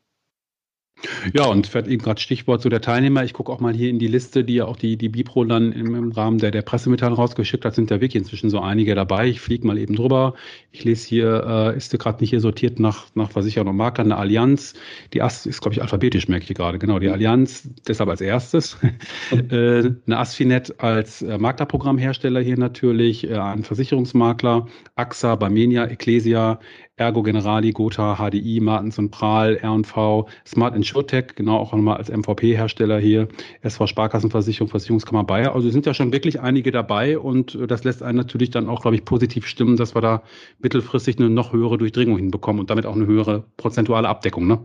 Ja, 1.33 1.47
und 1.47 1.67
fährt 1.67 1.89
eben 1.89 2.03
gerade 2.03 2.21
Stichwort 2.21 2.63
so 2.63 2.69
der 2.69 2.81
Teilnehmer. 2.81 3.25
Ich 3.25 3.33
gucke 3.33 3.51
auch 3.53 3.61
mal 3.61 3.75
hier 3.75 3.89
in 3.91 3.99
die 3.99 4.07
Liste, 4.07 4.45
die 4.45 4.55
ja 4.55 4.67
auch 4.67 4.77
die, 4.77 4.97
die 4.97 5.09
Bipro 5.09 5.45
dann 5.45 5.73
im, 5.73 5.95
im 5.95 6.13
Rahmen 6.13 6.39
der, 6.39 6.51
der 6.51 6.63
Pressemitteilung 6.63 7.17
rausgeschickt 7.17 7.65
hat, 7.65 7.75
sind 7.75 7.91
da 7.91 8.01
wirklich 8.01 8.21
inzwischen 8.21 8.51
so 8.51 8.61
einige 8.61 8.95
dabei. 8.95 9.29
Ich 9.29 9.41
fliege 9.41 9.67
mal 9.67 9.79
eben 9.79 9.95
drüber. 9.97 10.35
Ich 10.73 10.85
lese 10.85 11.09
hier, 11.09 11.73
äh, 11.75 11.77
ist 11.77 11.97
gerade 11.99 12.21
nicht 12.21 12.31
hier 12.31 12.41
sortiert 12.41 12.79
nach, 12.79 13.07
nach 13.15 13.31
Versicherern 13.31 13.69
und 13.69 13.77
Maklern, 13.77 14.13
eine 14.13 14.21
Allianz. 14.21 14.75
Die 15.13 15.23
AS 15.23 15.47
ist, 15.47 15.61
glaube 15.61 15.75
ich, 15.75 15.83
alphabetisch, 15.83 16.29
merke 16.29 16.47
ich 16.49 16.55
gerade. 16.55 16.79
Genau, 16.79 16.99
die 16.99 17.09
Allianz, 17.09 17.69
deshalb 17.87 18.11
als 18.11 18.21
erstes. 18.21 18.77
äh, 19.31 19.91
eine 20.07 20.19
Asfinet 20.19 20.81
als 20.81 21.23
äh, 21.23 21.39
Maklerprogrammhersteller 21.39 22.41
hier 22.41 22.59
natürlich, 22.59 23.29
äh, 23.29 23.37
ein 23.37 23.65
Versicherungsmakler, 23.65 24.67
AXA, 24.97 25.37
Barmenia, 25.37 25.87
Ecclesia, 25.87 26.61
Ergo 27.01 27.23
Generali, 27.23 27.73
Gotha, 27.73 28.17
HDI, 28.17 28.61
Martens 28.61 28.99
und 28.99 29.11
Prahl, 29.11 29.57
R&V, 29.57 30.29
Smart 30.47 30.77
InsurTech, 30.77 31.35
genau 31.35 31.57
auch 31.57 31.73
nochmal 31.73 31.97
als 31.97 32.11
MVP-Hersteller 32.11 32.99
hier, 32.99 33.27
SV 33.63 33.87
Sparkassenversicherung, 33.87 34.69
Versicherungskammer 34.69 35.25
Bayer. 35.25 35.55
Also 35.55 35.71
sind 35.71 35.87
ja 35.87 35.95
schon 35.95 36.13
wirklich 36.13 36.41
einige 36.41 36.71
dabei 36.73 37.19
und 37.19 37.55
äh, 37.55 37.67
das 37.67 37.85
lässt 37.85 38.03
einen 38.03 38.19
natürlich 38.19 38.51
dann 38.51 38.69
auch, 38.69 38.83
glaube 38.83 38.97
ich, 38.97 39.07
positiv 39.07 39.47
stimmen, 39.47 39.79
dass 39.79 39.95
wir 39.95 40.03
da 40.03 40.23
mittelfristig 40.59 41.19
eine 41.19 41.31
noch 41.31 41.55
höhere 41.55 41.79
Durchdringung 41.79 42.19
hinbekommen 42.19 42.61
und 42.61 42.69
damit 42.69 42.85
auch 42.85 42.95
eine 42.95 43.07
höhere 43.07 43.45
prozentuale 43.57 44.07
Abdeckung. 44.07 44.47
Ne? 44.47 44.59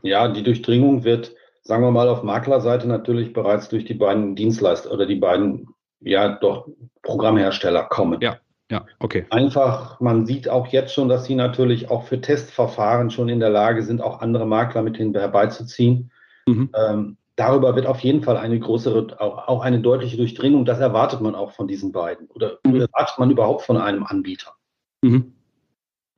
Ja, 0.00 0.28
die 0.28 0.42
Durchdringung 0.42 1.04
wird, 1.04 1.34
sagen 1.62 1.82
wir 1.82 1.90
mal, 1.90 2.08
auf 2.08 2.22
Maklerseite 2.22 2.88
natürlich 2.88 3.34
bereits 3.34 3.68
durch 3.68 3.84
die 3.84 3.94
beiden 3.94 4.36
Dienstleister 4.36 4.90
oder 4.90 5.04
die 5.04 5.16
beiden, 5.16 5.68
ja, 6.00 6.38
doch 6.38 6.66
Programmhersteller 7.02 7.84
kommen. 7.84 8.22
Ja. 8.22 8.38
Ja, 8.70 8.86
okay. 8.98 9.26
Einfach, 9.30 10.00
man 10.00 10.24
sieht 10.24 10.48
auch 10.48 10.68
jetzt 10.68 10.94
schon, 10.94 11.08
dass 11.08 11.26
sie 11.26 11.34
natürlich 11.34 11.90
auch 11.90 12.04
für 12.04 12.20
Testverfahren 12.20 13.10
schon 13.10 13.28
in 13.28 13.40
der 13.40 13.50
Lage 13.50 13.82
sind, 13.82 14.00
auch 14.00 14.20
andere 14.20 14.46
Makler 14.46 14.82
mit 14.82 14.98
herbeizuziehen. 14.98 16.10
Mhm. 16.46 16.70
Ähm, 16.74 17.16
darüber 17.36 17.76
wird 17.76 17.86
auf 17.86 18.00
jeden 18.00 18.22
Fall 18.22 18.38
eine 18.38 18.58
größere, 18.58 19.20
auch, 19.20 19.62
eine 19.62 19.80
deutliche 19.80 20.16
Durchdringung. 20.16 20.64
Das 20.64 20.80
erwartet 20.80 21.20
man 21.20 21.34
auch 21.34 21.52
von 21.52 21.68
diesen 21.68 21.92
beiden 21.92 22.28
oder 22.28 22.58
mhm. 22.64 22.80
erwartet 22.80 23.18
man 23.18 23.30
überhaupt 23.30 23.62
von 23.62 23.76
einem 23.76 24.04
Anbieter. 24.04 24.54
Mhm. 25.02 25.34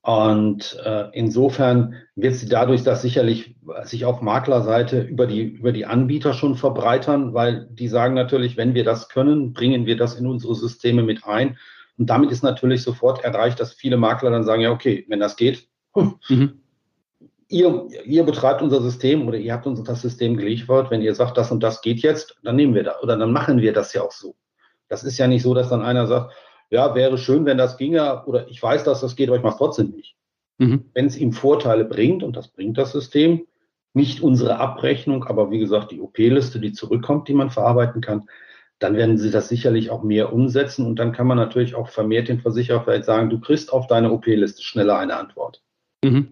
Und 0.02 0.78
äh, 0.85 1.09
insofern 1.14 1.94
wird 2.14 2.37
sie 2.37 2.48
dadurch 2.48 2.85
das 2.85 3.02
sicherlich 3.02 3.56
sich 3.82 4.04
auf 4.04 4.22
Maklerseite 4.22 5.00
über 5.00 5.26
die, 5.26 5.42
über 5.42 5.72
die 5.72 5.85
Anbieter 5.85 6.32
schon 6.32 6.54
verbreitern, 6.54 7.35
weil 7.35 7.66
die 7.72 7.88
sagen 7.88 8.14
natürlich, 8.14 8.56
wenn 8.56 8.74
wir 8.74 8.85
das 8.85 9.09
können, 9.09 9.52
bringen 9.52 9.85
wir 9.85 9.96
das 9.96 10.14
in 10.14 10.28
unsere 10.28 10.54
Systeme 10.54 11.02
mit 11.02 11.24
ein 11.24 11.59
und 11.98 12.06
damit 12.11 12.30
ist 12.30 12.42
natürlich 12.42 12.82
sofort 12.82 13.24
erreicht, 13.24 13.59
dass 13.59 13.72
viele 13.72 13.96
Makler 13.96 14.30
dann 14.30 14.44
sagen, 14.44 14.62
ja, 14.62 14.70
okay, 14.70 15.04
wenn 15.09 15.20
das 15.20 15.37
geht, 15.37 15.66
mhm. 15.94 16.61
ihr, 17.48 17.88
ihr 18.04 18.24
betreibt 18.24 18.62
unser 18.62 18.82
System 18.82 19.26
oder 19.26 19.38
ihr 19.38 19.52
habt 19.52 19.66
uns 19.66 19.82
das 19.82 20.02
System 20.02 20.37
geliefert, 20.37 20.90
wenn 20.90 21.02
ihr 21.02 21.14
sagt, 21.14 21.38
das 21.38 21.50
und 21.50 21.62
das 21.62 21.80
geht 21.80 22.00
jetzt, 22.00 22.37
dann 22.42 22.56
nehmen 22.56 22.74
wir 22.74 22.85
das 22.85 23.02
oder 23.02 23.16
dann 23.16 23.32
machen 23.32 23.61
wir 23.61 23.72
das 23.72 23.92
ja 23.94 24.02
auch 24.02 24.12
so. 24.12 24.35
Das 24.88 25.04
ist 25.04 25.18
ja 25.18 25.26
nicht 25.26 25.42
so, 25.42 25.54
dass 25.54 25.70
dann 25.70 25.82
einer 25.82 26.06
sagt, 26.06 26.35
ja, 26.70 26.94
wäre 26.94 27.16
schön, 27.16 27.44
wenn 27.44 27.59
das 27.59 27.76
ginge 27.76 28.24
oder 28.26 28.48
ich 28.48 28.62
weiß, 28.62 28.85
dass 28.85 29.00
das 29.00 29.16
geht, 29.16 29.28
aber 29.28 29.38
ich 29.38 29.42
mache 29.42 29.54
es 29.54 29.59
trotzdem 29.59 29.90
nicht. 29.90 30.16
Mhm. 30.59 30.85
Wenn 30.94 31.06
es 31.06 31.16
ihm 31.16 31.32
Vorteile 31.32 31.85
bringt, 31.85 32.22
und 32.22 32.37
das 32.37 32.48
bringt 32.48 32.76
das 32.76 32.92
System, 32.92 33.46
nicht 33.94 34.20
unsere 34.22 34.59
Abrechnung, 34.59 35.24
aber 35.24 35.50
wie 35.50 35.59
gesagt, 35.59 35.90
die 35.90 36.00
OP-Liste, 36.00 36.61
die 36.61 36.72
zurückkommt, 36.72 37.28
die 37.28 37.35
man 37.35 37.50
verarbeiten 37.50 38.02
kann, 38.02 38.28
dann 38.78 38.96
werden 38.96 39.16
sie 39.16 39.30
das 39.30 39.48
sicherlich 39.48 39.90
auch 39.90 40.02
mehr 40.02 40.32
umsetzen 40.32 40.86
und 40.86 40.96
dann 40.96 41.12
kann 41.12 41.26
man 41.26 41.38
natürlich 41.38 41.74
auch 41.74 41.88
vermehrt 41.88 42.28
den 42.28 42.40
Versicherer 42.40 42.82
vielleicht 42.84 43.04
sagen, 43.04 43.30
du 43.30 43.40
kriegst 43.40 43.72
auf 43.72 43.86
deine 43.86 44.12
OP-Liste 44.12 44.62
schneller 44.62 44.98
eine 44.98 45.16
Antwort. 45.16 45.62
Mhm. 46.04 46.28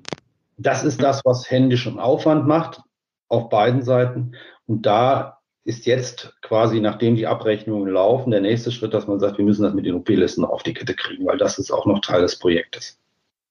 Das 0.57 0.85
ist 0.85 1.03
das, 1.03 1.23
was 1.25 1.51
händischen 1.51 1.99
Aufwand 1.99 2.47
macht 2.47 2.83
auf 3.29 3.49
beiden 3.49 3.83
Seiten. 3.83 4.33
Und 4.67 4.87
da 4.87 5.39
ist 5.65 5.87
jetzt 5.87 6.35
quasi, 6.43 6.81
nachdem 6.81 7.17
die 7.17 7.27
Abrechnungen 7.27 7.93
laufen, 7.93 8.31
der 8.31 8.43
nächste 8.43 8.71
Schritt, 8.71 8.93
dass 8.93 9.07
man 9.07 9.19
sagt, 9.19 9.39
wir 9.39 9.45
müssen 9.45 9.63
das 9.63 9.75
mit 9.75 9.87
den 9.87 9.95
OP-Listen 9.95 10.45
auf 10.45 10.63
die 10.63 10.75
Kette 10.75 10.95
kriegen, 10.95 11.27
weil 11.27 11.39
das 11.39 11.59
ist 11.59 11.71
auch 11.71 11.87
noch 11.87 12.01
Teil 12.01 12.21
des 12.21 12.39
Projektes. 12.39 13.01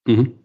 Mhm. 0.06 0.38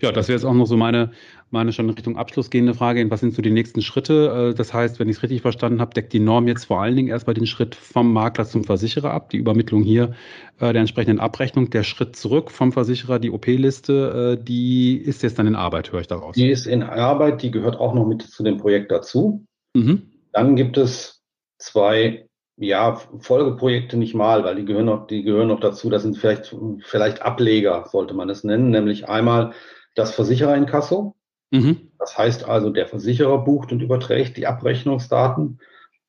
Ja, 0.00 0.12
das 0.12 0.28
wäre 0.28 0.36
jetzt 0.36 0.44
auch 0.44 0.54
noch 0.54 0.66
so 0.66 0.76
meine, 0.76 1.12
meine 1.50 1.72
schon 1.72 1.88
in 1.88 1.94
Richtung 1.94 2.16
Abschluss 2.16 2.50
gehende 2.50 2.74
Frage. 2.74 3.10
Was 3.10 3.20
sind 3.20 3.34
so 3.34 3.42
die 3.42 3.50
nächsten 3.50 3.82
Schritte? 3.82 4.50
Äh, 4.50 4.54
das 4.54 4.72
heißt, 4.72 4.98
wenn 4.98 5.08
ich 5.08 5.16
es 5.16 5.22
richtig 5.22 5.42
verstanden 5.42 5.80
habe, 5.80 5.92
deckt 5.94 6.12
die 6.12 6.20
Norm 6.20 6.48
jetzt 6.48 6.66
vor 6.66 6.80
allen 6.80 6.96
Dingen 6.96 7.08
erstmal 7.08 7.34
den 7.34 7.46
Schritt 7.46 7.74
vom 7.74 8.12
Makler 8.12 8.44
zum 8.44 8.64
Versicherer 8.64 9.10
ab, 9.10 9.30
die 9.30 9.36
Übermittlung 9.36 9.82
hier 9.82 10.14
äh, 10.58 10.72
der 10.72 10.80
entsprechenden 10.80 11.20
Abrechnung. 11.20 11.70
Der 11.70 11.82
Schritt 11.82 12.16
zurück 12.16 12.50
vom 12.50 12.72
Versicherer, 12.72 13.18
die 13.18 13.30
OP-Liste, 13.30 14.38
äh, 14.38 14.44
die 14.44 14.96
ist 14.96 15.22
jetzt 15.22 15.38
dann 15.38 15.46
in 15.46 15.56
Arbeit, 15.56 15.92
höre 15.92 16.00
ich 16.00 16.08
daraus. 16.08 16.34
Die 16.34 16.50
ist 16.50 16.66
in 16.66 16.82
Arbeit, 16.82 17.42
die 17.42 17.50
gehört 17.50 17.76
auch 17.76 17.94
noch 17.94 18.06
mit 18.06 18.22
zu 18.22 18.42
dem 18.42 18.56
Projekt 18.56 18.92
dazu. 18.92 19.44
Mhm. 19.74 20.10
Dann 20.32 20.56
gibt 20.56 20.78
es 20.78 21.22
zwei 21.58 22.26
ja, 22.56 23.00
Folgeprojekte 23.20 23.96
nicht 23.96 24.14
mal, 24.14 24.44
weil 24.44 24.54
die 24.54 24.66
gehören 24.66 24.84
noch, 24.84 25.06
die 25.06 25.22
gehören 25.22 25.48
noch 25.48 25.60
dazu. 25.60 25.88
Das 25.88 26.02
sind 26.02 26.18
vielleicht, 26.18 26.54
vielleicht 26.82 27.22
Ableger, 27.22 27.86
sollte 27.90 28.12
man 28.12 28.28
es 28.28 28.44
nennen, 28.44 28.70
nämlich 28.70 29.08
einmal 29.08 29.54
das 29.94 30.14
Versichererinkasso. 30.14 31.16
Mhm. 31.50 31.90
Das 31.98 32.16
heißt 32.16 32.48
also, 32.48 32.70
der 32.70 32.86
Versicherer 32.86 33.38
bucht 33.38 33.72
und 33.72 33.80
überträgt 33.80 34.36
die 34.36 34.46
Abrechnungsdaten. 34.46 35.60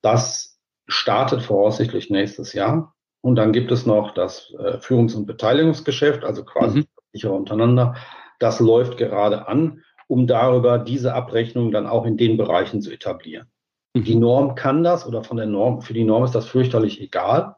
Das 0.01 0.59
startet 0.87 1.41
voraussichtlich 1.41 2.09
nächstes 2.09 2.53
Jahr. 2.53 2.93
Und 3.21 3.35
dann 3.35 3.51
gibt 3.51 3.71
es 3.71 3.85
noch 3.85 4.13
das 4.13 4.53
äh, 4.57 4.79
Führungs- 4.79 5.15
und 5.15 5.25
Beteiligungsgeschäft, 5.25 6.23
also 6.23 6.43
quasi 6.43 6.79
mhm. 6.79 6.85
Versicherer 7.11 7.33
untereinander. 7.33 7.95
Das 8.39 8.59
läuft 8.59 8.97
gerade 8.97 9.47
an, 9.47 9.83
um 10.07 10.27
darüber 10.27 10.79
diese 10.79 11.13
Abrechnung 11.13 11.71
dann 11.71 11.85
auch 11.85 12.05
in 12.05 12.17
den 12.17 12.37
Bereichen 12.37 12.81
zu 12.81 12.91
etablieren. 12.91 13.47
Die 13.93 14.15
Norm 14.15 14.55
kann 14.55 14.83
das 14.83 15.05
oder 15.05 15.23
von 15.23 15.35
der 15.35 15.47
Norm, 15.47 15.81
für 15.81 15.93
die 15.93 16.05
Norm 16.05 16.23
ist 16.23 16.33
das 16.33 16.45
fürchterlich 16.45 17.01
egal. 17.01 17.57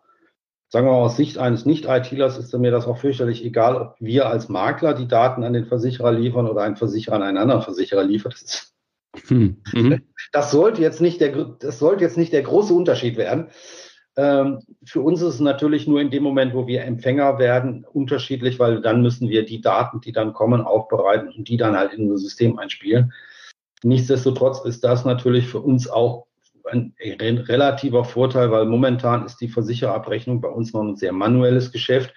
Sagen 0.74 0.88
wir 0.88 0.94
mal, 0.94 1.04
aus 1.04 1.18
Sicht 1.18 1.38
eines 1.38 1.68
Nicht-ITlers 1.68 2.40
ist 2.40 2.58
mir 2.58 2.72
das 2.72 2.88
auch 2.88 2.98
fürchterlich 2.98 3.46
egal, 3.46 3.80
ob 3.80 3.96
wir 4.00 4.28
als 4.28 4.50
Makler 4.50 4.96
die 4.96 5.08
Daten 5.08 5.44
an 5.44 5.54
den 5.54 5.68
Versicherer 5.68 6.12
liefern 6.12 6.48
oder 6.48 6.64
ein 6.64 6.78
Versicherer 6.78 7.18
an 7.18 7.22
einen 7.22 7.38
anderen 7.38 7.62
Versicherer 7.62 8.04
liefert. 8.04 8.34
Das, 8.42 8.74
hm. 9.28 9.62
mhm. 9.72 10.02
das 10.32 10.50
sollte 10.50 10.82
jetzt 10.82 11.00
nicht 11.00 11.22
der, 11.22 11.46
das 11.60 11.78
sollte 11.78 12.04
jetzt 12.04 12.18
nicht 12.18 12.34
der 12.34 12.42
große 12.42 12.74
Unterschied 12.74 13.18
werden. 13.18 13.50
Ähm, 14.18 14.62
für 14.84 15.02
uns 15.02 15.22
ist 15.22 15.36
es 15.36 15.40
natürlich 15.42 15.86
nur 15.86 16.02
in 16.02 16.10
dem 16.10 16.24
Moment, 16.24 16.56
wo 16.56 16.66
wir 16.66 16.86
Empfänger 16.86 17.38
werden, 17.38 17.86
unterschiedlich, 17.94 18.58
weil 18.58 18.82
dann 18.82 19.04
müssen 19.04 19.30
wir 19.30 19.46
die 19.46 19.62
Daten, 19.62 20.02
die 20.02 20.12
dann 20.12 20.34
kommen, 20.34 20.62
aufbereiten 20.62 21.30
und 21.38 21.48
die 21.50 21.58
dann 21.58 21.78
halt 21.78 21.94
in 21.94 22.10
unser 22.10 22.18
System 22.18 22.58
einspielen. 22.58 23.14
Nichtsdestotrotz 23.84 24.66
ist 24.66 24.84
das 24.84 25.06
natürlich 25.06 25.48
für 25.48 25.60
uns 25.60 25.88
auch 25.88 26.26
ein 26.72 26.94
relativer 27.38 28.06
Vorteil, 28.06 28.52
weil 28.52 28.66
momentan 28.66 29.26
ist 29.26 29.38
die 29.38 29.50
Versichererabrechnung 29.50 30.42
bei 30.42 30.50
uns 30.50 30.74
noch 30.74 30.82
ein 30.82 30.96
sehr 30.96 31.12
manuelles 31.12 31.72
Geschäft 31.72 32.14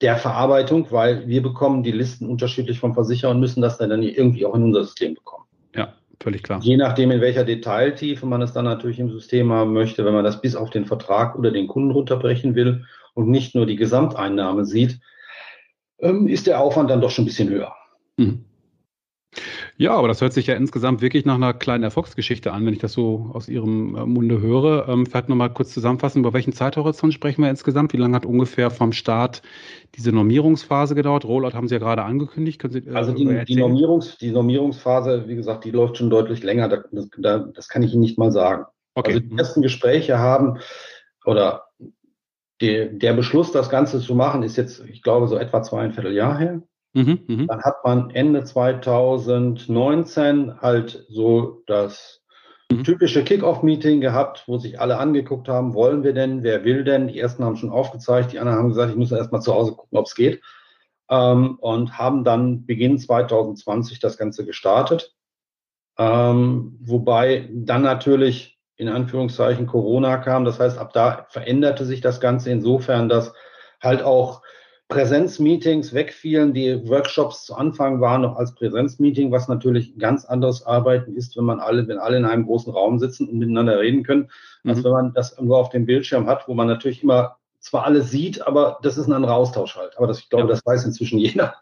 der 0.00 0.16
Verarbeitung, 0.16 0.90
weil 0.90 1.26
wir 1.26 1.42
bekommen 1.42 1.82
die 1.82 1.92
Listen 1.92 2.28
unterschiedlich 2.28 2.78
vom 2.78 2.94
Versicherer 2.94 3.30
und 3.30 3.40
müssen 3.40 3.62
das 3.62 3.78
dann 3.78 4.02
irgendwie 4.02 4.44
auch 4.44 4.54
in 4.54 4.64
unser 4.64 4.84
System 4.84 5.14
bekommen. 5.14 5.44
Ja, 5.74 5.94
völlig 6.20 6.42
klar. 6.42 6.60
Je 6.62 6.76
nachdem, 6.76 7.10
in 7.10 7.20
welcher 7.20 7.44
Detailtiefe 7.44 8.26
man 8.26 8.42
es 8.42 8.52
dann 8.52 8.66
natürlich 8.66 8.98
im 8.98 9.10
System 9.10 9.52
haben 9.52 9.72
möchte, 9.72 10.04
wenn 10.04 10.14
man 10.14 10.24
das 10.24 10.40
bis 10.40 10.54
auf 10.54 10.70
den 10.70 10.84
Vertrag 10.84 11.38
oder 11.38 11.50
den 11.50 11.66
Kunden 11.66 11.92
runterbrechen 11.92 12.54
will 12.54 12.84
und 13.14 13.30
nicht 13.30 13.54
nur 13.54 13.66
die 13.66 13.76
Gesamteinnahme 13.76 14.66
sieht, 14.66 15.00
ähm, 15.98 16.28
ist 16.28 16.46
der 16.46 16.60
Aufwand 16.60 16.90
dann 16.90 17.00
doch 17.00 17.10
schon 17.10 17.24
ein 17.24 17.28
bisschen 17.28 17.48
höher. 17.48 17.74
Mhm. 18.18 18.44
Ja, 19.78 19.94
aber 19.94 20.08
das 20.08 20.22
hört 20.22 20.32
sich 20.32 20.46
ja 20.46 20.54
insgesamt 20.54 21.02
wirklich 21.02 21.26
nach 21.26 21.34
einer 21.34 21.52
kleinen 21.52 21.84
Erfolgsgeschichte 21.84 22.52
an, 22.52 22.64
wenn 22.64 22.72
ich 22.72 22.78
das 22.78 22.92
so 22.92 23.30
aus 23.34 23.48
Ihrem 23.48 23.94
äh, 23.94 24.06
Munde 24.06 24.40
höre. 24.40 24.88
Ähm, 24.88 25.04
vielleicht 25.04 25.28
nochmal 25.28 25.52
kurz 25.52 25.72
zusammenfassen, 25.74 26.20
über 26.20 26.32
welchen 26.32 26.54
Zeithorizont 26.54 27.12
sprechen 27.12 27.42
wir 27.42 27.50
insgesamt? 27.50 27.92
Wie 27.92 27.98
lange 27.98 28.16
hat 28.16 28.24
ungefähr 28.24 28.70
vom 28.70 28.92
Start 28.92 29.42
diese 29.94 30.12
Normierungsphase 30.12 30.94
gedauert? 30.94 31.26
Rollout 31.26 31.52
haben 31.52 31.68
Sie 31.68 31.74
ja 31.74 31.78
gerade 31.78 32.02
angekündigt. 32.04 32.62
Sie, 32.70 32.78
äh, 32.78 32.94
also 32.94 33.12
die, 33.12 33.44
die, 33.44 33.56
Normierungs, 33.56 34.16
die 34.16 34.30
Normierungsphase, 34.30 35.24
wie 35.28 35.36
gesagt, 35.36 35.64
die 35.64 35.72
läuft 35.72 35.98
schon 35.98 36.08
deutlich 36.08 36.42
länger. 36.42 36.68
Das, 36.68 37.10
das, 37.52 37.68
kann 37.68 37.82
ich 37.82 37.92
Ihnen 37.92 38.00
nicht 38.00 38.18
mal 38.18 38.32
sagen. 38.32 38.64
Okay. 38.94 39.12
Also 39.12 39.20
die 39.20 39.36
ersten 39.36 39.60
Gespräche 39.60 40.18
haben 40.18 40.58
oder 41.26 41.64
die, 42.62 42.98
der 42.98 43.12
Beschluss, 43.12 43.52
das 43.52 43.68
Ganze 43.68 44.00
zu 44.00 44.14
machen, 44.14 44.42
ist 44.42 44.56
jetzt, 44.56 44.82
ich 44.88 45.02
glaube, 45.02 45.28
so 45.28 45.36
etwa 45.36 45.62
zweieinviertel 45.62 46.14
Jahr 46.14 46.38
her. 46.38 46.62
Mhm, 46.96 47.20
mhm, 47.26 47.46
Dann 47.46 47.62
hat 47.62 47.84
man 47.84 48.08
Ende 48.08 48.42
2019 48.42 50.62
halt 50.62 51.04
so 51.10 51.62
das 51.66 52.22
mhm. 52.72 52.84
typische 52.84 53.22
Kick-Off-Meeting 53.22 54.00
gehabt, 54.00 54.44
wo 54.46 54.56
sich 54.56 54.80
alle 54.80 54.96
angeguckt 54.96 55.46
haben, 55.46 55.74
wollen 55.74 56.04
wir 56.04 56.14
denn, 56.14 56.42
wer 56.42 56.64
will 56.64 56.84
denn? 56.84 57.08
Die 57.08 57.20
ersten 57.20 57.44
haben 57.44 57.56
schon 57.56 57.68
aufgezeigt, 57.68 58.32
die 58.32 58.38
anderen 58.38 58.58
haben 58.58 58.70
gesagt, 58.70 58.92
ich 58.92 58.96
muss 58.96 59.12
erst 59.12 59.30
mal 59.30 59.42
zu 59.42 59.52
Hause 59.52 59.72
gucken, 59.72 59.98
ob 59.98 60.06
es 60.06 60.14
geht. 60.14 60.40
Ähm, 61.10 61.58
und 61.60 61.98
haben 61.98 62.24
dann 62.24 62.64
Beginn 62.64 62.98
2020 62.98 63.98
das 63.98 64.16
Ganze 64.16 64.46
gestartet. 64.46 65.14
Ähm, 65.98 66.78
wobei 66.80 67.50
dann 67.52 67.82
natürlich 67.82 68.58
in 68.76 68.88
Anführungszeichen 68.88 69.66
Corona 69.66 70.16
kam. 70.16 70.46
Das 70.46 70.58
heißt, 70.58 70.78
ab 70.78 70.94
da 70.94 71.26
veränderte 71.28 71.84
sich 71.84 72.00
das 72.00 72.20
Ganze 72.20 72.50
insofern, 72.50 73.10
dass 73.10 73.34
halt 73.82 74.02
auch 74.02 74.40
Präsenzmeetings 74.88 75.92
wegfielen, 75.92 76.54
die 76.54 76.88
Workshops 76.88 77.44
zu 77.44 77.56
Anfang 77.56 78.00
waren 78.00 78.22
noch 78.22 78.36
als 78.36 78.54
Präsenzmeeting, 78.54 79.32
was 79.32 79.48
natürlich 79.48 79.94
ein 79.94 79.98
ganz 79.98 80.24
anderes 80.24 80.64
Arbeiten 80.64 81.16
ist, 81.16 81.36
wenn 81.36 81.44
man 81.44 81.58
alle, 81.58 81.88
wenn 81.88 81.98
alle 81.98 82.16
in 82.18 82.24
einem 82.24 82.46
großen 82.46 82.72
Raum 82.72 83.00
sitzen 83.00 83.28
und 83.28 83.38
miteinander 83.38 83.80
reden 83.80 84.04
können, 84.04 84.30
mhm. 84.62 84.70
als 84.70 84.84
wenn 84.84 84.92
man 84.92 85.12
das 85.12 85.40
nur 85.40 85.58
auf 85.58 85.70
dem 85.70 85.86
Bildschirm 85.86 86.28
hat, 86.28 86.46
wo 86.46 86.54
man 86.54 86.68
natürlich 86.68 87.02
immer 87.02 87.36
zwar 87.58 87.84
alles 87.84 88.10
sieht, 88.10 88.46
aber 88.46 88.78
das 88.82 88.96
ist 88.96 89.08
ein 89.08 89.12
anderer 89.12 89.34
Austausch 89.34 89.74
halt. 89.74 89.96
Aber 89.96 90.06
das, 90.06 90.20
ich 90.20 90.28
glaube, 90.28 90.44
ja. 90.44 90.50
das 90.50 90.64
weiß 90.64 90.84
inzwischen 90.84 91.18
jeder. 91.18 91.56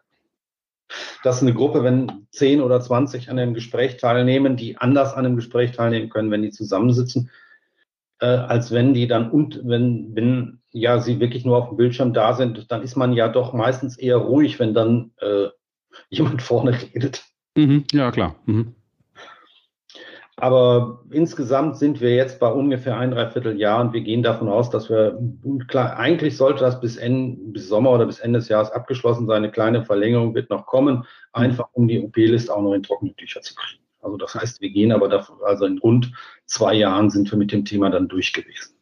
Dass 1.22 1.40
eine 1.40 1.54
Gruppe, 1.54 1.82
wenn 1.82 2.26
10 2.32 2.60
oder 2.60 2.78
20 2.78 3.30
an 3.30 3.38
einem 3.38 3.54
Gespräch 3.54 3.96
teilnehmen, 3.96 4.58
die 4.58 4.76
anders 4.76 5.14
an 5.14 5.24
einem 5.24 5.36
Gespräch 5.36 5.72
teilnehmen 5.72 6.10
können, 6.10 6.30
wenn 6.30 6.42
die 6.42 6.50
zusammensitzen, 6.50 7.30
äh, 8.24 8.38
als 8.48 8.70
wenn 8.70 8.94
die 8.94 9.06
dann 9.06 9.30
und 9.30 9.60
wenn, 9.64 10.14
wenn 10.14 10.60
ja 10.70 10.98
sie 10.98 11.20
wirklich 11.20 11.44
nur 11.44 11.58
auf 11.58 11.68
dem 11.68 11.76
Bildschirm 11.76 12.14
da 12.14 12.32
sind, 12.32 12.70
dann 12.70 12.82
ist 12.82 12.96
man 12.96 13.12
ja 13.12 13.28
doch 13.28 13.52
meistens 13.52 13.98
eher 13.98 14.16
ruhig, 14.16 14.58
wenn 14.58 14.72
dann 14.72 15.10
äh, 15.20 15.48
jemand 16.08 16.40
vorne 16.40 16.72
redet. 16.94 17.22
Mhm, 17.54 17.84
ja, 17.92 18.10
klar. 18.10 18.36
Mhm. 18.46 18.74
Aber 20.36 21.04
insgesamt 21.10 21.76
sind 21.76 22.00
wir 22.00 22.16
jetzt 22.16 22.40
bei 22.40 22.50
ungefähr 22.50 22.96
ein 22.96 23.12
Dreivierteljahr 23.12 23.80
und 23.80 23.92
wir 23.92 24.00
gehen 24.00 24.24
davon 24.24 24.48
aus, 24.48 24.68
dass 24.68 24.90
wir, 24.90 25.16
klar, 25.68 25.96
eigentlich 25.96 26.36
sollte 26.36 26.60
das 26.60 26.80
bis, 26.80 26.96
Ende, 26.96 27.38
bis 27.52 27.68
Sommer 27.68 27.92
oder 27.92 28.06
bis 28.06 28.18
Ende 28.18 28.40
des 28.40 28.48
Jahres 28.48 28.72
abgeschlossen 28.72 29.26
sein. 29.28 29.44
Eine 29.44 29.52
kleine 29.52 29.84
Verlängerung 29.84 30.34
wird 30.34 30.50
noch 30.50 30.66
kommen, 30.66 31.04
einfach 31.32 31.68
um 31.72 31.86
die 31.86 32.00
OP-Liste 32.00 32.52
auch 32.52 32.62
noch 32.62 32.72
in 32.72 32.82
trockene 32.82 33.14
Tücher 33.14 33.42
zu 33.42 33.54
kriegen. 33.54 33.83
Also 34.04 34.16
das 34.18 34.34
heißt, 34.34 34.60
wir 34.60 34.70
gehen 34.70 34.92
aber 34.92 35.08
davon, 35.08 35.38
also 35.44 35.64
in 35.64 35.78
rund 35.78 36.12
zwei 36.46 36.74
Jahren 36.74 37.10
sind 37.10 37.30
wir 37.30 37.38
mit 37.38 37.52
dem 37.52 37.64
Thema 37.64 37.90
dann 37.90 38.08
durch 38.08 38.32
gewesen. 38.32 38.76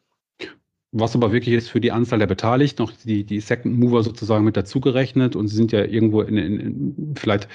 Was 0.95 1.15
aber 1.15 1.31
wirklich 1.31 1.55
ist 1.55 1.69
für 1.69 1.81
die 1.81 1.91
Anzahl 1.91 2.19
der 2.19 2.27
Beteiligten, 2.27 2.83
noch 2.83 2.91
die, 2.91 3.23
die 3.23 3.39
Second 3.39 3.79
Mover 3.79 4.03
sozusagen 4.03 4.45
mit 4.45 4.55
dazugerechnet 4.55 5.35
und 5.35 5.47
sie 5.47 5.55
sind 5.55 5.71
ja 5.71 5.83
irgendwo 5.83 6.21
in, 6.21 6.37
in, 6.37 6.59
in 6.59 7.13
vielleicht 7.15 7.47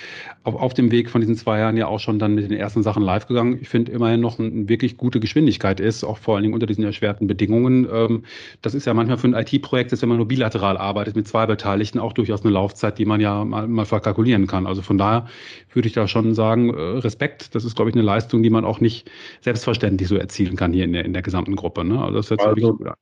auf, 0.43 0.57
auf 0.57 0.75
dem 0.75 0.91
Weg 0.91 1.09
von 1.09 1.21
diesen 1.21 1.37
zwei 1.37 1.61
Jahren 1.61 1.77
ja 1.77 1.87
auch 1.87 2.01
schon 2.01 2.19
dann 2.19 2.35
mit 2.35 2.51
den 2.51 2.59
ersten 2.59 2.83
Sachen 2.83 3.01
live 3.01 3.29
gegangen. 3.29 3.59
Ich 3.61 3.69
finde 3.69 3.93
immerhin 3.93 4.21
noch 4.21 4.41
eine 4.41 4.69
wirklich 4.69 4.97
gute 4.97 5.21
Geschwindigkeit 5.21 5.79
ist, 5.79 6.03
auch 6.03 6.19
vor 6.19 6.35
allen 6.35 6.43
Dingen 6.43 6.55
unter 6.55 6.67
diesen 6.67 6.83
erschwerten 6.83 7.29
Bedingungen. 7.29 7.87
Ähm, 7.93 8.25
das 8.61 8.75
ist 8.75 8.87
ja 8.87 8.95
manchmal 8.95 9.19
für 9.19 9.29
ein 9.29 9.35
IT-Projekt, 9.35 9.93
wenn 10.03 10.09
man 10.09 10.19
nur 10.19 10.27
bilateral 10.27 10.77
arbeitet 10.77 11.15
mit 11.15 11.29
zwei 11.29 11.47
Beteiligten, 11.47 12.01
auch 12.01 12.15
durchaus 12.15 12.43
eine 12.43 12.51
Laufzeit, 12.51 12.99
die 12.99 13.05
man 13.05 13.21
ja 13.21 13.45
mal, 13.45 13.69
mal 13.69 13.87
verkalkulieren 13.87 14.49
kann. 14.49 14.67
Also 14.67 14.83
von 14.83 14.99
daher 14.99 15.29
würde 15.73 15.87
ich 15.87 15.95
da 15.95 16.09
schon 16.09 16.35
sagen, 16.35 16.75
äh, 16.75 16.81
Respekt, 16.99 17.55
das 17.55 17.65
ist, 17.65 17.77
glaube 17.77 17.91
ich, 17.91 17.95
eine 17.95 18.05
Leistung, 18.05 18.43
die 18.43 18.51
man 18.51 18.65
auch 18.65 18.81
nicht 18.81 19.09
selbstverständlich 19.43 20.09
so 20.09 20.17
erzielen 20.17 20.57
kann 20.57 20.73
hier 20.73 20.85
in 20.85 20.93
der, 20.93 21.05
in 21.05 21.13
der 21.13 21.23
gesamten 21.23 21.55
Gruppe. 21.55 21.85
Ne? 21.85 22.03
Also 22.03 22.17
das 22.17 22.31
hört 22.31 22.41
sich 22.41 22.49
also, 22.49 22.79
wirklich 22.79 22.93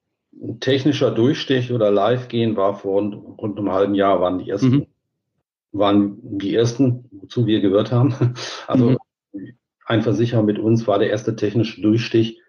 technischer 0.60 1.10
Durchstich 1.10 1.72
oder 1.72 1.90
live 1.90 2.28
gehen 2.28 2.56
war 2.56 2.74
vor 2.74 3.00
rund, 3.00 3.14
rund 3.14 3.58
einem 3.58 3.72
halben 3.72 3.94
Jahr, 3.94 4.20
waren 4.20 4.38
die 4.38 4.50
ersten, 4.50 4.70
mhm. 4.70 4.86
waren 5.72 6.18
die 6.38 6.54
ersten, 6.54 7.08
wozu 7.12 7.46
wir 7.46 7.60
gehört 7.60 7.92
haben. 7.92 8.14
Also 8.66 8.90
mhm. 9.32 9.48
ein 9.86 10.02
Versicherer 10.02 10.42
mit 10.42 10.58
uns 10.58 10.86
war 10.86 10.98
der 10.98 11.10
erste 11.10 11.36
technische 11.36 11.80
Durchstich, 11.80 12.40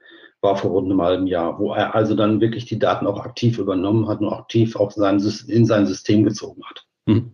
war 0.42 0.56
vor 0.56 0.72
rund 0.72 0.92
einem 0.92 1.02
halben 1.02 1.28
Jahr, 1.28 1.60
wo 1.60 1.74
er 1.74 1.96
also 1.96 2.16
dann 2.16 2.42
wirklich 2.42 2.66
die 2.66 2.80
Daten 2.80 3.08
auch 3.08 3.20
aktiv 3.20 3.58
übernommen 3.58 4.08
hat 4.08 4.22
und 4.22 4.30
aktiv 4.30 4.76
auch 4.76 4.92
sein, 4.92 5.22
in 5.48 5.66
sein 5.66 5.86
System 5.86 6.24
gezogen 6.24 6.64
hat. 6.66 6.86
Mhm. 7.06 7.32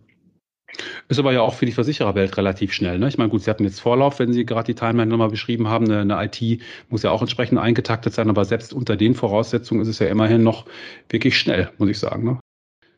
Ist 1.08 1.18
aber 1.18 1.32
ja 1.32 1.42
auch 1.42 1.54
für 1.54 1.66
die 1.66 1.72
Versichererwelt 1.72 2.36
relativ 2.36 2.72
schnell. 2.72 2.98
Ne? 2.98 3.08
Ich 3.08 3.18
meine, 3.18 3.30
gut, 3.30 3.42
Sie 3.42 3.50
hatten 3.50 3.64
jetzt 3.64 3.80
Vorlauf, 3.80 4.18
wenn 4.18 4.32
Sie 4.32 4.44
gerade 4.44 4.66
die 4.66 4.74
Timeline 4.74 5.10
nochmal 5.10 5.28
beschrieben 5.28 5.68
haben. 5.68 5.86
Eine, 5.90 6.00
eine, 6.00 6.24
IT 6.24 6.60
muss 6.88 7.02
ja 7.02 7.10
auch 7.10 7.20
entsprechend 7.20 7.58
eingetaktet 7.58 8.14
sein, 8.14 8.28
aber 8.28 8.44
selbst 8.44 8.72
unter 8.72 8.96
den 8.96 9.14
Voraussetzungen 9.14 9.82
ist 9.82 9.88
es 9.88 9.98
ja 9.98 10.06
immerhin 10.06 10.42
noch 10.42 10.66
wirklich 11.08 11.38
schnell, 11.38 11.70
muss 11.78 11.88
ich 11.88 11.98
sagen. 11.98 12.24
Ne? 12.24 12.38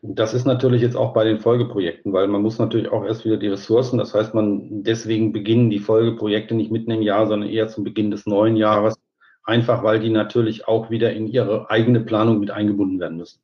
Das 0.01 0.33
ist 0.33 0.45
natürlich 0.45 0.81
jetzt 0.81 0.95
auch 0.95 1.13
bei 1.13 1.23
den 1.23 1.39
Folgeprojekten, 1.39 2.13
weil 2.13 2.27
man 2.27 2.41
muss 2.41 2.59
natürlich 2.59 2.91
auch 2.91 3.03
erst 3.03 3.25
wieder 3.25 3.37
die 3.37 3.47
Ressourcen, 3.47 3.97
das 3.97 4.13
heißt, 4.13 4.33
man 4.33 4.83
deswegen 4.83 5.31
beginnen 5.33 5.69
die 5.69 5.79
Folgeprojekte 5.79 6.53
nicht 6.53 6.71
mitten 6.71 6.91
im 6.91 7.01
Jahr, 7.01 7.27
sondern 7.27 7.49
eher 7.49 7.67
zum 7.67 7.83
Beginn 7.83 8.11
des 8.11 8.25
neuen 8.25 8.55
Jahres, 8.55 8.95
einfach 9.43 9.83
weil 9.83 9.99
die 9.99 10.09
natürlich 10.09 10.67
auch 10.67 10.91
wieder 10.91 11.13
in 11.13 11.27
ihre 11.27 11.69
eigene 11.69 11.99
Planung 12.01 12.39
mit 12.39 12.51
eingebunden 12.51 12.99
werden 12.99 13.17
müssen. 13.17 13.41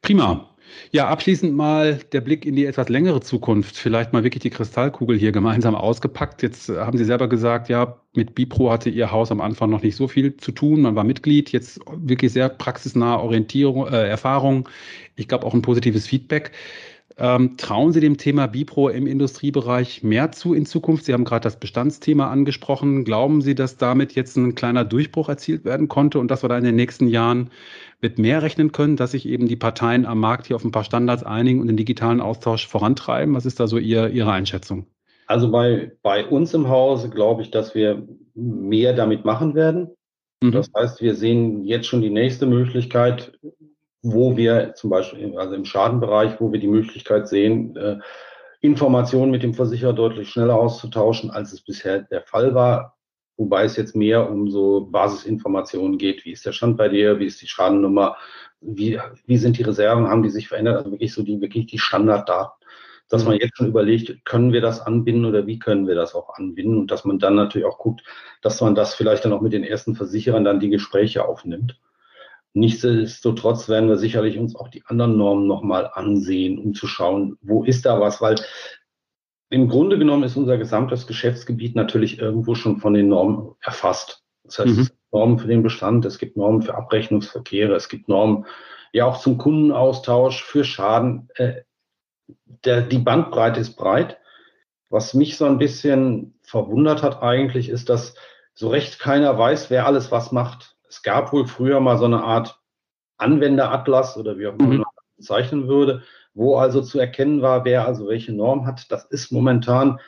Prima. 0.00 0.48
Ja, 0.90 1.08
abschließend 1.08 1.54
mal 1.54 2.00
der 2.12 2.22
Blick 2.22 2.46
in 2.46 2.56
die 2.56 2.64
etwas 2.64 2.88
längere 2.88 3.20
Zukunft. 3.20 3.76
Vielleicht 3.76 4.12
mal 4.12 4.24
wirklich 4.24 4.42
die 4.42 4.50
Kristallkugel 4.50 5.18
hier 5.18 5.32
gemeinsam 5.32 5.74
ausgepackt. 5.74 6.42
Jetzt 6.42 6.70
haben 6.70 6.96
Sie 6.96 7.04
selber 7.04 7.28
gesagt, 7.28 7.68
ja, 7.68 8.00
mit 8.14 8.34
Bipro 8.34 8.70
hatte 8.70 8.88
Ihr 8.88 9.10
Haus 9.10 9.30
am 9.30 9.42
Anfang 9.42 9.68
noch 9.68 9.82
nicht 9.82 9.96
so 9.96 10.08
viel 10.08 10.36
zu 10.38 10.50
tun. 10.50 10.80
Man 10.80 10.96
war 10.96 11.04
Mitglied, 11.04 11.52
jetzt 11.52 11.80
wirklich 11.94 12.32
sehr 12.32 12.48
praxisnahe 12.48 13.20
Orientierung, 13.20 13.86
äh, 13.86 14.08
Erfahrung. 14.08 14.68
Ich 15.16 15.28
glaube 15.28 15.46
auch 15.46 15.52
ein 15.52 15.62
positives 15.62 16.06
Feedback. 16.06 16.52
Ähm, 17.20 17.56
trauen 17.56 17.92
Sie 17.92 17.98
dem 17.98 18.16
Thema 18.16 18.46
Bipro 18.46 18.88
im 18.88 19.08
Industriebereich 19.08 20.04
mehr 20.04 20.30
zu 20.30 20.54
in 20.54 20.66
Zukunft? 20.66 21.04
Sie 21.04 21.12
haben 21.12 21.24
gerade 21.24 21.42
das 21.42 21.58
Bestandsthema 21.58 22.30
angesprochen. 22.30 23.04
Glauben 23.04 23.42
Sie, 23.42 23.56
dass 23.56 23.76
damit 23.76 24.12
jetzt 24.14 24.36
ein 24.36 24.54
kleiner 24.54 24.84
Durchbruch 24.84 25.28
erzielt 25.28 25.64
werden 25.64 25.88
konnte 25.88 26.20
und 26.20 26.30
dass 26.30 26.44
wir 26.44 26.48
da 26.48 26.56
in 26.56 26.64
den 26.64 26.76
nächsten 26.76 27.08
Jahren 27.08 27.50
mit 28.00 28.18
mehr 28.18 28.42
rechnen 28.42 28.72
können, 28.72 28.96
dass 28.96 29.12
sich 29.12 29.26
eben 29.26 29.48
die 29.48 29.56
Parteien 29.56 30.06
am 30.06 30.20
Markt 30.20 30.46
hier 30.46 30.56
auf 30.56 30.64
ein 30.64 30.70
paar 30.70 30.84
Standards 30.84 31.24
einigen 31.24 31.60
und 31.60 31.66
den 31.66 31.76
digitalen 31.76 32.20
Austausch 32.20 32.66
vorantreiben? 32.66 33.34
Was 33.34 33.46
ist 33.46 33.60
da 33.60 33.66
so 33.66 33.78
Ihr, 33.78 34.08
Ihre 34.10 34.32
Einschätzung? 34.32 34.86
Also 35.26 35.50
bei, 35.50 35.92
bei 36.02 36.24
uns 36.26 36.54
im 36.54 36.68
Hause 36.68 37.10
glaube 37.10 37.42
ich, 37.42 37.50
dass 37.50 37.74
wir 37.74 38.06
mehr 38.34 38.94
damit 38.94 39.24
machen 39.24 39.54
werden. 39.54 39.90
Mhm. 40.42 40.52
Das 40.52 40.70
heißt, 40.76 41.02
wir 41.02 41.14
sehen 41.14 41.64
jetzt 41.64 41.86
schon 41.86 42.00
die 42.00 42.10
nächste 42.10 42.46
Möglichkeit, 42.46 43.32
wo 44.02 44.36
wir 44.36 44.74
zum 44.74 44.90
Beispiel, 44.90 45.36
also 45.36 45.54
im 45.54 45.64
Schadenbereich, 45.64 46.40
wo 46.40 46.52
wir 46.52 46.60
die 46.60 46.68
Möglichkeit 46.68 47.28
sehen, 47.28 47.76
äh, 47.76 47.98
Informationen 48.60 49.30
mit 49.30 49.42
dem 49.42 49.54
Versicherer 49.54 49.92
deutlich 49.92 50.30
schneller 50.30 50.56
auszutauschen, 50.56 51.30
als 51.30 51.52
es 51.52 51.60
bisher 51.60 52.02
der 52.02 52.22
Fall 52.22 52.54
war. 52.54 52.97
Wobei 53.38 53.64
es 53.64 53.76
jetzt 53.76 53.94
mehr 53.94 54.28
um 54.28 54.50
so 54.50 54.88
Basisinformationen 54.90 55.96
geht. 55.96 56.24
Wie 56.24 56.32
ist 56.32 56.44
der 56.44 56.52
Stand 56.52 56.76
bei 56.76 56.88
dir? 56.88 57.20
Wie 57.20 57.26
ist 57.26 57.40
die 57.40 57.46
Schadennummer? 57.46 58.16
Wie, 58.60 58.98
wie 59.26 59.36
sind 59.36 59.56
die 59.56 59.62
Reserven? 59.62 60.08
Haben 60.08 60.24
die 60.24 60.30
sich 60.30 60.48
verändert? 60.48 60.76
Also 60.76 60.90
wirklich 60.90 61.14
so 61.14 61.22
die, 61.22 61.40
wirklich 61.40 61.66
die 61.66 61.78
Standarddaten. 61.78 62.58
Dass 63.08 63.24
man 63.24 63.34
mhm. 63.34 63.40
jetzt 63.40 63.56
schon 63.56 63.68
überlegt, 63.68 64.24
können 64.24 64.52
wir 64.52 64.60
das 64.60 64.80
anbinden 64.80 65.24
oder 65.24 65.46
wie 65.46 65.60
können 65.60 65.86
wir 65.86 65.94
das 65.94 66.16
auch 66.16 66.34
anbinden? 66.34 66.76
Und 66.78 66.90
dass 66.90 67.04
man 67.04 67.20
dann 67.20 67.36
natürlich 67.36 67.66
auch 67.66 67.78
guckt, 67.78 68.02
dass 68.42 68.60
man 68.60 68.74
das 68.74 68.96
vielleicht 68.96 69.24
dann 69.24 69.32
auch 69.32 69.40
mit 69.40 69.52
den 69.52 69.64
ersten 69.64 69.94
Versicherern 69.94 70.44
dann 70.44 70.58
die 70.58 70.68
Gespräche 70.68 71.24
aufnimmt. 71.24 71.78
Nichtsdestotrotz 72.54 73.68
werden 73.68 73.88
wir 73.88 73.98
sicherlich 73.98 74.36
uns 74.36 74.56
auch 74.56 74.68
die 74.68 74.82
anderen 74.86 75.16
Normen 75.16 75.46
nochmal 75.46 75.88
ansehen, 75.94 76.58
um 76.58 76.74
zu 76.74 76.88
schauen, 76.88 77.38
wo 77.40 77.62
ist 77.62 77.86
da 77.86 78.00
was, 78.00 78.20
weil 78.20 78.34
im 79.50 79.68
Grunde 79.68 79.98
genommen 79.98 80.24
ist 80.24 80.36
unser 80.36 80.58
gesamtes 80.58 81.06
Geschäftsgebiet 81.06 81.74
natürlich 81.74 82.18
irgendwo 82.18 82.54
schon 82.54 82.78
von 82.78 82.94
den 82.94 83.08
Normen 83.08 83.54
erfasst. 83.60 84.24
Das 84.44 84.58
heißt, 84.58 84.74
mhm. 84.74 84.80
es 84.80 84.88
gibt 84.90 85.12
Normen 85.12 85.38
für 85.38 85.48
den 85.48 85.62
Bestand, 85.62 86.04
es 86.04 86.18
gibt 86.18 86.36
Normen 86.36 86.62
für 86.62 86.74
Abrechnungsverkehre, 86.74 87.74
es 87.74 87.88
gibt 87.88 88.08
Normen 88.08 88.46
ja 88.92 89.06
auch 89.06 89.18
zum 89.18 89.38
Kundenaustausch, 89.38 90.42
für 90.42 90.64
Schaden. 90.64 91.28
Äh, 91.34 91.62
der, 92.64 92.82
die 92.82 92.98
Bandbreite 92.98 93.60
ist 93.60 93.76
breit. 93.76 94.18
Was 94.90 95.14
mich 95.14 95.36
so 95.36 95.44
ein 95.44 95.58
bisschen 95.58 96.38
verwundert 96.42 97.02
hat 97.02 97.22
eigentlich, 97.22 97.68
ist, 97.68 97.88
dass 97.88 98.14
so 98.54 98.68
recht 98.68 98.98
keiner 98.98 99.38
weiß, 99.38 99.70
wer 99.70 99.86
alles 99.86 100.10
was 100.10 100.32
macht 100.32 100.78
es 100.88 101.02
gab 101.02 101.32
wohl 101.32 101.46
früher 101.46 101.80
mal 101.80 101.98
so 101.98 102.06
eine 102.06 102.24
Art 102.24 102.60
Anwenderatlas 103.18 104.16
oder 104.16 104.38
wie 104.38 104.46
auch 104.46 104.54
immer 104.54 104.64
mhm. 104.64 104.76
man 104.78 104.86
das 104.96 105.16
bezeichnen 105.16 105.68
würde, 105.68 106.02
wo 106.38 106.56
also 106.56 106.80
zu 106.80 106.98
erkennen 106.98 107.42
war, 107.42 107.64
wer 107.64 107.86
also 107.86 108.08
welche 108.08 108.32
Norm 108.32 108.66
hat. 108.66 108.90
Das 108.90 109.04
ist 109.04 109.32
momentan 109.32 110.00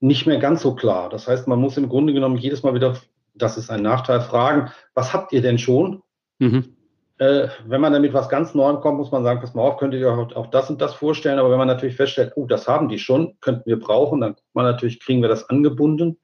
nicht 0.00 0.26
mehr 0.26 0.38
ganz 0.38 0.62
so 0.62 0.74
klar. 0.74 1.08
Das 1.08 1.28
heißt, 1.28 1.48
man 1.48 1.60
muss 1.60 1.76
im 1.76 1.88
Grunde 1.88 2.12
genommen 2.12 2.36
jedes 2.36 2.62
Mal 2.62 2.74
wieder, 2.74 2.96
das 3.34 3.56
ist 3.56 3.70
ein 3.70 3.82
Nachteil, 3.82 4.20
fragen, 4.20 4.70
was 4.94 5.12
habt 5.12 5.32
ihr 5.32 5.42
denn 5.42 5.58
schon? 5.58 6.02
Mhm. 6.38 6.76
Äh, 7.18 7.48
wenn 7.66 7.80
man 7.80 7.92
damit 7.92 8.12
was 8.12 8.28
ganz 8.28 8.54
Neuem 8.54 8.80
kommt, 8.80 8.98
muss 8.98 9.12
man 9.12 9.22
sagen, 9.22 9.40
pass 9.40 9.54
mal 9.54 9.62
auf, 9.62 9.76
könntet 9.76 10.00
ihr 10.00 10.12
auch, 10.12 10.34
auch, 10.34 10.46
das 10.48 10.70
und 10.70 10.80
das 10.80 10.94
vorstellen. 10.94 11.38
Aber 11.38 11.50
wenn 11.50 11.58
man 11.58 11.68
natürlich 11.68 11.96
feststellt, 11.96 12.32
oh, 12.36 12.46
das 12.46 12.66
haben 12.66 12.88
die 12.88 12.98
schon, 12.98 13.36
könnten 13.40 13.66
wir 13.66 13.78
brauchen, 13.78 14.20
dann 14.20 14.34
guckt 14.34 14.54
man 14.54 14.64
natürlich, 14.64 15.00
kriegen 15.00 15.22
wir 15.22 15.28
das 15.28 15.48
angebunden 15.50 16.18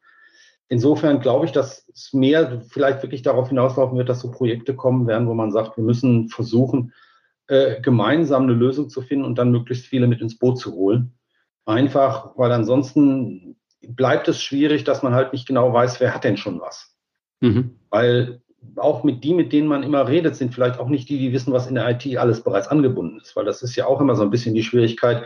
insofern 0.71 1.21
glaube 1.21 1.45
ich, 1.45 1.53
dass 1.53 1.87
es 1.93 2.15
mehr 2.15 2.63
vielleicht 2.71 3.03
wirklich 3.03 3.23
darauf 3.23 3.49
hinauslaufen 3.49 3.99
wird, 3.99 4.09
dass 4.09 4.21
so 4.21 4.31
Projekte 4.31 4.75
kommen 4.75 5.07
werden, 5.07 5.29
wo 5.29 5.35
man 5.35 5.51
sagt, 5.51 5.77
wir 5.77 5.85
müssen 5.85 6.29
versuchen, 6.29 6.95
äh, 7.51 7.81
gemeinsam 7.81 8.45
eine 8.45 8.53
Lösung 8.53 8.89
zu 8.89 9.03
finden 9.03 9.25
und 9.25 9.37
dann 9.37 9.51
möglichst 9.51 9.87
viele 9.87 10.07
mit 10.07 10.21
ins 10.21 10.39
Boot 10.39 10.59
zu 10.59 10.73
holen. 10.73 11.13
Einfach, 11.67 12.33
weil 12.37 12.53
ansonsten 12.53 13.57
bleibt 13.81 14.29
es 14.29 14.43
schwierig, 14.43 14.85
dass 14.85 15.03
man 15.03 15.15
halt 15.15 15.33
nicht 15.33 15.49
genau 15.49 15.73
weiß, 15.73 16.01
wer 16.01 16.15
hat 16.15 16.25
denn 16.25 16.37
schon 16.37 16.61
was. 16.61 16.97
Mhm. 17.41 17.77
Weil 17.91 18.41
auch 18.77 19.03
mit 19.03 19.25
die, 19.25 19.35
mit 19.35 19.53
denen 19.53 19.67
man 19.67 19.83
immer 19.83 20.07
redet, 20.07 20.37
sind 20.37 20.55
vielleicht 20.55 20.79
auch 20.79 20.89
nicht 20.89 21.09
die, 21.09 21.19
die 21.19 21.33
wissen, 21.33 21.53
was 21.53 21.67
in 21.67 21.75
der 21.75 21.89
IT 21.89 22.17
alles 22.17 22.43
bereits 22.43 22.69
angebunden 22.69 23.19
ist. 23.19 23.35
Weil 23.35 23.47
das 23.47 23.63
ist 23.63 23.75
ja 23.75 23.87
auch 23.87 24.01
immer 24.01 24.15
so 24.15 24.23
ein 24.23 24.31
bisschen 24.31 24.55
die 24.55 24.63
Schwierigkeit, 24.63 25.25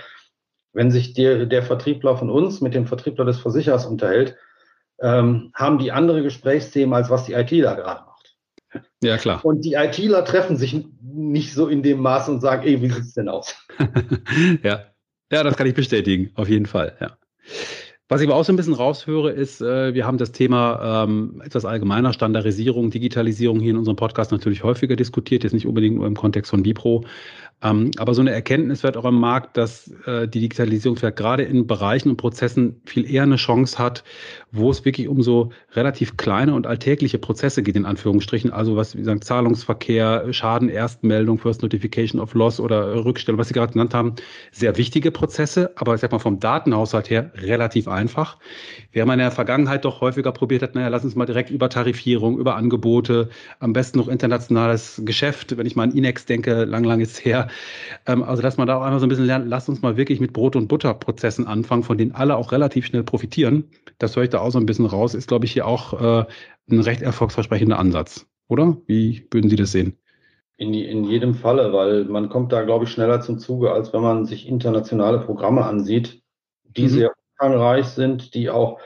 wenn 0.72 0.91
sich 0.91 1.12
der, 1.12 1.45
der 1.45 1.62
Vertriebler 1.62 2.16
von 2.16 2.31
uns 2.31 2.61
mit 2.61 2.75
dem 2.75 2.87
Vertriebler 2.87 3.25
des 3.25 3.39
Versicherers 3.39 3.85
unterhält, 3.85 4.37
ähm, 5.01 5.51
haben 5.55 5.79
die 5.79 5.93
andere 5.93 6.22
Gesprächsthemen, 6.22 6.95
als 6.95 7.11
was 7.11 7.25
die 7.25 7.35
ITler 7.35 7.75
gerade 7.75 8.05
macht. 8.07 8.14
Ja, 9.03 9.18
klar. 9.18 9.45
Und 9.45 9.64
die 9.64 9.75
ITler 9.75 10.25
treffen 10.25 10.57
sich 10.57 10.87
nicht 11.03 11.53
so 11.53 11.68
in 11.68 11.83
dem 11.83 12.01
Maß 12.01 12.29
und 12.29 12.41
sage, 12.41 12.66
ey, 12.66 12.83
wie 12.83 12.89
sieht 12.89 13.05
es 13.05 13.14
denn 13.14 13.29
aus? 13.29 13.55
ja. 14.62 14.85
ja, 15.31 15.43
das 15.43 15.57
kann 15.57 15.66
ich 15.66 15.75
bestätigen, 15.75 16.31
auf 16.35 16.49
jeden 16.49 16.66
Fall. 16.66 16.97
Ja. 17.01 17.16
Was 18.09 18.20
ich 18.20 18.29
aber 18.29 18.37
auch 18.37 18.45
so 18.45 18.53
ein 18.53 18.57
bisschen 18.57 18.75
raushöre, 18.75 19.31
ist, 19.31 19.62
äh, 19.62 19.95
wir 19.95 20.07
haben 20.07 20.18
das 20.18 20.31
Thema 20.31 21.05
ähm, 21.05 21.43
etwas 21.45 21.64
allgemeiner 21.64 22.12
Standardisierung, 22.12 22.91
Digitalisierung 22.91 23.61
hier 23.61 23.70
in 23.70 23.79
unserem 23.79 23.97
Podcast 23.97 24.31
natürlich 24.31 24.62
häufiger 24.62 24.95
diskutiert, 24.95 25.43
jetzt 25.43 25.55
nicht 25.55 25.66
unbedingt 25.66 25.97
nur 25.97 26.07
im 26.07 26.14
Kontext 26.14 26.51
von 26.51 26.62
Bipro. 26.62 27.05
Ähm, 27.63 27.91
aber 27.97 28.15
so 28.15 28.21
eine 28.21 28.31
Erkenntnis 28.31 28.83
wird 28.83 28.97
auch 28.97 29.07
im 29.07 29.19
Markt, 29.19 29.57
dass 29.57 29.89
äh, 30.07 30.29
die 30.29 30.41
Digitalisierung 30.41 30.97
vielleicht 30.97 31.17
gerade 31.17 31.45
in 31.45 31.67
Bereichen 31.67 32.11
und 32.11 32.17
Prozessen 32.17 32.81
viel 32.85 33.11
eher 33.11 33.23
eine 33.23 33.37
Chance 33.37 33.79
hat, 33.79 34.05
wo 34.53 34.71
es 34.71 34.85
wirklich 34.85 35.09
um 35.09 35.23
so 35.23 35.51
relativ 35.73 36.17
kleine 36.17 36.55
und 36.55 36.67
alltägliche 36.67 37.19
Prozesse 37.19 37.63
geht, 37.63 37.77
in 37.77 37.87
Anführungsstrichen. 37.87 38.53
Also 38.53 38.77
was, 38.77 38.97
wie 38.97 39.03
sagen, 39.03 39.23
Zahlungsverkehr, 39.23 40.33
Schaden, 40.33 40.69
Erstmeldung, 40.69 41.39
First 41.39 41.63
Notification 41.63 42.21
of 42.21 42.35
Loss 42.35 42.61
oder 42.61 43.05
Rückstellung, 43.05 43.39
was 43.39 43.49
Sie 43.49 43.55
gerade 43.55 43.73
genannt 43.73 43.95
haben. 43.95 44.15
Sehr 44.53 44.77
wichtige 44.77 45.11
Prozesse, 45.11 45.73
aber 45.77 45.95
ich 45.95 46.01
sag 46.01 46.13
mal 46.13 46.19
vom 46.19 46.41
Datenhaushalt 46.41 47.09
her 47.09 47.31
relativ 47.37 47.89
einfach. 47.89 48.37
Während 48.93 49.09
man 49.09 49.19
in 49.19 49.25
der 49.25 49.31
Vergangenheit 49.31 49.85
doch 49.85 50.01
häufiger 50.01 50.33
probiert 50.33 50.63
hat, 50.63 50.75
naja, 50.75 50.89
lass 50.89 51.05
uns 51.05 51.15
mal 51.15 51.27
direkt 51.27 51.51
über 51.51 51.71
Tarifierung, 51.71 52.39
über 52.39 52.57
Angebote, 52.57 53.31
am 53.59 53.73
besten 53.73 53.99
noch 53.99 54.09
internationales 54.09 55.01
Geschäft. 55.05 55.57
Wenn 55.57 55.67
ich 55.67 55.77
mal 55.77 55.85
an 55.85 55.93
Inex 55.93 56.27
denke, 56.27 56.65
lang, 56.65 56.85
lang 56.85 57.01
ist 57.01 57.25
her, 57.25 57.44
ähm, 58.07 58.23
also, 58.23 58.43
dass 58.43 58.57
man 58.57 58.67
da 58.67 58.77
auch 58.77 58.83
einmal 58.83 59.01
so 59.01 59.07
ein 59.07 59.09
bisschen 59.09 59.27
lernt, 59.27 59.49
lasst 59.49 59.69
uns 59.69 59.83
mal 59.83 59.97
wirklich 59.97 60.21
mit 60.21 60.33
Brot- 60.33 60.57
und 60.57 60.69
Butterprozessen 60.69 61.47
anfangen, 61.47 61.83
von 61.83 61.99
denen 61.99 62.13
alle 62.13 62.37
auch 62.37 62.53
relativ 62.53 62.87
schnell 62.87 63.03
profitieren. 63.03 63.65
Das 63.99 64.17
höre 64.17 64.25
ich 64.25 64.31
da 64.31 64.41
auch 64.41 64.51
so 64.51 64.59
ein 64.59 64.67
bisschen 64.67 64.87
raus, 64.87 65.15
ist, 65.15 65.29
glaube 65.29 65.45
ich, 65.45 65.53
hier 65.53 65.67
auch 65.67 66.01
äh, 66.01 66.25
ein 66.71 66.81
recht 66.81 67.03
erfolgsversprechender 67.03 67.79
Ansatz. 67.79 68.27
Oder? 68.49 68.77
Wie 68.87 69.27
würden 69.31 69.51
Sie 69.51 69.57
das 69.57 69.73
sehen? 69.73 69.97
In, 70.57 70.73
in 70.75 71.05
jedem 71.05 71.35
Falle, 71.35 71.73
weil 71.73 72.05
man 72.05 72.29
kommt 72.29 72.53
da, 72.53 72.63
glaube 72.63 72.85
ich, 72.85 72.91
schneller 72.91 73.21
zum 73.21 73.39
Zuge, 73.39 73.73
als 73.73 73.93
wenn 73.93 74.03
man 74.03 74.25
sich 74.25 74.47
internationale 74.47 75.19
Programme 75.19 75.65
ansieht, 75.65 76.23
die 76.65 76.85
mhm. 76.85 76.89
sehr 76.89 77.13
umfangreich 77.33 77.87
sind, 77.87 78.35
die 78.35 78.51
auch 78.51 78.79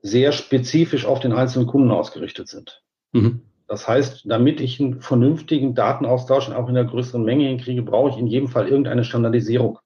sehr 0.00 0.32
spezifisch 0.32 1.06
auf 1.06 1.20
den 1.20 1.32
einzelnen 1.32 1.68
Kunden 1.68 1.92
ausgerichtet 1.92 2.48
sind. 2.48 2.82
Mhm. 3.12 3.42
Das 3.72 3.88
heißt, 3.88 4.24
damit 4.26 4.60
ich 4.60 4.78
einen 4.80 5.00
vernünftigen 5.00 5.74
Datenaustausch 5.74 6.50
auch 6.50 6.68
in 6.68 6.74
der 6.74 6.84
größeren 6.84 7.24
Menge 7.24 7.46
hinkriege, 7.46 7.80
brauche 7.80 8.10
ich 8.10 8.18
in 8.18 8.26
jedem 8.26 8.48
Fall 8.48 8.68
irgendeine 8.68 9.02
Standardisierung. 9.02 9.76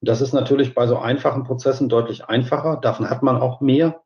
Und 0.00 0.08
das 0.08 0.20
ist 0.20 0.32
natürlich 0.32 0.74
bei 0.74 0.88
so 0.88 0.98
einfachen 0.98 1.44
Prozessen 1.44 1.88
deutlich 1.88 2.24
einfacher. 2.24 2.76
Davon 2.76 3.08
hat 3.08 3.22
man 3.22 3.36
auch 3.36 3.60
mehr, 3.60 4.02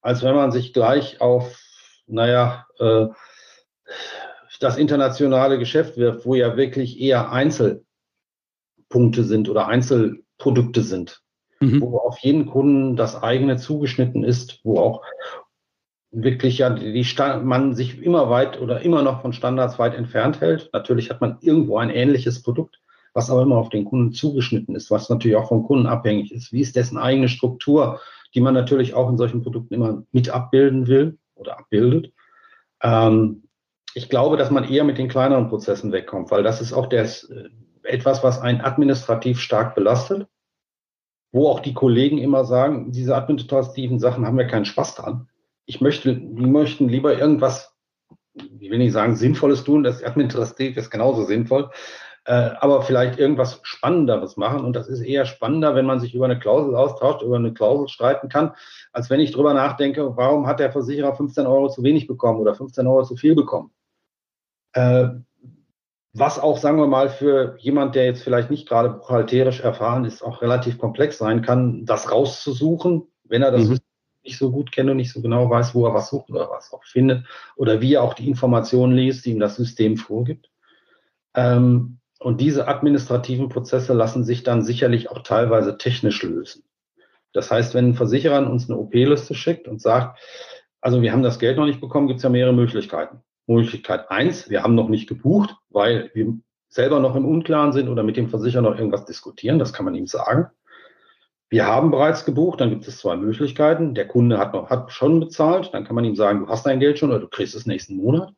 als 0.00 0.24
wenn 0.24 0.34
man 0.34 0.50
sich 0.50 0.72
gleich 0.72 1.20
auf, 1.20 1.60
naja, 2.08 2.66
äh, 2.80 3.06
das 4.58 4.78
internationale 4.78 5.56
Geschäft 5.56 5.96
wirft, 5.96 6.26
wo 6.26 6.34
ja 6.34 6.56
wirklich 6.56 7.00
eher 7.00 7.30
Einzelpunkte 7.30 9.22
sind 9.22 9.48
oder 9.48 9.68
Einzelprodukte 9.68 10.82
sind, 10.82 11.22
mhm. 11.60 11.82
wo 11.82 11.98
auf 11.98 12.18
jeden 12.18 12.46
Kunden 12.46 12.96
das 12.96 13.14
eigene 13.22 13.58
zugeschnitten 13.58 14.24
ist, 14.24 14.58
wo 14.64 14.80
auch 14.80 15.04
wirklich 16.12 16.58
ja 16.58 16.70
die 16.70 17.04
Stand 17.04 17.44
man 17.44 17.74
sich 17.74 18.02
immer 18.02 18.30
weit 18.30 18.60
oder 18.60 18.82
immer 18.82 19.02
noch 19.02 19.22
von 19.22 19.32
Standards 19.32 19.78
weit 19.78 19.94
entfernt 19.94 20.40
hält. 20.40 20.70
Natürlich 20.72 21.10
hat 21.10 21.20
man 21.20 21.38
irgendwo 21.40 21.78
ein 21.78 21.90
ähnliches 21.90 22.42
Produkt, 22.42 22.80
was 23.14 23.30
aber 23.30 23.42
immer 23.42 23.56
auf 23.56 23.68
den 23.68 23.84
Kunden 23.84 24.12
zugeschnitten 24.12 24.74
ist, 24.74 24.90
was 24.90 25.08
natürlich 25.08 25.36
auch 25.36 25.48
vom 25.48 25.64
Kunden 25.64 25.86
abhängig 25.86 26.32
ist. 26.32 26.52
Wie 26.52 26.60
ist 26.60 26.76
dessen 26.76 26.98
eigene 26.98 27.28
Struktur, 27.28 28.00
die 28.34 28.40
man 28.40 28.54
natürlich 28.54 28.94
auch 28.94 29.08
in 29.08 29.16
solchen 29.16 29.42
Produkten 29.42 29.74
immer 29.74 30.02
mit 30.12 30.30
abbilden 30.30 30.86
will 30.86 31.18
oder 31.34 31.58
abbildet. 31.58 32.12
Ähm, 32.82 33.44
ich 33.94 34.08
glaube, 34.08 34.36
dass 34.36 34.50
man 34.50 34.64
eher 34.64 34.84
mit 34.84 34.98
den 34.98 35.08
kleineren 35.08 35.48
Prozessen 35.48 35.92
wegkommt, 35.92 36.30
weil 36.30 36.42
das 36.42 36.60
ist 36.60 36.72
auch 36.72 36.86
das, 36.86 37.24
äh, 37.24 37.48
etwas, 37.82 38.22
was 38.22 38.40
einen 38.40 38.60
administrativ 38.60 39.40
stark 39.40 39.74
belastet, 39.74 40.28
wo 41.32 41.48
auch 41.48 41.60
die 41.60 41.74
Kollegen 41.74 42.18
immer 42.18 42.44
sagen, 42.44 42.92
diese 42.92 43.16
administrativen 43.16 43.98
Sachen 43.98 44.26
haben 44.26 44.38
wir 44.38 44.46
keinen 44.46 44.64
Spaß 44.64 44.96
dran 44.96 45.28
ich 45.70 45.80
möchte, 45.80 46.16
die 46.16 46.46
möchten 46.46 46.88
lieber 46.88 47.16
irgendwas, 47.16 47.72
ich 48.34 48.70
will 48.70 48.78
nicht 48.78 48.92
sagen 48.92 49.14
Sinnvolles 49.14 49.62
tun, 49.62 49.84
das 49.84 50.02
administrativ 50.02 50.76
ist 50.76 50.90
genauso 50.90 51.22
sinnvoll, 51.22 51.70
äh, 52.24 52.32
aber 52.58 52.82
vielleicht 52.82 53.20
irgendwas 53.20 53.60
Spannenderes 53.62 54.36
machen. 54.36 54.64
Und 54.64 54.74
das 54.74 54.88
ist 54.88 55.00
eher 55.00 55.26
spannender, 55.26 55.76
wenn 55.76 55.86
man 55.86 56.00
sich 56.00 56.12
über 56.12 56.24
eine 56.24 56.40
Klausel 56.40 56.74
austauscht, 56.74 57.22
über 57.22 57.36
eine 57.36 57.54
Klausel 57.54 57.86
streiten 57.86 58.28
kann, 58.28 58.52
als 58.92 59.10
wenn 59.10 59.20
ich 59.20 59.30
drüber 59.30 59.54
nachdenke, 59.54 60.16
warum 60.16 60.48
hat 60.48 60.58
der 60.58 60.72
Versicherer 60.72 61.14
15 61.14 61.46
Euro 61.46 61.68
zu 61.68 61.84
wenig 61.84 62.08
bekommen 62.08 62.40
oder 62.40 62.56
15 62.56 62.84
Euro 62.88 63.04
zu 63.04 63.14
viel 63.14 63.36
bekommen. 63.36 63.70
Äh, 64.72 65.10
was 66.12 66.40
auch, 66.40 66.58
sagen 66.58 66.78
wir 66.78 66.88
mal, 66.88 67.10
für 67.10 67.54
jemand, 67.60 67.94
der 67.94 68.06
jetzt 68.06 68.24
vielleicht 68.24 68.50
nicht 68.50 68.68
gerade 68.68 68.90
buchhalterisch 68.90 69.60
erfahren 69.60 70.04
ist, 70.04 70.20
auch 70.20 70.42
relativ 70.42 70.78
komplex 70.78 71.18
sein 71.18 71.42
kann, 71.42 71.84
das 71.84 72.10
rauszusuchen, 72.10 73.06
wenn 73.22 73.42
er 73.42 73.52
das 73.52 73.68
mhm 73.68 73.78
nicht 74.30 74.38
so 74.38 74.50
gut 74.50 74.70
kennt 74.70 74.88
und 74.88 74.96
nicht 74.96 75.12
so 75.12 75.20
genau 75.20 75.50
weiß, 75.50 75.74
wo 75.74 75.86
er 75.86 75.94
was 75.94 76.10
sucht 76.10 76.30
oder 76.30 76.48
was 76.50 76.72
auch 76.72 76.84
findet 76.84 77.26
oder 77.56 77.80
wie 77.80 77.94
er 77.94 78.02
auch 78.02 78.14
die 78.14 78.28
Informationen 78.28 78.94
liest, 78.94 79.26
die 79.26 79.32
ihm 79.32 79.40
das 79.40 79.56
System 79.56 79.96
vorgibt. 79.96 80.50
Ähm, 81.34 81.98
und 82.20 82.40
diese 82.40 82.68
administrativen 82.68 83.48
Prozesse 83.48 83.92
lassen 83.92 84.24
sich 84.24 84.42
dann 84.42 84.62
sicherlich 84.62 85.10
auch 85.10 85.22
teilweise 85.22 85.78
technisch 85.78 86.22
lösen. 86.22 86.62
Das 87.32 87.50
heißt, 87.50 87.74
wenn 87.74 87.90
ein 87.90 87.94
Versicherer 87.94 88.48
uns 88.50 88.68
eine 88.68 88.78
OP-Liste 88.78 89.34
schickt 89.34 89.66
und 89.68 89.80
sagt, 89.80 90.20
also 90.80 91.02
wir 91.02 91.12
haben 91.12 91.22
das 91.22 91.38
Geld 91.38 91.56
noch 91.56 91.66
nicht 91.66 91.80
bekommen, 91.80 92.06
gibt 92.06 92.18
es 92.18 92.24
ja 92.24 92.30
mehrere 92.30 92.52
Möglichkeiten. 92.52 93.22
Möglichkeit 93.46 94.10
eins, 94.10 94.48
wir 94.48 94.62
haben 94.62 94.74
noch 94.74 94.88
nicht 94.88 95.08
gebucht, 95.08 95.56
weil 95.70 96.10
wir 96.14 96.38
selber 96.68 97.00
noch 97.00 97.16
im 97.16 97.24
Unklaren 97.24 97.72
sind 97.72 97.88
oder 97.88 98.04
mit 98.04 98.16
dem 98.16 98.28
Versicherer 98.28 98.62
noch 98.62 98.76
irgendwas 98.76 99.04
diskutieren, 99.04 99.58
das 99.58 99.72
kann 99.72 99.84
man 99.84 99.94
ihm 99.94 100.06
sagen. 100.06 100.50
Wir 101.50 101.66
haben 101.66 101.90
bereits 101.90 102.24
gebucht, 102.24 102.60
dann 102.60 102.70
gibt 102.70 102.86
es 102.86 102.98
zwei 102.98 103.16
Möglichkeiten. 103.16 103.94
Der 103.94 104.06
Kunde 104.06 104.38
hat 104.38 104.54
noch, 104.54 104.70
hat 104.70 104.92
schon 104.92 105.18
bezahlt, 105.18 105.74
dann 105.74 105.84
kann 105.84 105.96
man 105.96 106.04
ihm 106.04 106.14
sagen, 106.14 106.40
du 106.40 106.48
hast 106.48 106.64
dein 106.64 106.78
Geld 106.78 107.00
schon 107.00 107.10
oder 107.10 107.18
du 107.18 107.26
kriegst 107.26 107.56
es 107.56 107.66
nächsten 107.66 107.96
Monat. 107.96 108.32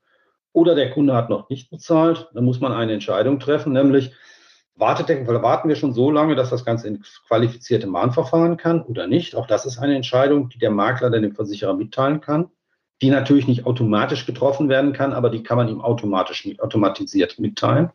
Oder 0.55 0.75
der 0.75 0.91
Kunde 0.91 1.15
hat 1.15 1.29
noch 1.29 1.51
nicht 1.51 1.71
bezahlt, 1.71 2.31
dann 2.33 2.45
muss 2.45 2.61
man 2.61 2.73
eine 2.73 2.95
Entscheidung 2.95 3.39
treffen, 3.39 3.75
nämlich 3.75 4.13
wartet 4.75 5.11
der, 5.11 5.27
warten 5.27 5.69
wir 5.69 5.77
schon 5.77 5.93
so 5.93 6.11
lange, 6.11 6.35
dass 6.35 6.49
das 6.49 6.65
Ganze 6.65 6.89
in 6.89 7.03
qualifizierte 7.29 7.87
Mahnverfahren 7.87 8.57
kann 8.57 8.83
oder 8.83 9.07
nicht. 9.07 9.37
Auch 9.37 9.47
das 9.47 9.67
ist 9.67 9.79
eine 9.79 9.95
Entscheidung, 9.95 10.49
die 10.49 10.59
der 10.59 10.71
Makler 10.71 11.11
dann 11.11 11.23
dem 11.23 11.35
Versicherer 11.35 11.75
mitteilen 11.75 12.23
kann, 12.23 12.51
die 13.03 13.11
natürlich 13.11 13.47
nicht 13.47 13.67
automatisch 13.67 14.25
getroffen 14.25 14.71
werden 14.71 14.95
kann, 14.95 15.13
aber 15.13 15.29
die 15.29 15.43
kann 15.43 15.59
man 15.59 15.69
ihm 15.69 15.83
automatisch 15.83 16.49
automatisiert 16.59 17.39
mitteilen. 17.39 17.91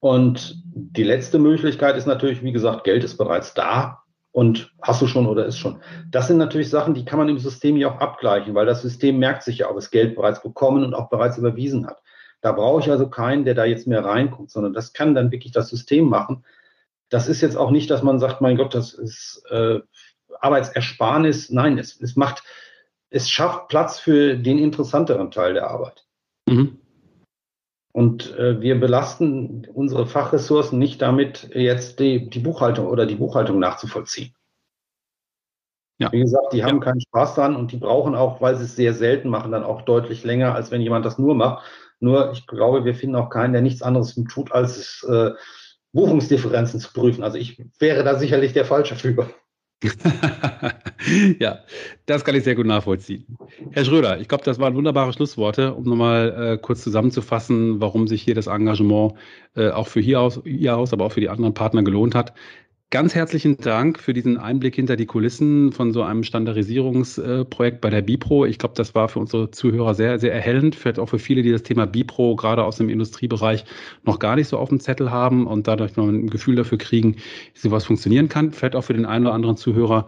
Und 0.00 0.62
die 0.64 1.02
letzte 1.02 1.38
Möglichkeit 1.38 1.96
ist 1.96 2.06
natürlich, 2.06 2.42
wie 2.42 2.52
gesagt, 2.52 2.84
Geld 2.84 3.04
ist 3.04 3.16
bereits 3.16 3.54
da 3.54 4.02
und 4.30 4.72
hast 4.80 5.02
du 5.02 5.06
schon 5.06 5.26
oder 5.26 5.46
ist 5.46 5.58
schon. 5.58 5.80
Das 6.10 6.28
sind 6.28 6.38
natürlich 6.38 6.70
Sachen, 6.70 6.94
die 6.94 7.04
kann 7.04 7.18
man 7.18 7.28
im 7.28 7.38
System 7.38 7.76
ja 7.76 7.90
auch 7.90 8.00
abgleichen, 8.00 8.54
weil 8.54 8.66
das 8.66 8.82
System 8.82 9.18
merkt 9.18 9.42
sich 9.42 9.58
ja, 9.58 9.70
ob 9.70 9.76
es 9.76 9.90
Geld 9.90 10.14
bereits 10.14 10.42
bekommen 10.42 10.84
und 10.84 10.94
auch 10.94 11.08
bereits 11.08 11.38
überwiesen 11.38 11.86
hat. 11.86 12.00
Da 12.40 12.52
brauche 12.52 12.80
ich 12.80 12.90
also 12.90 13.08
keinen, 13.08 13.44
der 13.44 13.54
da 13.54 13.64
jetzt 13.64 13.88
mehr 13.88 14.04
reinguckt, 14.04 14.50
sondern 14.50 14.72
das 14.72 14.92
kann 14.92 15.14
dann 15.14 15.32
wirklich 15.32 15.52
das 15.52 15.68
System 15.68 16.08
machen. 16.08 16.44
Das 17.08 17.28
ist 17.28 17.40
jetzt 17.40 17.56
auch 17.56 17.72
nicht, 17.72 17.90
dass 17.90 18.02
man 18.02 18.20
sagt, 18.20 18.40
mein 18.40 18.56
Gott, 18.56 18.74
das 18.74 18.94
ist 18.94 19.42
äh, 19.50 19.80
Arbeitsersparnis. 20.40 21.50
Nein, 21.50 21.78
es, 21.78 22.00
es 22.00 22.14
macht, 22.14 22.44
es 23.10 23.28
schafft 23.28 23.68
Platz 23.68 23.98
für 23.98 24.36
den 24.36 24.58
interessanteren 24.58 25.32
Teil 25.32 25.54
der 25.54 25.68
Arbeit. 25.68 26.04
Mhm. 26.46 26.78
Und 27.98 28.38
äh, 28.38 28.60
wir 28.60 28.78
belasten 28.78 29.66
unsere 29.74 30.06
Fachressourcen 30.06 30.78
nicht 30.78 31.02
damit, 31.02 31.50
jetzt 31.52 31.98
die, 31.98 32.30
die 32.30 32.38
Buchhaltung 32.38 32.86
oder 32.86 33.06
die 33.06 33.16
Buchhaltung 33.16 33.58
nachzuvollziehen. 33.58 34.36
Ja. 35.98 36.12
Wie 36.12 36.20
gesagt, 36.20 36.52
die 36.52 36.62
haben 36.62 36.78
ja. 36.78 36.84
keinen 36.84 37.00
Spaß 37.00 37.34
dran 37.34 37.56
und 37.56 37.72
die 37.72 37.76
brauchen 37.76 38.14
auch, 38.14 38.40
weil 38.40 38.54
sie 38.54 38.66
es 38.66 38.76
sehr 38.76 38.94
selten 38.94 39.28
machen, 39.28 39.50
dann 39.50 39.64
auch 39.64 39.82
deutlich 39.82 40.22
länger, 40.22 40.54
als 40.54 40.70
wenn 40.70 40.80
jemand 40.80 41.06
das 41.06 41.18
nur 41.18 41.34
macht. 41.34 41.64
Nur, 41.98 42.30
ich 42.30 42.46
glaube, 42.46 42.84
wir 42.84 42.94
finden 42.94 43.16
auch 43.16 43.30
keinen, 43.30 43.52
der 43.52 43.62
nichts 43.62 43.82
anderes 43.82 44.14
tut, 44.32 44.52
als 44.52 44.76
es, 44.76 45.02
äh, 45.02 45.32
Buchungsdifferenzen 45.92 46.78
zu 46.78 46.92
prüfen. 46.92 47.24
Also 47.24 47.36
ich 47.36 47.60
wäre 47.80 48.04
da 48.04 48.14
sicherlich 48.14 48.52
der 48.52 48.64
Falsche 48.64 48.94
für. 48.94 49.28
ja, 51.38 51.60
das 52.06 52.24
kann 52.24 52.34
ich 52.34 52.42
sehr 52.42 52.56
gut 52.56 52.66
nachvollziehen. 52.66 53.24
Herr 53.70 53.84
Schröder, 53.84 54.20
ich 54.20 54.26
glaube, 54.26 54.42
das 54.44 54.58
waren 54.58 54.74
wunderbare 54.74 55.12
Schlussworte, 55.12 55.74
um 55.74 55.84
nochmal 55.84 56.54
äh, 56.54 56.58
kurz 56.58 56.82
zusammenzufassen, 56.82 57.80
warum 57.80 58.08
sich 58.08 58.22
hier 58.22 58.34
das 58.34 58.48
Engagement 58.48 59.14
äh, 59.54 59.70
auch 59.70 59.86
für 59.86 60.00
hier 60.00 60.20
aus, 60.20 60.40
hier 60.44 60.76
aus, 60.76 60.92
aber 60.92 61.04
auch 61.04 61.12
für 61.12 61.20
die 61.20 61.28
anderen 61.28 61.54
Partner 61.54 61.84
gelohnt 61.84 62.16
hat. 62.16 62.32
Ganz 62.90 63.14
herzlichen 63.14 63.58
Dank 63.58 63.98
für 63.98 64.14
diesen 64.14 64.38
Einblick 64.38 64.74
hinter 64.76 64.96
die 64.96 65.04
Kulissen 65.04 65.72
von 65.72 65.92
so 65.92 66.02
einem 66.02 66.22
Standardisierungsprojekt 66.22 67.82
bei 67.82 67.90
der 67.90 68.00
Bipro. 68.00 68.46
Ich 68.46 68.58
glaube, 68.58 68.74
das 68.76 68.94
war 68.94 69.10
für 69.10 69.18
unsere 69.18 69.50
Zuhörer 69.50 69.94
sehr, 69.94 70.18
sehr 70.18 70.32
erhellend. 70.32 70.74
Vielleicht 70.74 70.98
auch 70.98 71.10
für 71.10 71.18
viele, 71.18 71.42
die 71.42 71.52
das 71.52 71.62
Thema 71.62 71.86
Bipro 71.86 72.34
gerade 72.34 72.64
aus 72.64 72.78
dem 72.78 72.88
Industriebereich 72.88 73.66
noch 74.04 74.18
gar 74.18 74.36
nicht 74.36 74.48
so 74.48 74.56
auf 74.56 74.70
dem 74.70 74.80
Zettel 74.80 75.10
haben 75.10 75.46
und 75.46 75.68
dadurch 75.68 75.96
noch 75.96 76.08
ein 76.08 76.30
Gefühl 76.30 76.56
dafür 76.56 76.78
kriegen, 76.78 77.16
wie 77.16 77.60
sowas 77.60 77.84
funktionieren 77.84 78.30
kann. 78.30 78.52
Vielleicht 78.52 78.74
auch 78.74 78.84
für 78.84 78.94
den 78.94 79.04
einen 79.04 79.26
oder 79.26 79.34
anderen 79.34 79.58
Zuhörer 79.58 80.06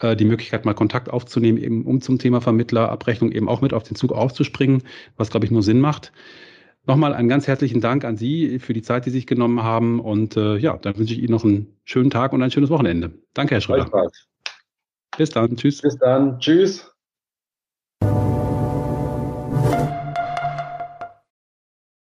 äh, 0.00 0.16
die 0.16 0.24
Möglichkeit, 0.24 0.64
mal 0.64 0.74
Kontakt 0.74 1.08
aufzunehmen, 1.08 1.58
eben 1.58 1.84
um 1.84 2.00
zum 2.00 2.18
Thema 2.18 2.40
Vermittlerabrechnung 2.40 3.30
eben 3.30 3.48
auch 3.48 3.60
mit 3.60 3.72
auf 3.72 3.84
den 3.84 3.94
Zug 3.94 4.10
aufzuspringen, 4.10 4.82
was, 5.16 5.30
glaube 5.30 5.46
ich, 5.46 5.52
nur 5.52 5.62
Sinn 5.62 5.78
macht. 5.78 6.10
Nochmal 6.86 7.14
einen 7.14 7.28
ganz 7.28 7.48
herzlichen 7.48 7.80
Dank 7.80 8.04
an 8.04 8.16
Sie 8.16 8.60
für 8.60 8.72
die 8.72 8.82
Zeit, 8.82 9.06
die 9.06 9.10
Sie 9.10 9.18
sich 9.18 9.26
genommen 9.26 9.64
haben. 9.64 9.98
Und 9.98 10.36
äh, 10.36 10.56
ja, 10.56 10.76
dann 10.76 10.96
wünsche 10.96 11.14
ich 11.14 11.18
Ihnen 11.18 11.32
noch 11.32 11.44
einen 11.44 11.76
schönen 11.84 12.10
Tag 12.10 12.32
und 12.32 12.42
ein 12.42 12.52
schönes 12.52 12.70
Wochenende. 12.70 13.12
Danke, 13.34 13.56
Herr 13.56 13.60
Schröder. 13.60 13.90
Bis 15.18 15.30
dann. 15.30 15.56
Tschüss. 15.56 15.82
Bis 15.82 15.98
dann. 15.98 16.38
Tschüss. 16.38 16.95